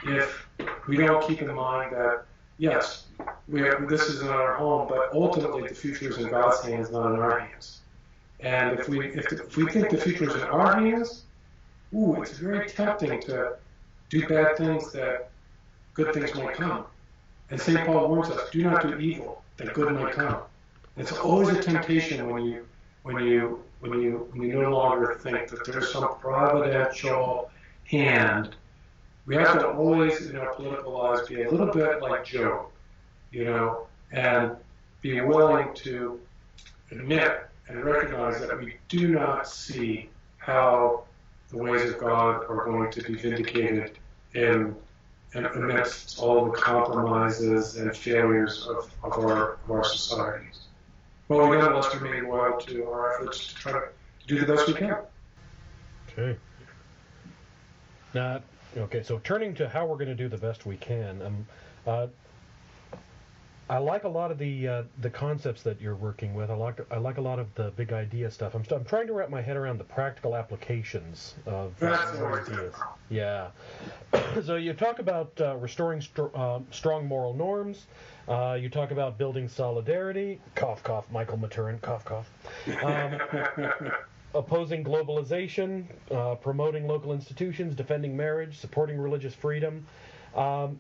if 0.05 0.47
we 0.87 0.97
don't 0.97 1.27
keep 1.27 1.41
in 1.41 1.53
mind 1.55 1.93
that, 1.93 2.25
yes, 2.59 3.07
we 3.49 3.63
this 3.89 4.03
is 4.03 4.21
in 4.21 4.29
our 4.29 4.55
home, 4.55 4.87
but 4.89 5.11
ultimately 5.13 5.67
the 5.67 5.75
future 5.75 6.09
is 6.09 6.19
in 6.19 6.29
God's 6.29 6.63
hands, 6.63 6.91
not 6.91 7.13
in 7.13 7.21
our 7.21 7.41
hands. 7.41 7.81
And 8.41 8.79
if 8.79 8.89
we, 8.89 9.09
if, 9.09 9.33
if 9.33 9.57
we 9.57 9.71
think 9.71 9.91
the 9.91 9.97
future 9.97 10.29
is 10.29 10.35
in 10.35 10.43
our 10.43 10.79
hands, 10.79 11.25
ooh, 11.95 12.21
it's 12.23 12.39
very 12.39 12.69
tempting 12.69 13.21
to 13.23 13.57
do 14.11 14.27
bad 14.27 14.57
things 14.57 14.93
that 14.93 15.31
good 15.95 16.13
things 16.15 16.35
might 16.35 16.55
come. 16.55 16.85
And 17.51 17.61
St. 17.61 17.87
Paul 17.87 18.09
warns 18.09 18.31
us, 18.31 18.51
do 18.51 18.63
not 18.63 18.83
do 18.83 18.99
evil, 18.99 19.43
that 19.57 19.73
good 19.75 19.93
might 19.95 20.13
come. 20.13 20.43
It's 20.97 21.13
always 21.13 21.49
a 21.49 21.63
temptation 21.63 22.29
when 22.31 22.45
you 22.45 22.67
when 23.05 23.25
you 23.25 23.63
when 23.81 24.03
you 24.03 24.29
when 24.33 24.49
you 24.49 24.61
no 24.61 24.71
longer 24.71 25.19
think 25.23 25.49
that 25.49 25.65
there's 25.65 25.93
some 25.93 26.19
providential 26.19 27.51
hand. 27.85 28.57
We 29.27 29.37
have 29.37 29.59
to 29.61 29.69
always 29.69 30.29
in 30.29 30.37
our 30.37 30.55
political 30.55 30.93
lives 30.93 31.29
be 31.29 31.43
a 31.43 31.51
little 31.51 31.73
bit 31.73 32.03
like 32.03 32.25
Job, 32.25 32.67
you 33.31 33.45
know, 33.45 33.87
and 34.11 34.57
be 35.03 35.21
willing 35.21 35.73
to 35.75 36.21
admit 36.91 37.47
and 37.69 37.85
recognize 37.85 38.41
that 38.41 38.59
we 38.59 38.77
do 38.89 39.09
not 39.09 39.47
see 39.47 40.09
how 40.39 41.05
the 41.51 41.57
ways 41.57 41.91
of 41.91 41.99
God 41.99 42.45
are 42.49 42.65
going 42.65 42.91
to 42.91 43.03
be 43.03 43.15
vindicated 43.15 43.99
in, 44.35 44.75
in 45.35 45.47
amidst 45.47 46.19
all 46.19 46.45
the 46.45 46.53
compromises 46.53 47.77
and 47.77 47.97
failures 47.97 48.67
of, 48.67 48.91
of, 49.03 49.13
our, 49.25 49.55
of 49.55 49.71
our 49.71 49.85
societies. 49.85 50.61
Well, 51.29 51.49
we 51.49 51.57
nonetheless 51.57 51.95
remain 51.95 52.29
loyal 52.29 52.59
to 52.59 52.85
our 52.85 53.15
efforts 53.15 53.49
to 53.49 53.55
try 53.55 53.73
to 53.73 53.89
do 54.27 54.41
the 54.41 54.47
best 54.47 54.67
we 54.67 54.75
can. 54.75 54.97
Okay. 56.13 56.39
Now, 58.15 58.41
okay. 58.77 59.03
So 59.03 59.19
turning 59.19 59.55
to 59.55 59.69
how 59.69 59.87
we're 59.87 59.97
going 59.97 60.09
to 60.09 60.15
do 60.15 60.29
the 60.29 60.39
best 60.39 60.67
we 60.67 60.77
can. 60.77 61.23
Um, 61.23 61.47
uh, 61.87 62.07
I 63.71 63.79
like 63.79 64.05
a 64.05 64.09
lot 64.09 64.31
of 64.31 64.39
the 64.39 64.67
uh, 64.67 64.83
the 65.01 65.11
concepts 65.11 65.63
that 65.63 65.81
you're 65.81 65.95
working 65.95 66.35
with. 66.35 66.51
I 66.51 66.55
like 66.55 66.81
I 66.91 66.97
like 66.97 67.19
a 67.19 67.21
lot 67.21 67.39
of 67.39 67.55
the 67.55 67.71
big 67.77 67.93
idea 67.93 68.31
stuff. 68.31 68.55
I'm, 68.55 68.65
I'm 68.71 68.85
trying 68.85 69.07
to 69.09 69.13
wrap 69.13 69.29
my 69.29 69.43
head 69.43 69.57
around 69.57 69.79
the 69.79 69.85
practical 69.85 70.35
applications 70.35 71.35
of 71.45 71.73
uh, 71.83 71.91
That's 71.91 72.19
your 72.19 72.31
where 72.31 72.41
it's 72.41 72.49
ideas. 72.49 72.75
Yeah. 73.11 73.49
so 74.45 74.57
you 74.57 74.73
talk 74.73 75.01
about 75.01 75.33
uh, 75.41 75.57
restoring 75.57 76.01
str- 76.01 76.35
uh, 76.35 76.61
strong 76.71 77.07
moral 77.07 77.35
norms. 77.35 77.87
Uh, 78.27 78.57
you 78.61 78.71
talk 78.71 78.91
about 78.91 79.19
building 79.19 79.49
solidarity. 79.49 80.41
Cough, 80.55 80.83
cough. 80.83 81.11
Michael 81.11 81.39
Maturin. 81.39 81.81
Cough, 81.81 82.05
cough. 82.05 82.29
Um, 82.83 83.19
opposing 84.35 84.85
globalization, 84.85 85.85
uh, 86.11 86.35
promoting 86.37 86.87
local 86.87 87.13
institutions, 87.13 87.75
defending 87.75 88.17
marriage, 88.17 88.59
supporting 88.59 88.99
religious 88.99 89.35
freedom. 89.35 89.87
Um, 90.35 90.79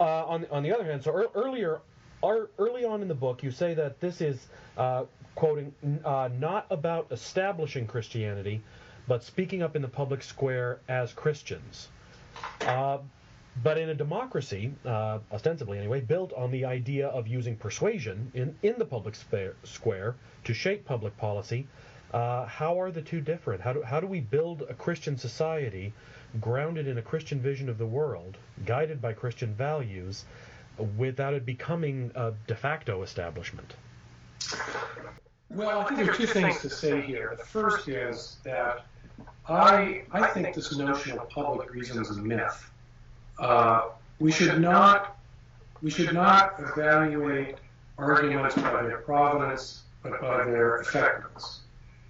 uh, 0.00 0.24
on 0.26 0.46
on 0.50 0.62
the 0.62 0.74
other 0.74 0.84
hand, 0.84 1.04
so 1.04 1.16
ear 1.16 1.28
earlier, 1.34 1.80
ar- 2.22 2.48
early 2.58 2.84
on 2.84 3.02
in 3.02 3.08
the 3.08 3.14
book, 3.14 3.42
you 3.42 3.50
say 3.50 3.74
that 3.74 4.00
this 4.00 4.20
is 4.20 4.48
uh, 4.76 5.04
quoting 5.34 5.72
uh, 6.04 6.28
not 6.38 6.66
about 6.70 7.06
establishing 7.10 7.86
Christianity, 7.86 8.62
but 9.06 9.22
speaking 9.22 9.62
up 9.62 9.76
in 9.76 9.82
the 9.82 9.88
public 9.88 10.22
square 10.22 10.80
as 10.88 11.12
Christians. 11.12 11.88
Uh, 12.62 12.98
but 13.62 13.76
in 13.76 13.90
a 13.90 13.94
democracy, 13.94 14.72
uh, 14.86 15.18
ostensibly 15.32 15.78
anyway, 15.78 16.00
built 16.00 16.32
on 16.32 16.50
the 16.50 16.64
idea 16.64 17.08
of 17.08 17.26
using 17.26 17.56
persuasion 17.56 18.30
in, 18.32 18.54
in 18.62 18.76
the 18.78 18.84
public 18.84 19.16
square 19.64 20.14
to 20.44 20.54
shape 20.54 20.84
public 20.84 21.16
policy, 21.18 21.66
how 22.12 22.80
are 22.80 22.90
the 22.90 23.02
two 23.02 23.20
different? 23.20 23.60
How 23.60 23.72
do, 23.72 23.82
how 23.82 24.00
do 24.00 24.06
we 24.06 24.20
build 24.20 24.62
a 24.62 24.74
Christian 24.74 25.18
society 25.18 25.92
grounded 26.40 26.86
in 26.86 26.98
a 26.98 27.02
Christian 27.02 27.40
vision 27.40 27.68
of 27.68 27.78
the 27.78 27.86
world, 27.86 28.36
guided 28.64 29.00
by 29.00 29.12
Christian 29.12 29.54
values, 29.54 30.24
without 30.96 31.34
it 31.34 31.44
becoming 31.44 32.10
a 32.14 32.32
de 32.46 32.54
facto 32.54 33.02
establishment? 33.02 33.74
Well, 35.50 35.80
I 35.80 35.84
think 35.84 36.00
there 36.00 36.10
are 36.10 36.14
two 36.14 36.26
things 36.26 36.60
to 36.60 36.70
say 36.70 37.00
here. 37.00 37.34
The 37.36 37.44
first 37.44 37.88
is 37.88 38.36
that 38.44 38.86
I, 39.48 40.04
I 40.12 40.28
think 40.28 40.54
this 40.54 40.76
notion 40.76 41.18
of 41.18 41.28
public 41.28 41.72
reason 41.72 42.00
is 42.00 42.10
a 42.10 42.22
myth. 42.22 42.70
Uh, 43.38 43.88
we 44.18 44.30
should 44.30 44.60
not 44.60 45.16
we 45.82 45.90
should 45.90 46.12
not 46.12 46.54
evaluate 46.58 47.56
arguments 47.96 48.54
by 48.54 48.82
their 48.82 48.98
provenance, 48.98 49.82
but 50.02 50.20
by 50.20 50.44
their 50.44 50.76
effectiveness. 50.76 51.60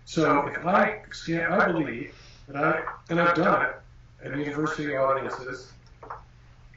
So 0.04 0.48
if 0.48 0.66
I 0.66 1.02
I 1.28 1.72
believe 1.72 2.14
that 2.48 2.56
I 2.56 2.82
and 3.08 3.20
I've 3.20 3.36
done 3.36 3.64
it 3.66 3.79
at 4.24 4.36
university 4.36 4.96
audiences 4.96 5.72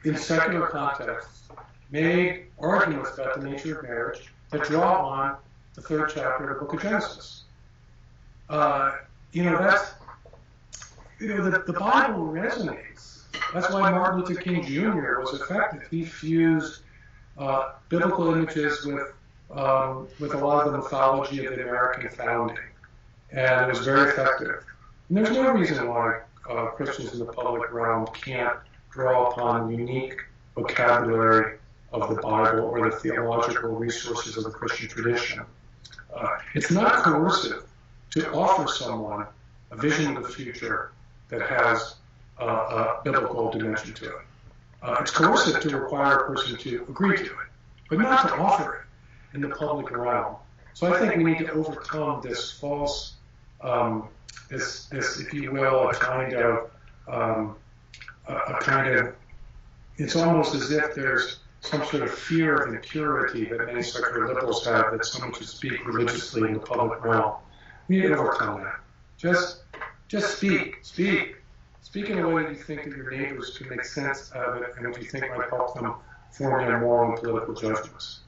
in 0.04 0.16
secular 0.16 0.66
contexts, 0.66 1.48
made 1.90 2.46
arguments 2.58 3.14
about 3.14 3.40
the 3.40 3.48
nature 3.48 3.78
of 3.78 3.84
marriage 3.84 4.32
that 4.50 4.64
draw 4.64 5.06
on 5.06 5.36
the 5.74 5.82
third 5.82 6.10
chapter 6.14 6.50
of 6.50 6.56
the 6.56 6.64
Book 6.64 6.74
of 6.74 6.82
Genesis. 6.82 7.44
Uh, 8.48 8.92
you 9.32 9.42
know 9.42 9.58
that's 9.58 9.94
you 11.18 11.28
know 11.28 11.50
the, 11.50 11.58
the 11.66 11.72
Bible 11.72 12.26
resonates. 12.26 13.22
That's 13.52 13.70
why 13.70 13.90
Martin 13.90 14.20
Luther 14.20 14.40
King 14.40 14.64
Jr. 14.64 15.20
was 15.20 15.40
effective. 15.40 15.86
He 15.90 16.04
fused 16.04 16.82
uh, 17.38 17.72
biblical 17.88 18.32
images 18.34 18.84
with 18.84 19.12
um, 19.50 20.08
with 20.20 20.34
a 20.34 20.38
lot 20.38 20.66
of 20.66 20.72
the 20.72 20.78
mythology 20.78 21.44
of 21.46 21.54
the 21.54 21.62
American 21.62 22.08
founding, 22.10 22.58
and 23.30 23.66
it 23.66 23.68
was 23.68 23.84
very 23.84 24.10
effective. 24.10 24.64
And 25.08 25.18
there's 25.18 25.30
no 25.30 25.52
reason 25.52 25.88
why 25.88 26.20
uh, 26.50 26.66
Christians 26.66 27.12
in 27.12 27.18
the 27.18 27.32
public 27.32 27.72
realm 27.72 28.06
can't 28.08 28.58
draw 28.90 29.30
upon 29.30 29.70
unique 29.70 30.20
vocabulary 30.54 31.58
of 31.92 32.14
the 32.14 32.20
Bible 32.20 32.60
or 32.60 32.90
the 32.90 32.96
theological 32.96 33.70
resources 33.70 34.36
of 34.36 34.44
the 34.44 34.50
Christian 34.50 34.88
tradition. 34.88 35.44
Uh, 36.14 36.38
it's 36.54 36.70
not 36.70 37.02
coercive 37.04 37.64
to 38.10 38.32
offer 38.32 38.68
someone 38.68 39.26
a 39.70 39.76
vision 39.76 40.16
of 40.16 40.22
the 40.22 40.28
future 40.28 40.92
that 41.28 41.42
has 41.42 41.96
uh, 42.40 42.44
a 42.44 43.00
biblical 43.04 43.50
dimension 43.50 43.92
to 43.94 44.06
it. 44.06 44.22
Uh, 44.82 44.96
it's 45.00 45.10
coercive 45.10 45.60
to 45.60 45.78
require 45.78 46.18
a 46.18 46.26
person 46.26 46.56
to 46.58 46.84
agree 46.88 47.16
to 47.16 47.24
it, 47.24 47.48
but 47.88 47.98
not 47.98 48.28
to 48.28 48.34
offer 48.34 48.74
it 48.74 49.34
in 49.34 49.40
the 49.40 49.48
public 49.48 49.90
realm. 49.90 50.36
So 50.74 50.92
I 50.92 50.98
think 50.98 51.16
we 51.16 51.24
need 51.24 51.38
to 51.38 51.52
overcome 51.52 52.20
this 52.22 52.52
false, 52.52 53.14
um, 53.60 54.08
this, 54.48 54.86
this, 54.86 55.20
if 55.20 55.32
you 55.32 55.52
will, 55.52 55.88
a 55.88 55.94
kind 55.94 56.32
of, 56.34 56.70
um, 57.08 57.56
a, 58.28 58.34
a 58.34 58.60
kind 58.60 58.88
of, 58.94 59.14
it's 59.96 60.16
almost 60.16 60.54
as 60.54 60.70
if 60.70 60.94
there's 60.94 61.40
some 61.60 61.84
sort 61.86 62.02
of 62.02 62.12
fear 62.12 62.56
of 62.56 62.74
impurity 62.74 63.46
that 63.46 63.66
many 63.66 63.82
secular 63.82 64.28
liberals 64.28 64.64
have 64.66 64.92
that 64.92 65.04
someone 65.04 65.32
should 65.32 65.48
speak 65.48 65.86
religiously 65.86 66.48
in 66.48 66.54
the 66.54 66.60
public 66.60 67.02
realm. 67.04 67.34
We 67.88 68.00
need 68.00 68.08
to 68.08 68.18
overcome 68.18 68.62
that. 68.62 68.80
Just, 69.16 69.62
just 70.08 70.36
speak, 70.36 70.78
speak. 70.82 71.36
Speak 71.82 72.10
in 72.10 72.18
a 72.18 72.28
way 72.28 72.42
that 72.42 72.50
you 72.50 72.56
think 72.56 72.84
that 72.84 72.96
your 72.96 73.10
neighbors 73.10 73.56
can 73.56 73.68
make 73.68 73.84
sense 73.84 74.30
of 74.32 74.56
it 74.56 74.74
and 74.76 74.86
that 74.86 75.00
you 75.00 75.08
think 75.08 75.24
might 75.36 75.48
help 75.48 75.74
them 75.74 75.94
form 76.32 76.66
their 76.66 76.80
moral 76.80 77.12
and 77.12 77.20
political 77.22 77.54
judgments. 77.54 78.20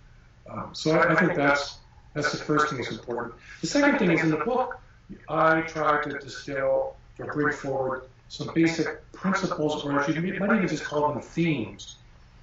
Um, 0.48 0.70
so 0.72 0.92
I, 0.92 1.12
I 1.12 1.14
think 1.16 1.34
that's 1.34 1.78
that's 2.14 2.32
the 2.32 2.38
first 2.38 2.68
thing 2.68 2.78
that's 2.78 2.90
important. 2.90 3.34
The 3.60 3.66
second 3.66 3.98
thing 3.98 4.10
is 4.10 4.22
in 4.22 4.30
the 4.30 4.36
book, 4.38 4.80
I 5.28 5.60
try 5.62 6.02
to 6.02 6.18
distill 6.18 6.96
to 7.16 7.24
bring 7.24 7.54
forward 7.56 8.02
some 8.28 8.50
basic 8.54 9.10
principles, 9.12 9.84
or 9.84 10.04
you 10.10 10.40
might 10.40 10.56
even 10.56 10.68
just 10.68 10.84
call 10.84 11.12
them 11.12 11.22
themes. 11.22 11.96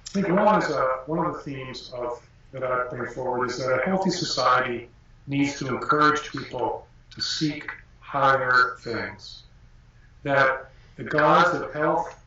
I 0.08 0.22
think 0.22 0.28
one 0.28 0.62
is 0.62 0.70
a, 0.70 1.02
one 1.06 1.24
of 1.26 1.34
the 1.34 1.40
themes 1.40 1.92
of 1.94 2.22
that 2.52 2.62
I 2.62 2.86
bring 2.88 3.12
forward 3.12 3.50
is 3.50 3.58
that 3.58 3.80
a 3.80 3.84
healthy 3.84 4.10
society 4.10 4.88
needs 5.26 5.58
to 5.58 5.68
encourage 5.68 6.30
people 6.30 6.86
to 7.10 7.20
seek 7.20 7.70
higher 8.00 8.76
things. 8.80 9.42
That 10.22 10.70
the 10.96 11.04
gods 11.04 11.58
of 11.58 11.72
health, 11.74 12.22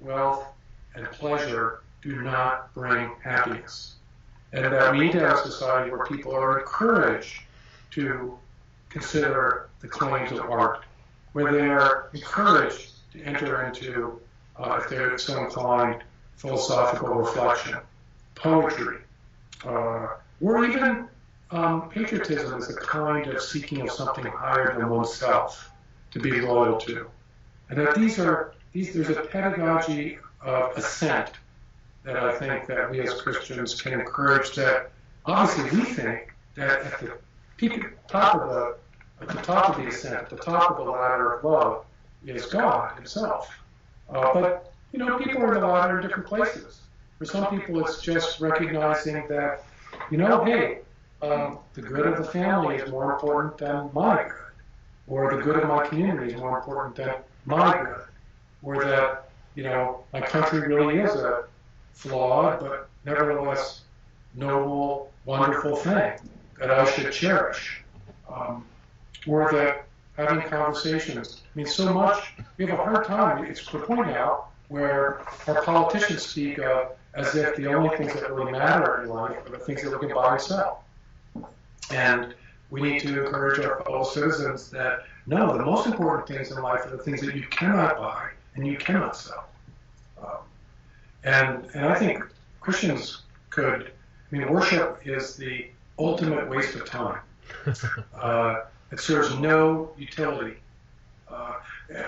wealth, 0.00 0.46
and 0.94 1.04
pleasure 1.10 1.80
do 2.00 2.22
not 2.22 2.72
bring 2.74 3.10
happiness. 3.22 3.94
And 4.52 4.64
that 4.72 4.92
we 4.92 5.00
need 5.00 5.12
to 5.12 5.20
have 5.20 5.38
a 5.38 5.42
society 5.42 5.90
where 5.90 6.04
people 6.06 6.34
are 6.34 6.60
encouraged 6.60 7.42
to 7.92 8.38
consider 8.92 9.70
the 9.80 9.88
claims 9.88 10.32
of 10.32 10.40
art, 10.40 10.84
where 11.32 11.52
they 11.52 11.66
are 11.68 12.10
encouraged 12.12 12.90
to 13.12 13.22
enter 13.22 13.62
into, 13.64 14.20
uh, 14.56 14.80
if 14.82 14.90
they're 14.90 15.16
so 15.18 15.42
inclined, 15.42 16.02
philosophical 16.36 17.08
reflection, 17.08 17.78
poetry, 18.34 18.98
uh, 19.64 20.08
or 20.40 20.64
even 20.64 21.08
um, 21.50 21.88
patriotism 21.90 22.58
is 22.58 22.70
a 22.70 22.74
kind 22.74 23.26
of 23.28 23.40
seeking 23.42 23.82
of 23.82 23.90
something 23.90 24.24
higher 24.24 24.76
than 24.76 24.88
oneself 24.88 25.70
to 26.10 26.18
be 26.18 26.40
loyal 26.40 26.78
to. 26.78 27.08
And 27.70 27.78
that 27.78 27.94
these 27.94 28.18
are 28.18 28.54
these 28.72 28.92
there's 28.94 29.10
a 29.10 29.22
pedagogy 29.22 30.18
of 30.40 30.76
ascent 30.76 31.30
that 32.04 32.16
I 32.16 32.36
think 32.36 32.66
that 32.66 32.90
we 32.90 33.00
as 33.00 33.20
Christians 33.20 33.80
can 33.80 33.92
encourage 33.92 34.54
that 34.56 34.90
obviously 35.24 35.78
we 35.78 35.84
think 35.84 36.34
that 36.54 36.80
at 36.80 37.00
the 37.00 37.12
peak 37.56 37.84
top 38.08 38.34
of 38.34 38.48
the 38.50 38.76
at 39.22 39.28
the 39.28 39.42
top 39.42 39.70
of 39.70 39.76
the 39.76 39.88
ascent, 39.88 40.28
the 40.28 40.36
top 40.36 40.70
of 40.70 40.84
the 40.84 40.90
ladder 40.90 41.34
of 41.34 41.44
love 41.44 41.84
is 42.26 42.46
God 42.46 42.94
Himself. 42.96 43.50
Uh, 44.10 44.32
but 44.34 44.72
you 44.92 44.98
know, 44.98 45.18
people 45.18 45.42
are 45.42 45.54
in 45.54 45.60
the 45.60 45.66
ladder 45.66 46.00
in 46.00 46.06
different 46.06 46.28
places. 46.28 46.80
For 47.18 47.24
some 47.24 47.46
people, 47.46 47.84
it's 47.84 48.02
just 48.02 48.40
recognizing 48.40 49.26
that, 49.28 49.64
you 50.10 50.18
know, 50.18 50.44
hey, 50.44 50.80
um, 51.22 51.58
the 51.74 51.82
good 51.82 52.06
of 52.06 52.18
the 52.18 52.24
family 52.24 52.76
is 52.76 52.90
more 52.90 53.12
important 53.12 53.56
than 53.58 53.90
my 53.92 54.24
good, 54.24 54.52
or 55.06 55.34
the 55.34 55.42
good 55.42 55.56
of 55.56 55.68
my 55.68 55.86
community 55.86 56.32
is 56.32 56.38
more 56.38 56.58
important 56.58 56.96
than 56.96 57.14
my 57.44 57.80
good, 57.80 58.04
or 58.62 58.84
that 58.84 59.30
you 59.54 59.62
know 59.62 60.02
my 60.12 60.20
country 60.20 60.66
really 60.66 60.98
is 60.98 61.14
a 61.14 61.44
flawed 61.92 62.58
but 62.58 62.88
nevertheless 63.04 63.82
noble, 64.34 65.12
wonderful 65.24 65.76
thing 65.76 66.12
that 66.58 66.70
I 66.70 66.90
should 66.90 67.12
cherish, 67.12 67.82
um, 68.28 68.64
or 69.26 69.50
that 69.52 69.86
having 70.16 70.42
conversations. 70.48 71.42
I 71.44 71.58
mean, 71.58 71.66
so 71.66 71.92
much 71.92 72.34
we 72.56 72.66
have 72.66 72.78
a 72.78 72.82
hard 72.82 73.06
time. 73.06 73.44
It's 73.44 73.64
to 73.66 73.78
the 73.78 73.86
point 73.86 74.08
now 74.08 74.46
where 74.68 75.20
our 75.46 75.62
politicians 75.62 76.22
speak 76.22 76.58
of 76.58 76.92
as 77.14 77.34
if 77.34 77.56
the 77.56 77.66
only 77.66 77.94
things 77.96 78.14
that 78.14 78.32
really 78.32 78.52
matter 78.52 79.02
in 79.02 79.08
life 79.08 79.36
are 79.46 79.50
the 79.50 79.58
things 79.58 79.82
that 79.82 79.90
we 79.90 80.06
can 80.06 80.14
buy 80.14 80.32
and 80.32 80.40
sell. 80.40 80.84
And 81.90 82.34
we 82.70 82.80
need 82.80 83.00
to 83.00 83.26
encourage 83.26 83.58
our 83.60 83.82
fellow 83.84 84.04
citizens 84.04 84.70
that 84.70 85.04
no, 85.26 85.56
the 85.56 85.64
most 85.64 85.86
important 85.86 86.26
things 86.26 86.50
in 86.50 86.62
life 86.62 86.86
are 86.86 86.96
the 86.96 87.02
things 87.02 87.20
that 87.20 87.36
you 87.36 87.46
cannot 87.48 87.98
buy 87.98 88.30
and 88.54 88.66
you 88.66 88.76
cannot 88.76 89.16
sell. 89.16 89.48
Um, 90.20 90.38
and 91.24 91.66
and 91.74 91.86
I 91.86 91.94
think 91.98 92.24
Christians 92.60 93.22
could. 93.50 93.92
I 94.30 94.36
mean, 94.36 94.50
worship 94.50 95.00
is 95.04 95.36
the 95.36 95.68
ultimate 95.98 96.48
waste 96.48 96.74
of 96.74 96.86
time. 96.86 97.20
Uh, 98.14 98.62
it 98.92 99.00
serves 99.00 99.36
no 99.38 99.90
utility. 99.96 100.56
Uh, 101.28 101.54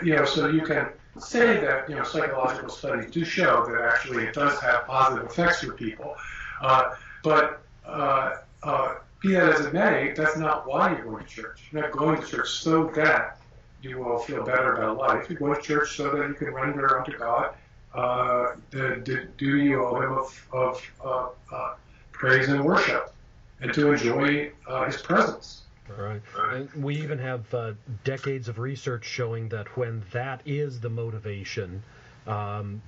you 0.02 0.14
know, 0.14 0.24
so 0.24 0.48
you 0.48 0.62
can 0.62 0.88
say 1.18 1.58
that 1.60 1.88
you 1.88 1.96
know 1.96 2.04
psychological 2.04 2.68
studies 2.68 3.10
do 3.10 3.24
show 3.24 3.64
that 3.66 3.80
actually 3.80 4.24
it 4.24 4.34
does 4.34 4.60
have 4.60 4.86
positive 4.86 5.26
effects 5.26 5.60
for 5.62 5.72
people, 5.72 6.14
uh, 6.60 6.94
but 7.22 7.62
uh, 7.86 8.36
uh, 8.62 8.94
be 9.20 9.32
that 9.32 9.54
as 9.54 9.66
it 9.66 9.72
may, 9.72 10.12
that's 10.16 10.36
not 10.36 10.66
why 10.66 10.92
you're 10.92 11.04
going 11.04 11.24
to 11.24 11.30
church. 11.30 11.62
You're 11.72 11.82
not 11.82 11.92
going 11.92 12.20
to 12.20 12.26
church 12.26 12.50
so 12.50 12.84
that 12.94 13.38
you 13.82 13.98
will 13.98 14.18
feel 14.18 14.44
better 14.44 14.74
about 14.74 14.98
life. 14.98 15.28
You 15.28 15.36
go 15.36 15.54
to 15.54 15.60
church 15.60 15.96
so 15.96 16.10
that 16.10 16.28
you 16.28 16.34
can 16.34 16.52
render 16.52 16.98
unto 16.98 17.16
God 17.16 17.54
uh, 17.94 18.56
the, 18.70 19.02
the 19.04 19.28
duty 19.36 19.74
owe 19.74 20.00
Him 20.00 20.12
of, 20.12 20.48
of 20.52 20.92
uh, 21.04 21.28
uh, 21.54 21.74
praise 22.12 22.48
and 22.48 22.64
worship, 22.64 23.12
and 23.60 23.72
to 23.72 23.92
enjoy 23.92 24.50
uh, 24.66 24.86
His 24.86 25.00
presence. 25.00 25.63
Right. 25.88 26.22
And 26.36 26.70
we 26.82 26.96
even 26.96 27.18
have 27.18 27.52
uh, 27.52 27.72
decades 28.04 28.48
of 28.48 28.58
research 28.58 29.04
showing 29.04 29.48
that 29.50 29.76
when 29.76 30.02
that 30.12 30.40
is 30.46 30.80
the 30.80 30.88
motivation 30.88 31.82
um, 32.26 32.80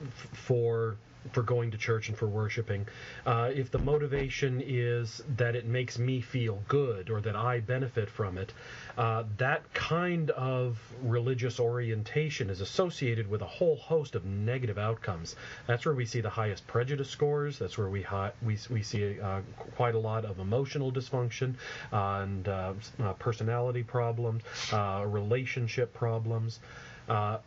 f- 0.00 0.08
for 0.32 0.96
for 1.32 1.42
going 1.42 1.70
to 1.70 1.78
church 1.78 2.08
and 2.08 2.16
for 2.16 2.26
worshiping. 2.26 2.86
Uh, 3.24 3.50
if 3.54 3.70
the 3.70 3.78
motivation 3.78 4.62
is 4.64 5.22
that 5.36 5.54
it 5.54 5.64
makes 5.64 5.98
me 5.98 6.20
feel 6.20 6.62
good 6.68 7.10
or 7.10 7.20
that 7.20 7.36
I 7.36 7.60
benefit 7.60 8.08
from 8.10 8.38
it, 8.38 8.52
uh, 8.96 9.24
that 9.38 9.72
kind 9.74 10.30
of 10.30 10.78
religious 11.02 11.60
orientation 11.60 12.50
is 12.50 12.60
associated 12.60 13.28
with 13.28 13.42
a 13.42 13.46
whole 13.46 13.76
host 13.76 14.14
of 14.14 14.24
negative 14.24 14.78
outcomes. 14.78 15.36
That's 15.66 15.84
where 15.84 15.94
we 15.94 16.04
see 16.04 16.20
the 16.20 16.30
highest 16.30 16.66
prejudice 16.66 17.08
scores. 17.08 17.58
That's 17.58 17.76
where 17.78 17.88
we 17.88 18.02
hi- 18.02 18.32
we, 18.42 18.58
we 18.70 18.82
see 18.82 19.20
uh, 19.20 19.40
quite 19.74 19.94
a 19.94 19.98
lot 19.98 20.24
of 20.24 20.38
emotional 20.38 20.92
dysfunction 20.92 21.54
and 21.92 22.48
uh, 22.48 22.72
uh, 23.02 23.12
personality 23.14 23.82
problems, 23.82 24.42
uh, 24.72 25.04
relationship 25.06 25.92
problems. 25.92 26.60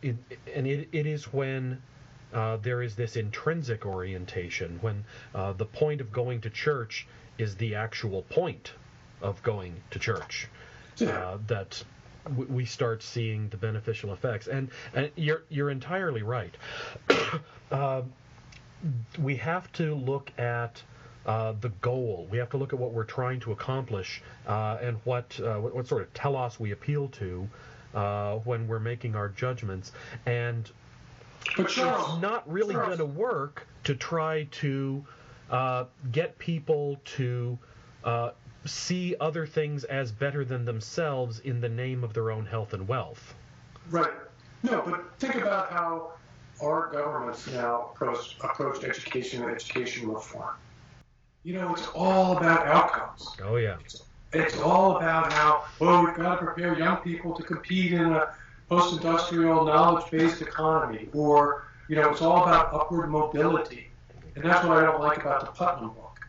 It, 0.02 0.16
and 0.54 0.66
it, 0.66 0.88
it 0.92 1.06
is 1.06 1.32
when 1.32 1.82
uh, 2.32 2.56
there 2.58 2.82
is 2.82 2.94
this 2.94 3.16
intrinsic 3.16 3.84
orientation 3.86 4.78
when 4.80 5.04
uh, 5.34 5.52
the 5.52 5.64
point 5.64 6.00
of 6.00 6.12
going 6.12 6.40
to 6.40 6.50
church 6.50 7.06
is 7.38 7.56
the 7.56 7.74
actual 7.74 8.22
point 8.22 8.72
of 9.20 9.42
going 9.42 9.74
to 9.90 9.98
church. 9.98 10.48
Uh, 11.00 11.38
that 11.46 11.82
w- 12.24 12.52
we 12.52 12.64
start 12.66 13.02
seeing 13.02 13.48
the 13.48 13.56
beneficial 13.56 14.12
effects, 14.12 14.48
and 14.48 14.68
and 14.94 15.10
you're 15.16 15.42
you're 15.48 15.70
entirely 15.70 16.22
right. 16.22 16.56
Um, 17.72 18.12
we 19.20 19.36
have 19.36 19.70
to 19.74 19.94
look 19.94 20.32
at. 20.38 20.82
Uh, 21.26 21.52
the 21.60 21.68
goal. 21.82 22.26
We 22.30 22.38
have 22.38 22.48
to 22.50 22.56
look 22.56 22.72
at 22.72 22.78
what 22.78 22.92
we're 22.92 23.04
trying 23.04 23.40
to 23.40 23.52
accomplish 23.52 24.22
uh, 24.48 24.78
and 24.80 24.96
what, 25.04 25.38
uh, 25.38 25.58
what, 25.58 25.74
what 25.74 25.86
sort 25.86 26.00
of 26.00 26.12
telos 26.14 26.58
we 26.58 26.70
appeal 26.72 27.08
to 27.08 27.46
when 28.44 28.66
we're 28.66 28.80
making 28.80 29.14
our 29.14 29.28
judgments. 29.28 29.92
And 30.24 30.68
But 31.56 31.66
it's 31.66 31.74
Charles, 31.74 32.20
not 32.20 32.50
really 32.50 32.74
going 32.74 32.98
to 32.98 33.06
work 33.06 33.66
to 33.84 33.94
try 33.94 34.44
to 34.50 35.04
uh, 35.50 35.84
get 36.12 36.38
people 36.38 37.00
to 37.16 37.58
uh, 38.04 38.30
see 38.64 39.16
other 39.20 39.46
things 39.46 39.84
as 39.84 40.12
better 40.12 40.44
than 40.44 40.64
themselves 40.64 41.40
in 41.40 41.60
the 41.60 41.68
name 41.68 42.04
of 42.04 42.12
their 42.12 42.30
own 42.30 42.46
health 42.46 42.72
and 42.72 42.86
wealth. 42.86 43.34
Right. 43.90 44.12
No, 44.62 44.82
but 44.84 45.18
think 45.18 45.36
about 45.36 45.70
how 45.70 46.12
our 46.62 46.90
governments 46.92 47.46
now 47.46 47.90
approach, 47.92 48.36
approach 48.42 48.84
education 48.84 49.42
and 49.42 49.50
education 49.50 50.08
reform. 50.08 50.54
You 51.42 51.54
know, 51.54 51.72
it's 51.72 51.88
all 51.94 52.36
about 52.36 52.66
outcomes. 52.66 53.28
Oh 53.42 53.56
yeah. 53.56 53.76
It's 54.32 54.58
all 54.60 54.98
about 54.98 55.32
how, 55.32 55.64
well, 55.80 56.04
we've 56.04 56.14
got 56.14 56.38
to 56.38 56.44
prepare 56.44 56.78
young 56.78 56.98
people 56.98 57.34
to 57.34 57.42
compete 57.42 57.94
in 57.94 58.12
a 58.12 58.34
post-industrial 58.70 59.64
knowledge-based 59.64 60.40
economy, 60.40 61.08
or, 61.12 61.64
you 61.88 61.96
know, 61.96 62.08
it's 62.08 62.22
all 62.22 62.44
about 62.44 62.72
upward 62.72 63.10
mobility. 63.10 63.90
And 64.36 64.44
that's 64.44 64.64
what 64.64 64.78
I 64.78 64.82
don't 64.82 65.00
like 65.00 65.18
about 65.18 65.40
the 65.40 65.48
Putnam 65.48 65.88
book. 65.88 66.20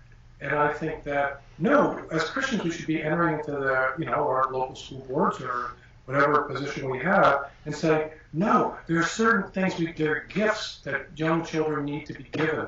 And 0.41 0.55
I 0.55 0.73
think 0.73 1.03
that, 1.03 1.43
no, 1.59 2.03
as 2.11 2.23
Christians, 2.23 2.63
we 2.63 2.71
should 2.71 2.87
be 2.87 3.03
entering 3.03 3.37
into 3.37 3.51
the, 3.51 3.93
you 3.99 4.05
know, 4.05 4.27
our 4.27 4.51
local 4.51 4.75
school 4.75 5.05
boards 5.07 5.39
or 5.39 5.75
whatever 6.05 6.41
position 6.41 6.89
we 6.89 6.97
have 6.97 7.51
and 7.65 7.75
say, 7.75 8.11
no, 8.33 8.75
there 8.87 8.97
are 8.97 9.05
certain 9.05 9.51
things, 9.51 9.77
we, 9.77 9.91
there 9.93 10.15
are 10.15 10.25
gifts 10.33 10.79
that 10.83 11.05
young 11.15 11.45
children 11.45 11.85
need 11.85 12.07
to 12.07 12.13
be 12.13 12.23
given. 12.31 12.65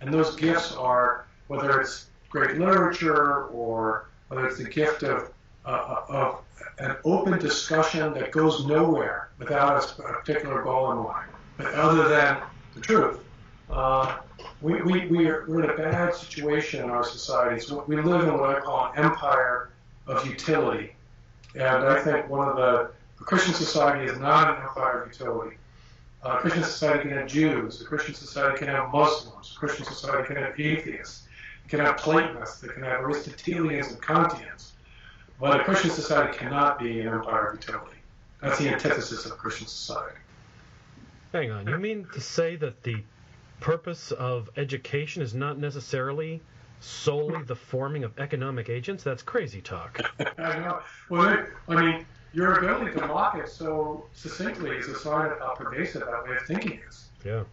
And 0.00 0.14
those 0.14 0.36
gifts 0.36 0.72
are, 0.76 1.26
whether 1.48 1.80
it's 1.80 2.06
great 2.28 2.58
literature 2.58 3.46
or 3.46 4.06
whether 4.28 4.46
it's 4.46 4.58
the 4.58 4.68
gift 4.68 5.02
of, 5.02 5.32
of 5.64 6.44
an 6.78 6.96
open 7.04 7.38
discussion 7.38 8.12
that 8.14 8.30
goes 8.32 8.66
nowhere 8.66 9.30
without 9.38 9.82
a 9.82 10.02
particular 10.02 10.62
goal 10.62 10.92
in 10.92 10.98
mind, 10.98 11.30
but 11.56 11.72
other 11.74 12.08
than 12.08 12.38
the 12.74 12.80
truth. 12.80 13.20
Uh, 13.70 14.18
we, 14.60 14.82
we, 14.82 15.06
we 15.06 15.26
are, 15.26 15.44
we're 15.48 15.64
in 15.64 15.70
a 15.70 15.76
bad 15.76 16.14
situation 16.14 16.84
in 16.84 16.90
our 16.90 17.04
societies. 17.04 17.70
We 17.70 17.96
live 17.96 18.28
in 18.28 18.38
what 18.38 18.56
I 18.56 18.60
call 18.60 18.92
an 18.92 19.04
empire 19.04 19.70
of 20.06 20.26
utility. 20.26 20.94
And 21.54 21.84
I 21.84 22.00
think 22.00 22.28
one 22.28 22.48
of 22.48 22.56
the, 22.56 22.90
the 23.18 23.24
Christian 23.24 23.54
society 23.54 24.10
is 24.10 24.18
not 24.18 24.56
an 24.56 24.62
empire 24.62 25.02
of 25.02 25.12
utility. 25.12 25.56
Uh, 26.22 26.38
Christian 26.38 26.62
society 26.62 27.08
can 27.08 27.18
have 27.18 27.26
Jews. 27.26 27.80
A 27.80 27.84
Christian 27.84 28.14
society 28.14 28.58
can 28.58 28.68
have 28.68 28.90
Muslims. 28.90 29.52
A 29.54 29.58
Christian 29.58 29.84
society 29.84 30.26
can 30.26 30.36
have 30.36 30.58
atheists. 30.58 31.26
It 31.64 31.68
can 31.68 31.80
have 31.80 31.96
Platonists. 31.98 32.62
It 32.62 32.72
can 32.72 32.82
have 32.82 33.00
Aristotelians 33.00 33.88
and 33.92 34.00
Kantians. 34.00 34.72
But 35.40 35.60
a 35.60 35.64
Christian 35.64 35.90
society 35.90 36.38
cannot 36.38 36.78
be 36.78 37.00
an 37.00 37.08
empire 37.08 37.48
of 37.48 37.54
utility. 37.54 37.96
That's 38.40 38.58
the 38.58 38.68
antithesis 38.68 39.26
of 39.26 39.32
a 39.32 39.36
Christian 39.36 39.66
society. 39.66 40.18
Hang 41.32 41.50
on, 41.50 41.66
you 41.66 41.78
mean 41.78 42.06
to 42.14 42.20
say 42.20 42.56
that 42.56 42.82
the 42.82 43.02
purpose 43.60 44.12
of 44.12 44.50
education 44.56 45.22
is 45.22 45.34
not 45.34 45.58
necessarily 45.58 46.40
solely 46.80 47.42
the 47.42 47.56
forming 47.56 48.04
of 48.04 48.18
economic 48.18 48.68
agents? 48.68 49.02
That's 49.02 49.22
crazy 49.22 49.60
talk. 49.60 50.00
I 50.38 50.58
know. 50.58 50.80
Well, 51.08 51.44
I 51.68 51.74
mean, 51.74 52.06
your 52.32 52.58
ability 52.58 52.98
to 52.98 53.06
mock 53.06 53.36
it 53.36 53.48
so 53.48 54.04
succinctly 54.12 54.76
is 54.76 54.88
a 54.88 54.98
sign 54.98 55.30
of 55.30 55.38
how 55.38 55.54
pervasive 55.54 56.02
that 56.02 56.24
way 56.24 56.36
of 56.36 56.42
thinking 56.42 56.80
is. 56.86 57.08
Yeah. 57.24 57.44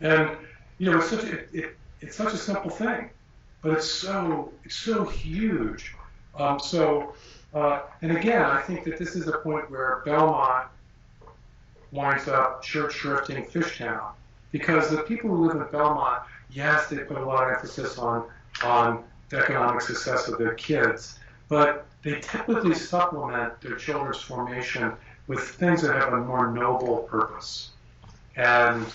And 0.00 0.36
you 0.78 0.90
know, 0.90 0.98
it's 0.98 1.10
such 1.10 1.24
a, 1.24 1.32
it, 1.32 1.48
it, 1.52 1.76
it's 2.00 2.16
such 2.16 2.32
a 2.32 2.36
simple 2.36 2.70
thing, 2.70 3.10
but 3.62 3.72
it's 3.72 3.90
so 3.90 4.52
it's 4.64 4.76
so 4.76 5.04
huge. 5.04 5.94
Um, 6.38 6.60
so, 6.60 7.14
uh, 7.54 7.80
and 8.02 8.16
again, 8.16 8.42
I 8.42 8.60
think 8.62 8.84
that 8.84 8.98
this 8.98 9.16
is 9.16 9.26
a 9.28 9.38
point 9.38 9.70
where 9.70 10.02
Belmont 10.04 10.68
winds 11.90 12.28
up 12.28 12.62
church 12.62 12.94
shrifting 12.94 13.48
Fishtown, 13.50 14.12
because 14.52 14.90
the 14.90 15.02
people 15.02 15.30
who 15.30 15.46
live 15.46 15.56
in 15.56 15.66
Belmont, 15.72 16.22
yes, 16.50 16.88
they 16.88 16.98
put 16.98 17.18
a 17.18 17.24
lot 17.24 17.44
of 17.44 17.54
emphasis 17.54 17.98
on 17.98 18.28
on 18.64 19.04
the 19.28 19.38
economic 19.38 19.80
success 19.80 20.28
of 20.28 20.38
their 20.38 20.54
kids, 20.54 21.18
but 21.48 21.86
they 22.02 22.18
typically 22.20 22.74
supplement 22.74 23.60
their 23.60 23.76
children's 23.76 24.20
formation 24.20 24.92
with 25.26 25.40
things 25.40 25.82
that 25.82 25.94
have 25.94 26.12
a 26.12 26.16
more 26.16 26.50
noble 26.50 26.98
purpose. 26.98 27.70
And 28.36 28.86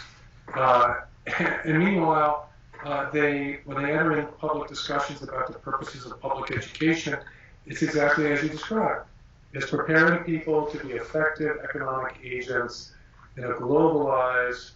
uh, 0.53 0.95
and 1.39 1.79
meanwhile, 1.79 2.49
uh, 2.85 3.09
they 3.11 3.59
when 3.65 3.83
they 3.83 3.91
enter 3.91 4.19
into 4.19 4.31
public 4.33 4.67
discussions 4.67 5.21
about 5.21 5.51
the 5.51 5.59
purposes 5.59 6.05
of 6.05 6.19
public 6.19 6.51
education, 6.51 7.17
it's 7.65 7.81
exactly 7.81 8.31
as 8.31 8.43
you 8.43 8.49
described. 8.49 9.05
It's 9.53 9.69
preparing 9.69 10.23
people 10.23 10.65
to 10.67 10.77
be 10.79 10.93
effective 10.93 11.57
economic 11.63 12.15
agents 12.23 12.93
in 13.37 13.43
a 13.43 13.49
globalized, 13.49 14.71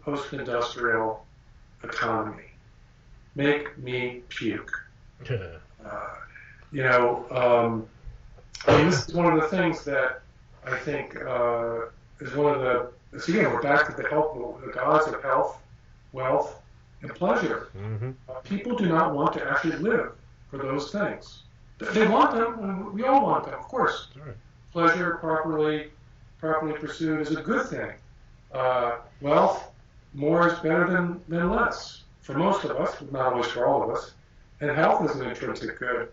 post-industrial 0.00 1.24
economy. 1.82 2.50
Make 3.34 3.76
me 3.78 4.22
puke. 4.28 4.72
Uh, 5.84 6.14
you 6.72 6.82
know, 6.82 7.26
um, 7.30 7.86
I 8.66 8.78
mean, 8.78 8.88
this 8.88 9.06
is 9.06 9.14
one 9.14 9.30
of 9.30 9.38
the 9.38 9.48
things 9.48 9.84
that 9.84 10.22
I 10.66 10.78
think 10.78 11.14
uh, 11.16 11.80
is 12.20 12.34
one 12.34 12.54
of 12.54 12.62
the. 12.62 13.18
So 13.18 13.32
again, 13.32 13.52
we're 13.52 13.60
back 13.60 13.86
to 13.94 14.02
the 14.02 14.08
health, 14.08 14.34
the 14.64 14.72
gods 14.72 15.06
of 15.06 15.22
health, 15.22 15.58
wealth, 16.12 16.62
and 17.04 17.14
pleasure. 17.14 17.68
Mm-hmm. 17.76 18.10
People 18.44 18.76
do 18.76 18.86
not 18.86 19.14
want 19.14 19.32
to 19.34 19.48
actually 19.48 19.76
live 19.76 20.12
for 20.50 20.58
those 20.58 20.90
things. 20.90 21.42
They 21.92 22.06
want 22.06 22.34
them. 22.34 22.94
We 22.94 23.04
all 23.04 23.22
want 23.22 23.44
them, 23.44 23.54
of 23.54 23.60
course. 23.62 24.08
Right. 24.16 24.34
Pleasure, 24.72 25.18
properly, 25.20 25.90
properly 26.38 26.72
pursued, 26.72 27.20
is 27.20 27.30
a 27.36 27.42
good 27.42 27.68
thing. 27.68 27.92
Uh, 28.52 28.96
wealth, 29.20 29.70
more 30.14 30.48
is 30.48 30.58
better 30.60 30.88
than, 30.88 31.20
than 31.28 31.50
less 31.50 32.04
for 32.20 32.34
most 32.34 32.64
of 32.64 32.70
us, 32.72 32.96
but 32.98 33.12
not 33.12 33.32
always 33.32 33.48
for 33.48 33.66
all 33.66 33.82
of 33.82 33.90
us. 33.90 34.14
And 34.60 34.70
health 34.70 35.08
is 35.10 35.20
an 35.20 35.28
intrinsic 35.28 35.78
good, 35.78 36.08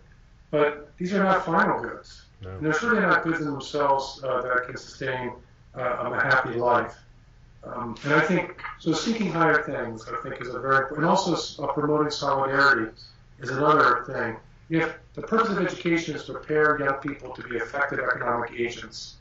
but 0.50 0.90
these 0.98 1.14
are 1.14 1.22
not 1.22 1.46
final 1.46 1.80
goods. 1.80 2.22
No. 2.42 2.50
And 2.50 2.66
they're 2.66 2.72
certainly 2.72 3.02
not 3.02 3.22
goods 3.22 3.40
in 3.40 3.46
themselves 3.46 4.20
uh, 4.24 4.42
that 4.42 4.66
can 4.66 4.76
sustain 4.76 5.32
uh, 5.76 6.10
a 6.12 6.20
happy 6.20 6.54
life. 6.54 6.96
Um, 7.64 7.96
and 8.04 8.14
I 8.14 8.20
think 8.20 8.60
so. 8.80 8.92
Seeking 8.92 9.30
higher 9.30 9.62
things, 9.62 10.06
I 10.08 10.20
think, 10.22 10.40
is 10.40 10.48
a 10.48 10.58
very 10.58 10.96
and 10.96 11.04
also 11.04 11.62
uh, 11.62 11.72
promoting 11.72 12.10
solidarity 12.10 12.90
is 13.38 13.50
another 13.50 14.04
thing. 14.06 14.36
If 14.68 14.94
the 15.14 15.22
purpose 15.22 15.50
of 15.50 15.64
education 15.64 16.16
is 16.16 16.24
to 16.24 16.32
prepare 16.32 16.78
young 16.80 16.94
people 16.94 17.32
to 17.34 17.42
be 17.42 17.56
effective 17.56 18.00
economic 18.00 18.52
agents 18.58 19.16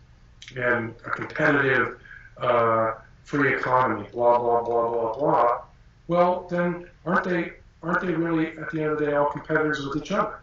in 0.55 0.95
a 1.05 1.09
competitive, 1.11 1.99
uh, 2.37 2.93
free 3.23 3.53
economy, 3.53 4.07
blah 4.11 4.39
blah 4.39 4.63
blah 4.63 4.89
blah 4.89 5.17
blah, 5.17 5.61
well 6.07 6.47
then 6.49 6.87
aren't 7.05 7.25
they 7.25 7.53
aren't 7.83 8.01
they 8.01 8.13
really 8.13 8.57
at 8.57 8.71
the 8.71 8.81
end 8.81 8.91
of 8.91 8.99
the 8.99 9.05
day 9.05 9.13
all 9.13 9.29
competitors 9.29 9.85
with 9.85 10.01
each 10.01 10.11
other? 10.11 10.39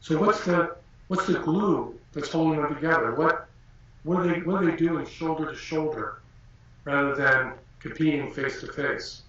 So 0.00 0.18
what's 0.20 0.44
the 0.44 0.76
what's 1.08 1.26
the 1.26 1.40
glue 1.40 1.98
that's 2.12 2.30
holding 2.30 2.62
them 2.62 2.72
together? 2.72 3.16
What 3.16 3.48
what 4.04 4.20
are 4.20 4.28
they 4.28 4.40
what 4.42 4.62
are 4.62 4.70
they 4.70 4.76
doing 4.76 5.04
shoulder 5.06 5.50
to 5.50 5.56
shoulder 5.56 6.20
rather 6.88 7.14
than 7.14 7.52
competing 7.80 8.32
face 8.32 8.60
to 8.60 8.66
face? 8.72 9.22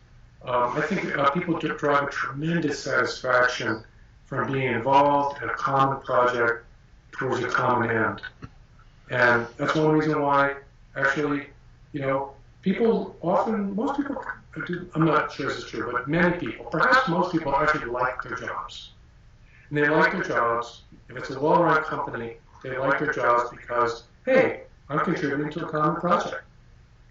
I 0.45 0.82
think 0.88 1.18
uh, 1.18 1.30
people 1.32 1.60
derive 1.60 2.10
tremendous 2.10 2.82
satisfaction 2.82 3.84
from 4.26 4.53
being 4.53 4.74
involved 4.74 5.43
in 5.43 5.49
a 5.49 5.53
common 5.53 5.99
project 6.01 6.66
towards 7.12 7.43
a 7.43 7.49
common 7.49 7.89
end, 7.91 8.22
and 9.12 9.45
that's 9.57 9.76
one 9.76 9.91
reason 9.97 10.22
why 10.22 10.55
actually, 10.95 11.47
you 11.91 11.99
know, 11.99 12.32
people 12.62 13.16
often 13.22 13.76
most 13.76 13.97
people 13.97 14.16
I'm 14.95 15.05
not 15.05 15.32
sure 15.32 15.47
this 15.47 15.57
is 15.60 15.66
true, 15.66 15.91
but 15.91 16.07
many 16.07 16.38
people, 16.38 16.66
perhaps 16.66 17.07
most 17.07 17.32
people 17.32 17.55
actually 17.55 17.86
like 17.86 18.22
their 18.24 18.36
jobs. 18.36 18.91
And 19.70 19.78
they 19.78 19.88
like 19.88 20.12
their 20.12 20.24
jobs. 20.24 20.82
If 21.10 21.18
it's 21.18 21.30
a 21.30 21.39
well-run 21.39 21.84
company, 21.84 22.38
they 22.64 22.78
like 22.78 22.99
their 22.99 23.14
jobs 23.14 23.49
because, 23.51 24.03
hey, 24.26 24.64
I'm 24.89 24.99
contributing 24.99 25.51
to 25.51 25.66
a 25.66 25.70
common 25.70 26.01
project. 26.01 26.43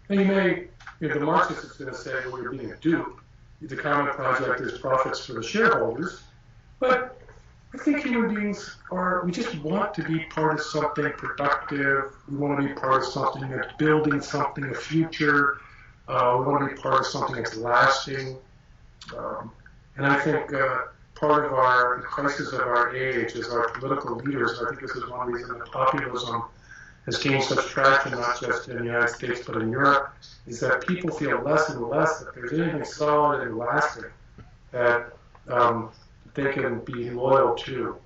And 0.09 0.21
you 0.21 0.27
may, 0.27 0.65
know, 1.01 1.15
the 1.15 1.21
Marxist 1.21 1.65
is 1.65 1.73
going 1.73 1.93
to 1.93 1.97
say, 1.97 2.15
well, 2.27 2.43
you're 2.43 2.53
being 2.53 2.73
a 2.73 2.77
dupe. 2.77 3.21
The 3.61 3.77
common 3.77 4.13
project 4.15 4.61
is 4.61 4.79
profits 4.79 5.25
for 5.25 5.35
the 5.35 5.43
shareholders. 5.43 6.23
But 6.79 7.21
I 7.75 7.79
think 7.79 8.03
human 8.05 8.35
beings 8.35 8.77
are, 8.91 9.25
we 9.25 9.33
just 9.33 9.55
want 9.57 9.93
to 9.95 10.03
be 10.05 10.21
part 10.27 10.55
of 10.55 10.61
something 10.63 11.13
productive. 11.13 12.13
We 12.31 12.37
want 12.37 12.61
to 12.61 12.67
be 12.67 12.73
part 12.73 13.03
of 13.03 13.09
something 13.09 13.51
that's 13.51 13.73
building 13.75 14.21
something, 14.21 14.65
a 14.65 14.75
future. 14.75 15.59
Uh, 16.07 16.37
we 16.39 16.47
want 16.47 16.69
to 16.69 16.75
be 16.75 16.81
part 16.81 17.01
of 17.01 17.07
something 17.07 17.37
that's 17.37 17.57
lasting. 17.57 18.39
Um, 19.17 19.51
and 19.97 20.07
I 20.07 20.19
think 20.21 20.53
uh, 20.55 20.79
part 21.15 21.45
of 21.45 21.53
our 21.53 21.99
the 21.99 22.05
crisis 22.05 22.53
of 22.53 22.61
our 22.61 22.95
age 22.95 23.33
is 23.33 23.51
our 23.51 23.69
political 23.71 24.17
leaders. 24.17 24.61
I 24.63 24.69
think 24.71 24.81
this 24.81 24.93
is 24.93 25.09
one 25.11 25.31
reason 25.31 25.59
that 25.59 25.71
populism 25.71 26.45
has 27.09 27.23
gained 27.23 27.43
such 27.43 27.65
traction, 27.67 28.13
not 28.13 28.41
just 28.41 28.69
in 28.69 28.79
the 28.79 28.85
United 28.85 29.09
States 29.09 29.41
but 29.47 29.57
in 29.57 29.71
Europe, 29.71 30.15
is 30.47 30.61
that 30.61 30.87
people 30.87 31.11
feel 31.11 31.41
less 31.43 31.71
and 31.71 31.81
less 31.83 32.21
that 32.21 32.35
there's 32.35 32.53
anything 32.53 32.85
solid 32.85 33.41
and 33.47 33.57
lasting 33.57 34.11
that 34.73 35.13
um, 35.49 35.91
they 36.35 36.53
can 36.53 36.81
be 36.81 37.11
loyal 37.11 37.55
to. 37.55 37.97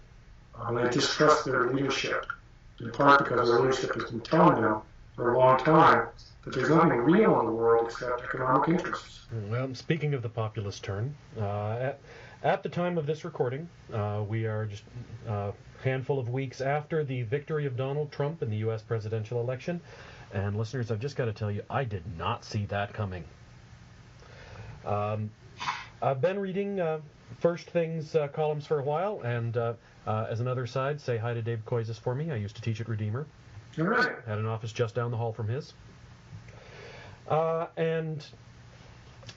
Um, 0.54 0.76
they 0.76 0.88
distrust 0.90 1.44
their 1.44 1.72
leadership, 1.72 2.26
in 2.80 2.92
part 2.92 3.18
because 3.24 3.48
their 3.48 3.60
leadership 3.60 3.94
has 3.94 4.10
been 4.10 4.20
telling 4.20 4.62
them 4.62 4.82
for 5.16 5.34
a 5.34 5.38
long 5.38 5.58
time 5.58 6.08
that 6.44 6.54
there's 6.54 6.70
nothing 6.70 6.98
real 6.98 7.40
in 7.40 7.46
the 7.46 7.52
world 7.52 7.86
except 7.86 8.22
economic 8.22 8.68
interests. 8.68 9.26
Well, 9.48 9.74
speaking 9.74 10.14
of 10.14 10.22
the 10.22 10.28
populist 10.28 10.84
turn, 10.84 11.14
uh, 11.40 11.92
at, 12.42 12.62
the 12.62 12.68
time 12.68 12.98
of 12.98 13.06
this 13.06 13.24
recording, 13.24 13.68
uh, 13.92 14.22
we 14.28 14.46
are 14.46 14.66
just 14.66 14.84
a 15.28 15.52
handful 15.82 16.18
of 16.18 16.28
weeks 16.28 16.60
after 16.60 17.04
the 17.04 17.22
victory 17.22 17.66
of 17.66 17.76
Donald 17.76 18.12
Trump 18.12 18.42
in 18.42 18.50
the 18.50 18.56
U.S. 18.58 18.82
presidential 18.82 19.40
election. 19.40 19.80
And 20.32 20.56
listeners, 20.56 20.90
I've 20.90 21.00
just 21.00 21.16
got 21.16 21.26
to 21.26 21.32
tell 21.32 21.50
you, 21.50 21.62
I 21.68 21.84
did 21.84 22.02
not 22.16 22.44
see 22.44 22.66
that 22.66 22.92
coming. 22.92 23.24
Um, 24.84 25.30
I've 26.00 26.20
been 26.20 26.38
reading 26.38 26.80
uh, 26.80 27.00
First 27.38 27.70
Things 27.70 28.14
uh, 28.14 28.28
columns 28.28 28.66
for 28.66 28.78
a 28.78 28.82
while, 28.82 29.20
and 29.22 29.56
uh, 29.56 29.74
uh, 30.06 30.26
as 30.28 30.40
another 30.40 30.66
side, 30.66 31.00
say 31.00 31.16
hi 31.16 31.34
to 31.34 31.42
Dave 31.42 31.60
Koyzis 31.66 31.98
for 31.98 32.14
me. 32.14 32.30
I 32.30 32.36
used 32.36 32.56
to 32.56 32.62
teach 32.62 32.80
at 32.80 32.88
Redeemer. 32.88 33.26
All 33.78 33.84
right. 33.84 34.16
Had 34.26 34.38
an 34.38 34.46
office 34.46 34.72
just 34.72 34.94
down 34.94 35.10
the 35.10 35.16
hall 35.16 35.32
from 35.32 35.48
his. 35.48 35.74
Uh, 37.28 37.66
and 37.76 38.26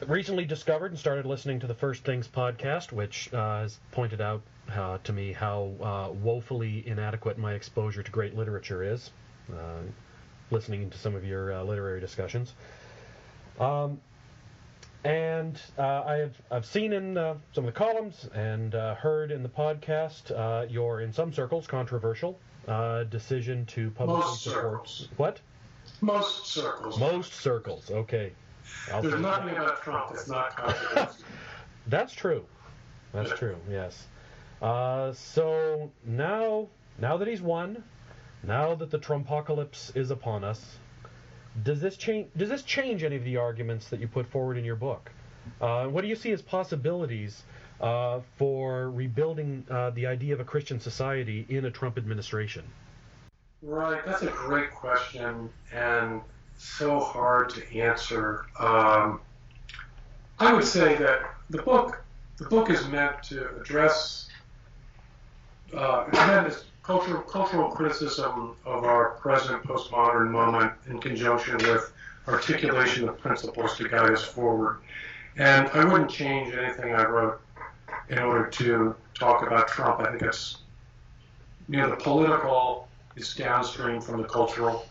recently 0.08 0.46
discovered 0.46 0.92
and 0.92 1.00
started 1.00 1.26
listening 1.26 1.60
to 1.60 1.68
the 1.68 1.74
First 1.74 2.04
Things 2.04 2.28
podcast, 2.28 2.92
which 2.92 3.34
uh, 3.34 3.62
has 3.62 3.80
pointed 3.92 4.22
out 4.22 4.42
uh, 4.72 4.98
to 5.04 5.14
me 5.14 5.32
how 5.32 5.72
uh, 5.82 6.12
woefully 6.12 6.88
inadequate 6.88 7.38
my 7.38 7.54
exposure 7.54 8.04
to 8.04 8.12
great 8.12 8.36
literature 8.36 8.84
is. 8.84 9.12
Uh, 9.52 9.82
listening 10.52 10.90
to 10.92 10.98
some 10.98 11.16
of 11.16 11.26
your 11.26 11.54
uh, 11.54 11.64
literary 11.64 12.00
discussions. 12.00 12.54
Um, 13.60 14.00
and 15.04 15.60
uh, 15.78 16.04
I 16.06 16.16
have 16.16 16.34
I've 16.52 16.66
seen 16.66 16.92
in 16.94 17.18
uh, 17.18 17.36
some 17.54 17.66
of 17.68 17.74
the 17.74 17.78
columns 17.78 18.28
and 18.34 18.74
uh, 18.74 18.96
heard 18.96 19.32
in 19.32 19.44
the 19.44 19.50
podcast 19.50 20.32
uh, 20.32 20.66
your 20.68 21.02
in 21.02 21.14
some 21.14 21.32
circles 21.32 21.68
controversial 21.68 22.40
uh, 22.68 23.04
decision 23.04 23.66
to 23.68 23.92
publish 23.92 24.18
Most 24.26 24.44
support 24.44 24.90
circles. 24.90 25.08
what 25.18 25.40
Most 26.02 26.48
circles. 26.48 27.00
most 27.00 27.34
circles. 27.34 27.92
Okay, 27.92 28.32
There's 29.02 29.22
nothing 29.22 29.56
about 29.56 29.82
Trump 29.82 30.10
that's 30.10 30.28
not 30.28 30.56
controversial. 30.56 31.16
That's 31.88 32.14
true. 32.14 32.44
That's 33.14 33.32
true. 33.38 33.58
Yes. 33.70 34.08
Uh, 34.60 35.14
so 35.14 35.92
now, 36.04 36.68
now 36.98 37.18
that 37.18 37.28
he's 37.28 37.42
won, 37.42 37.84
now 38.44 38.74
that 38.74 38.90
the 38.90 38.98
Trumpocalypse 38.98 39.96
is 39.96 40.10
upon 40.10 40.44
us, 40.44 40.80
does 41.64 41.80
this 41.80 41.96
change? 41.96 42.28
Does 42.36 42.50
this 42.50 42.64
change 42.64 43.04
any 43.04 43.16
of 43.16 43.24
the 43.24 43.38
arguments 43.38 43.90
that 43.90 44.00
you 44.00 44.08
put 44.08 44.26
forward 44.28 44.58
in 44.58 44.66
your 44.66 44.76
book? 44.76 45.12
Uh, 45.62 45.86
what 45.86 46.02
do 46.02 46.08
you 46.08 46.16
see 46.16 46.32
as 46.32 46.42
possibilities 46.42 47.44
uh, 47.80 48.20
for 48.38 48.90
rebuilding 48.92 49.66
uh, 49.70 49.92
the 49.92 50.08
idea 50.08 50.34
of 50.34 50.40
a 50.40 50.44
Christian 50.44 50.80
society 50.80 51.46
in 51.50 51.66
a 51.66 51.72
Trump 51.72 51.98
administration? 51.98 52.64
Right, 53.62 54.06
that's 54.06 54.22
a 54.22 54.32
great 54.32 54.72
question 54.72 55.50
and 55.74 56.22
so 56.58 57.00
hard 57.00 57.50
to 57.52 57.80
answer. 57.80 58.46
Um, 58.60 59.22
I 60.40 60.54
would 60.54 60.66
say 60.66 60.96
that 60.96 61.34
the 61.50 61.62
book 61.62 62.02
the 62.38 62.46
book 62.46 62.70
is 62.70 62.86
meant 62.88 63.24
to 63.24 63.56
address 63.56 64.28
uh, 65.74 66.06
as 66.14 66.66
cultural 66.84 67.22
cultural 67.22 67.72
criticism 67.72 68.56
of 68.66 68.84
our 68.84 69.12
present 69.12 69.64
postmodern 69.64 70.30
moment 70.30 70.74
in 70.88 71.00
conjunction 71.00 71.58
with 71.58 71.92
articulation 72.28 73.08
of 73.08 73.18
principles 73.20 73.78
to 73.78 73.88
guide 73.88 74.12
us 74.12 74.24
forward. 74.24 74.80
And 75.38 75.68
I 75.70 75.84
wouldn't 75.86 76.10
change 76.10 76.54
anything 76.54 76.94
I 76.94 77.06
wrote 77.06 77.42
in 78.10 78.20
order 78.20 78.48
to 78.48 78.96
talk 79.14 79.46
about 79.46 79.68
Trump. 79.68 80.00
I 80.02 80.12
think 80.12 80.22
it's 80.22 80.58
you 81.70 81.78
know 81.78 81.90
the 81.90 81.96
political 81.96 82.88
is 83.16 83.34
downstream 83.34 84.02
from 84.02 84.22
the 84.22 84.28
cultural, 84.28 84.86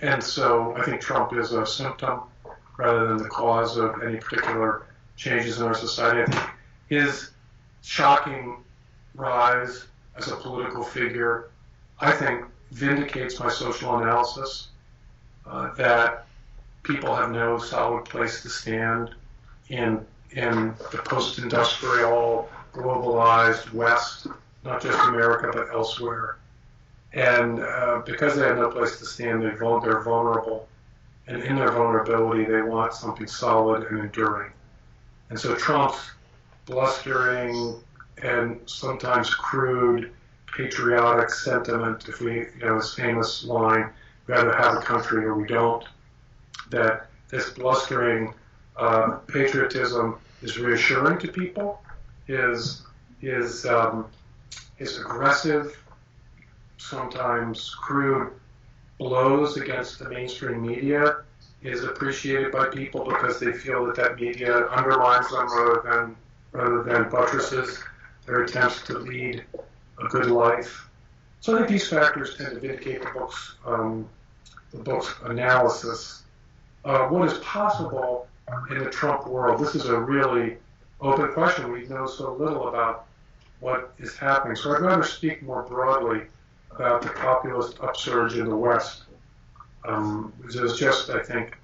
and 0.00 0.22
so 0.22 0.74
I 0.76 0.84
think 0.84 1.00
Trump 1.00 1.32
is 1.32 1.52
a 1.52 1.66
symptom 1.66 2.20
rather 2.76 3.08
than 3.08 3.18
the 3.18 3.28
cause 3.28 3.76
of 3.76 4.02
any 4.02 4.18
particular 4.18 4.86
changes 5.16 5.60
in 5.60 5.66
our 5.66 5.74
society. 5.74 6.22
I 6.22 6.26
think 6.26 6.50
his 6.88 7.30
shocking 7.82 8.62
rise 9.14 9.86
as 10.16 10.28
a 10.28 10.36
political 10.36 10.84
figure, 10.84 11.50
I 12.00 12.12
think, 12.12 12.44
vindicates 12.70 13.40
my 13.40 13.48
social 13.48 13.98
analysis 13.98 14.68
uh, 15.46 15.74
that 15.74 16.26
people 16.82 17.14
have 17.14 17.30
no 17.30 17.58
solid 17.58 18.04
place 18.04 18.42
to 18.42 18.48
stand 18.48 19.14
in 19.68 20.04
in 20.32 20.74
the 20.92 20.98
post-industrial, 20.98 22.50
globalized 22.74 23.72
West, 23.72 24.26
not 24.62 24.82
just 24.82 24.98
America 25.08 25.50
but 25.52 25.70
elsewhere. 25.72 26.36
And 27.12 27.60
uh, 27.60 28.02
because 28.04 28.36
they 28.36 28.42
have 28.42 28.58
no 28.58 28.70
place 28.70 28.98
to 28.98 29.06
stand, 29.06 29.42
they're, 29.42 29.56
vulnerable. 29.56 30.68
And 31.26 31.42
in 31.42 31.56
their 31.56 31.72
vulnerability, 31.72 32.44
they 32.44 32.62
want 32.62 32.94
something 32.94 33.26
solid 33.26 33.84
and 33.84 34.00
enduring. 34.00 34.52
And 35.30 35.38
so 35.38 35.54
Trump's 35.54 36.10
blustering 36.66 37.76
and 38.22 38.60
sometimes 38.66 39.34
crude 39.34 40.12
patriotic 40.54 41.30
sentiment, 41.30 42.08
if 42.08 42.20
we, 42.20 42.34
you 42.34 42.50
know, 42.60 42.76
his 42.76 42.94
famous 42.94 43.44
line, 43.44 43.90
rather 44.26 44.54
have 44.54 44.76
a 44.76 44.80
country 44.80 45.24
or 45.24 45.34
we 45.34 45.46
don't, 45.46 45.84
that 46.70 47.06
this 47.28 47.50
blustering 47.50 48.34
uh, 48.76 49.18
patriotism 49.28 50.18
is 50.42 50.58
reassuring 50.58 51.18
to 51.18 51.28
people, 51.28 51.82
is, 52.26 52.82
is, 53.22 53.66
um, 53.66 54.06
is 54.78 54.98
aggressive, 54.98 55.76
sometimes 56.78 57.74
crude 57.74 58.32
blows 58.98 59.56
against 59.56 59.98
the 59.98 60.08
mainstream 60.08 60.66
media 60.66 61.18
is 61.62 61.84
appreciated 61.84 62.52
by 62.52 62.66
people 62.68 63.04
because 63.04 63.38
they 63.38 63.52
feel 63.52 63.84
that 63.86 63.96
that 63.96 64.16
media 64.16 64.66
undermines 64.68 65.28
them 65.30 65.46
rather 65.46 65.82
than 65.84 66.16
rather 66.52 66.82
than 66.82 67.10
buttresses 67.10 67.82
their 68.26 68.42
attempts 68.42 68.82
to 68.82 68.98
lead 68.98 69.44
a 69.98 70.04
good 70.08 70.26
life. 70.26 70.88
So 71.40 71.54
I 71.54 71.58
think 71.58 71.68
these 71.68 71.88
factors 71.88 72.36
tend 72.36 72.50
to 72.50 72.60
vindicate 72.60 73.02
the 73.02 73.10
book's 73.10 73.54
um, 73.66 74.08
the 74.72 74.78
book's 74.78 75.14
analysis. 75.24 76.22
Uh, 76.84 77.06
what 77.08 77.26
is 77.30 77.38
possible 77.38 78.28
in 78.70 78.78
the 78.78 78.90
Trump 78.90 79.26
world? 79.26 79.60
This 79.60 79.74
is 79.74 79.86
a 79.86 79.98
really 79.98 80.56
open 81.00 81.32
question. 81.32 81.72
We 81.72 81.86
know 81.88 82.06
so 82.06 82.34
little 82.34 82.68
about 82.68 83.06
what 83.60 83.92
is 83.98 84.16
happening. 84.16 84.56
So 84.56 84.74
I'd 84.74 84.80
rather 84.80 85.02
speak 85.02 85.42
more 85.42 85.62
broadly 85.62 86.22
about 86.78 87.02
the 87.02 87.08
populist 87.08 87.80
upsurge 87.80 88.36
in 88.36 88.48
the 88.48 88.56
West. 88.56 89.02
Um, 89.84 90.32
it 90.44 90.60
was 90.60 90.78
just, 90.78 91.10
I 91.10 91.20
think, 91.20 91.56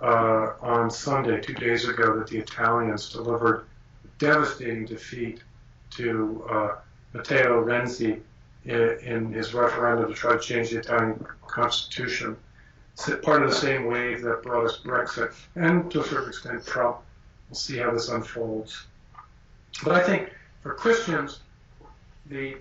uh, 0.00 0.54
on 0.60 0.90
Sunday, 0.90 1.40
two 1.40 1.54
days 1.54 1.88
ago, 1.88 2.18
that 2.18 2.26
the 2.26 2.38
Italians 2.38 3.12
delivered 3.12 3.66
a 4.04 4.08
devastating 4.18 4.84
defeat 4.84 5.42
to 5.90 6.44
uh, 6.50 6.74
Matteo 7.12 7.64
Renzi 7.64 8.20
in, 8.64 8.98
in, 9.00 9.32
his 9.32 9.54
referendum 9.54 10.08
to 10.08 10.14
try 10.14 10.32
to 10.32 10.40
change 10.40 10.70
the 10.70 10.78
Italian 10.78 11.24
constitution. 11.46 12.36
It's 12.94 13.08
part 13.22 13.44
of 13.44 13.50
the 13.50 13.56
same 13.56 13.86
wave 13.86 14.22
that 14.22 14.42
brought 14.42 14.66
us 14.66 14.80
Brexit 14.84 15.34
and 15.54 15.88
to 15.92 16.00
a 16.00 16.04
certain 16.04 16.30
extent 16.30 16.66
Trump. 16.66 16.98
We'll 17.48 17.56
see 17.56 17.78
how 17.78 17.92
this 17.92 18.08
unfolds. 18.08 18.86
But 19.84 19.92
I 19.92 20.02
think 20.02 20.32
for 20.62 20.74
Christians, 20.74 21.40
the 22.26 22.56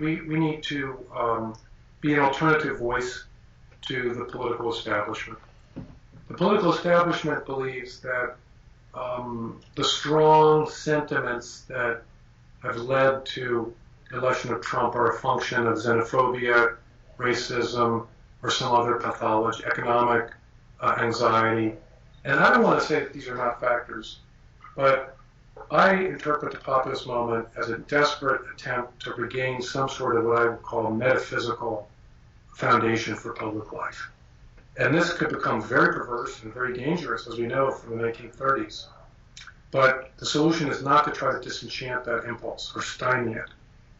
we, 0.00 0.20
we 0.22 0.38
need 0.38 0.62
to 0.64 0.98
um, 1.14 1.54
be 2.00 2.14
an 2.14 2.20
alternative 2.20 2.78
voice 2.78 3.24
to 3.82 4.14
the 4.14 4.24
political 4.24 4.72
establishment. 4.72 5.38
The 6.28 6.34
political 6.34 6.72
establishment 6.72 7.46
believes 7.46 8.00
that 8.00 8.36
um, 8.94 9.60
the 9.76 9.84
strong 9.84 10.68
sentiments 10.68 11.62
that 11.62 12.02
have 12.62 12.76
led 12.78 13.24
to 13.26 13.72
the 14.10 14.18
election 14.18 14.52
of 14.52 14.60
Trump 14.62 14.94
are 14.94 15.10
a 15.10 15.18
function 15.18 15.66
of 15.66 15.76
xenophobia, 15.76 16.76
racism, 17.18 18.06
or 18.42 18.50
some 18.50 18.72
other 18.72 18.96
pathology, 18.96 19.64
economic 19.64 20.30
uh, 20.80 20.96
anxiety. 21.00 21.74
And 22.24 22.40
I 22.40 22.50
don't 22.50 22.62
want 22.62 22.80
to 22.80 22.86
say 22.86 23.00
that 23.00 23.12
these 23.12 23.28
are 23.28 23.36
not 23.36 23.60
factors, 23.60 24.18
but 24.74 25.15
I 25.70 25.94
interpret 25.94 26.52
the 26.52 26.58
populist 26.58 27.06
moment 27.06 27.48
as 27.56 27.70
a 27.70 27.78
desperate 27.78 28.42
attempt 28.54 29.02
to 29.02 29.14
regain 29.14 29.60
some 29.60 29.88
sort 29.88 30.16
of 30.16 30.24
what 30.24 30.38
I 30.38 30.48
would 30.48 30.62
call 30.62 30.90
metaphysical 30.90 31.88
foundation 32.54 33.16
for 33.16 33.32
public 33.32 33.72
life. 33.72 34.10
And 34.78 34.94
this 34.94 35.12
could 35.12 35.30
become 35.30 35.62
very 35.62 35.94
perverse 35.94 36.42
and 36.42 36.52
very 36.52 36.74
dangerous, 36.74 37.26
as 37.26 37.38
we 37.38 37.46
know 37.46 37.70
from 37.70 37.98
the 37.98 38.04
1930s. 38.04 38.86
But 39.70 40.12
the 40.18 40.26
solution 40.26 40.68
is 40.68 40.82
not 40.82 41.04
to 41.06 41.10
try 41.10 41.32
to 41.32 41.40
disenchant 41.40 42.04
that 42.04 42.24
impulse 42.24 42.72
or 42.74 42.82
stymie 42.82 43.34
it. 43.34 43.50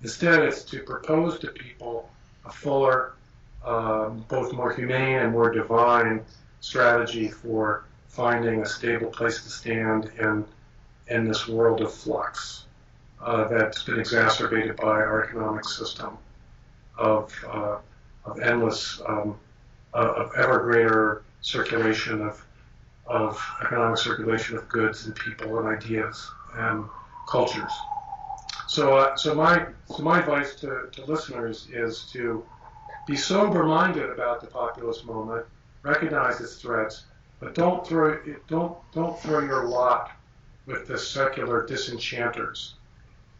Instead, 0.02 0.40
it's 0.40 0.62
to 0.64 0.82
propose 0.82 1.38
to 1.40 1.48
people 1.48 2.08
a 2.44 2.52
fuller, 2.52 3.14
um, 3.64 4.24
both 4.28 4.52
more 4.52 4.72
humane 4.72 5.18
and 5.18 5.32
more 5.32 5.50
divine 5.50 6.24
strategy 6.60 7.28
for 7.28 7.84
finding 8.08 8.62
a 8.62 8.66
stable 8.66 9.10
place 9.10 9.42
to 9.42 9.50
stand 9.50 10.10
in, 10.18 10.44
in 11.08 11.26
this 11.26 11.46
world 11.46 11.80
of 11.80 11.92
flux 11.92 12.64
uh, 13.20 13.48
that's 13.48 13.82
been 13.82 13.98
exacerbated 13.98 14.76
by 14.76 14.84
our 14.84 15.24
economic 15.24 15.64
system 15.64 16.18
of, 16.98 17.32
uh, 17.48 17.78
of 18.24 18.40
endless 18.40 19.00
um, 19.06 19.38
of 19.96 20.30
ever 20.36 20.60
greater 20.60 21.22
circulation 21.40 22.20
of, 22.20 22.44
of 23.06 23.42
economic 23.64 23.98
circulation 23.98 24.56
of 24.56 24.68
goods 24.68 25.06
and 25.06 25.14
people 25.16 25.58
and 25.58 25.68
ideas 25.68 26.30
and 26.56 26.84
cultures. 27.28 27.72
So, 28.68 28.96
uh, 28.96 29.16
so 29.16 29.34
my 29.34 29.66
so 29.86 30.02
my 30.02 30.18
advice 30.20 30.54
to, 30.56 30.88
to 30.92 31.04
listeners 31.06 31.68
is 31.72 32.10
to 32.12 32.44
be 33.06 33.16
sober-minded 33.16 34.10
about 34.10 34.40
the 34.40 34.48
populist 34.48 35.06
moment, 35.06 35.46
recognize 35.82 36.40
its 36.40 36.56
threats, 36.56 37.04
but 37.40 37.54
don't 37.54 37.86
throw 37.86 38.18
don't 38.48 38.76
don't 38.92 39.18
throw 39.20 39.40
your 39.40 39.66
lot 39.66 40.10
with 40.66 40.86
the 40.86 40.98
secular 40.98 41.64
disenchanters 41.64 42.74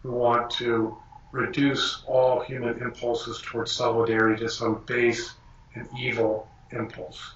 who 0.03 0.12
want 0.12 0.51
to 0.51 0.97
reduce 1.33 2.03
all 2.07 2.41
human 2.41 2.81
impulses 2.81 3.43
towards 3.43 3.72
solidarity 3.72 4.43
to 4.45 4.49
some 4.49 4.83
base 4.87 5.35
and 5.74 5.89
evil 5.99 6.49
impulse. 6.70 7.33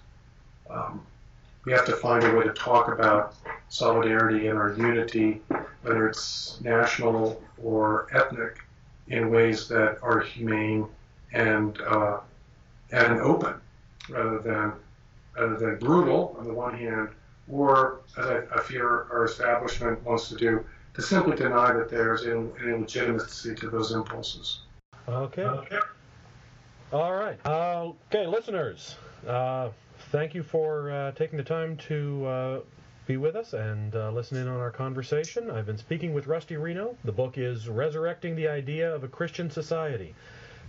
Um, 0.69 1.05
we 1.65 1.73
have 1.73 1.85
to 1.87 1.97
find 1.97 2.25
a 2.25 2.35
way 2.35 2.45
to 2.45 2.53
talk 2.53 2.89
about 2.89 3.35
solidarity 3.69 4.47
and 4.47 4.59
our 4.59 4.73
unity, 4.73 5.43
whether 5.83 6.09
it's 6.09 6.59
national 6.63 7.43
or 7.63 8.07
ethnic, 8.13 8.61
in 9.09 9.31
ways 9.31 9.69
that 9.69 9.99
are 10.03 10.21
humane 10.21 10.87
and 11.33 11.81
uh, 11.83 12.21
and 12.93 13.21
open, 13.21 13.55
rather 14.09 14.39
than 14.39 14.73
rather 15.37 15.57
than 15.57 15.79
brutal 15.79 16.37
on 16.39 16.47
the 16.47 16.55
one 16.55 16.77
hand, 16.77 17.09
or 17.49 18.01
as 18.19 18.27
I, 18.27 18.43
I 18.55 18.61
fear 18.63 19.07
our 19.11 19.25
establishment 19.25 20.03
wants 20.05 20.29
to 20.29 20.37
do, 20.37 20.65
to 20.95 21.03
simply 21.03 21.37
deny 21.37 21.73
that 21.73 21.89
there's 21.89 22.25
an 22.25 22.53
illegitimacy 22.65 23.55
to 23.57 23.71
those 23.71 23.93
impulses. 23.93 24.61
Okay. 25.09 25.43
okay. 25.43 25.79
All 26.93 27.15
right. 27.15 27.39
Uh, 27.45 27.93
okay, 28.09 28.27
listeners, 28.27 28.97
uh, 29.27 29.71
thank 30.11 30.35
you 30.35 30.43
for 30.43 30.91
uh, 30.91 31.13
taking 31.13 31.37
the 31.37 31.45
time 31.45 31.77
to 31.89 32.27
uh, 32.27 32.61
be 33.07 33.17
with 33.17 33.37
us 33.37 33.53
and 33.53 33.95
uh, 33.95 34.11
listen 34.11 34.37
in 34.37 34.49
on 34.49 34.59
our 34.59 34.71
conversation. 34.71 35.51
I've 35.51 35.67
been 35.67 35.79
speaking 35.79 36.13
with 36.13 36.27
Rusty 36.27 36.57
Reno. 36.57 36.97
The 37.05 37.13
book 37.13 37.39
is 37.39 37.69
Resurrecting 37.69 38.37
the 38.37 38.49
Idea 38.49 38.95
of 38.95 39.05
a 39.05 39.09
Christian 39.09 39.51
Society. 39.51 40.15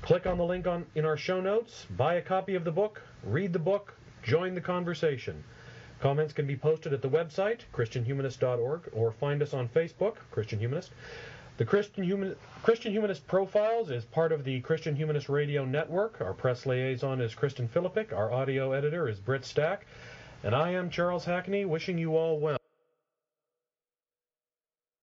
Click 0.01 0.25
on 0.25 0.37
the 0.37 0.43
link 0.43 0.65
on 0.65 0.85
in 0.95 1.05
our 1.05 1.17
show 1.17 1.41
notes, 1.41 1.85
buy 1.97 2.15
a 2.15 2.21
copy 2.21 2.55
of 2.55 2.63
the 2.63 2.71
book, 2.71 3.01
read 3.23 3.53
the 3.53 3.59
book, 3.59 3.93
join 4.23 4.55
the 4.55 4.61
conversation. 4.61 5.43
Comments 6.01 6.33
can 6.33 6.47
be 6.47 6.57
posted 6.57 6.93
at 6.93 7.03
the 7.03 7.09
website, 7.09 7.59
christianhumanist.org, 7.71 8.89
or 8.91 9.11
find 9.11 9.41
us 9.43 9.53
on 9.53 9.69
Facebook, 9.69 10.15
Christian 10.31 10.57
Humanist. 10.57 10.89
The 11.57 11.65
Christian, 11.65 12.03
Human, 12.03 12.35
Christian 12.63 12.91
Humanist 12.91 13.27
Profiles 13.27 13.91
is 13.91 14.03
part 14.05 14.31
of 14.31 14.43
the 14.43 14.61
Christian 14.61 14.95
Humanist 14.95 15.29
Radio 15.29 15.63
Network. 15.63 16.19
Our 16.19 16.33
press 16.33 16.65
liaison 16.65 17.21
is 17.21 17.35
Kristen 17.35 17.67
Philippic. 17.67 18.13
Our 18.13 18.31
audio 18.31 18.71
editor 18.71 19.07
is 19.07 19.19
Britt 19.19 19.45
Stack. 19.45 19.85
And 20.43 20.55
I 20.55 20.71
am 20.71 20.89
Charles 20.89 21.25
Hackney, 21.25 21.65
wishing 21.65 21.99
you 21.99 22.17
all 22.17 22.39
well. 22.39 22.60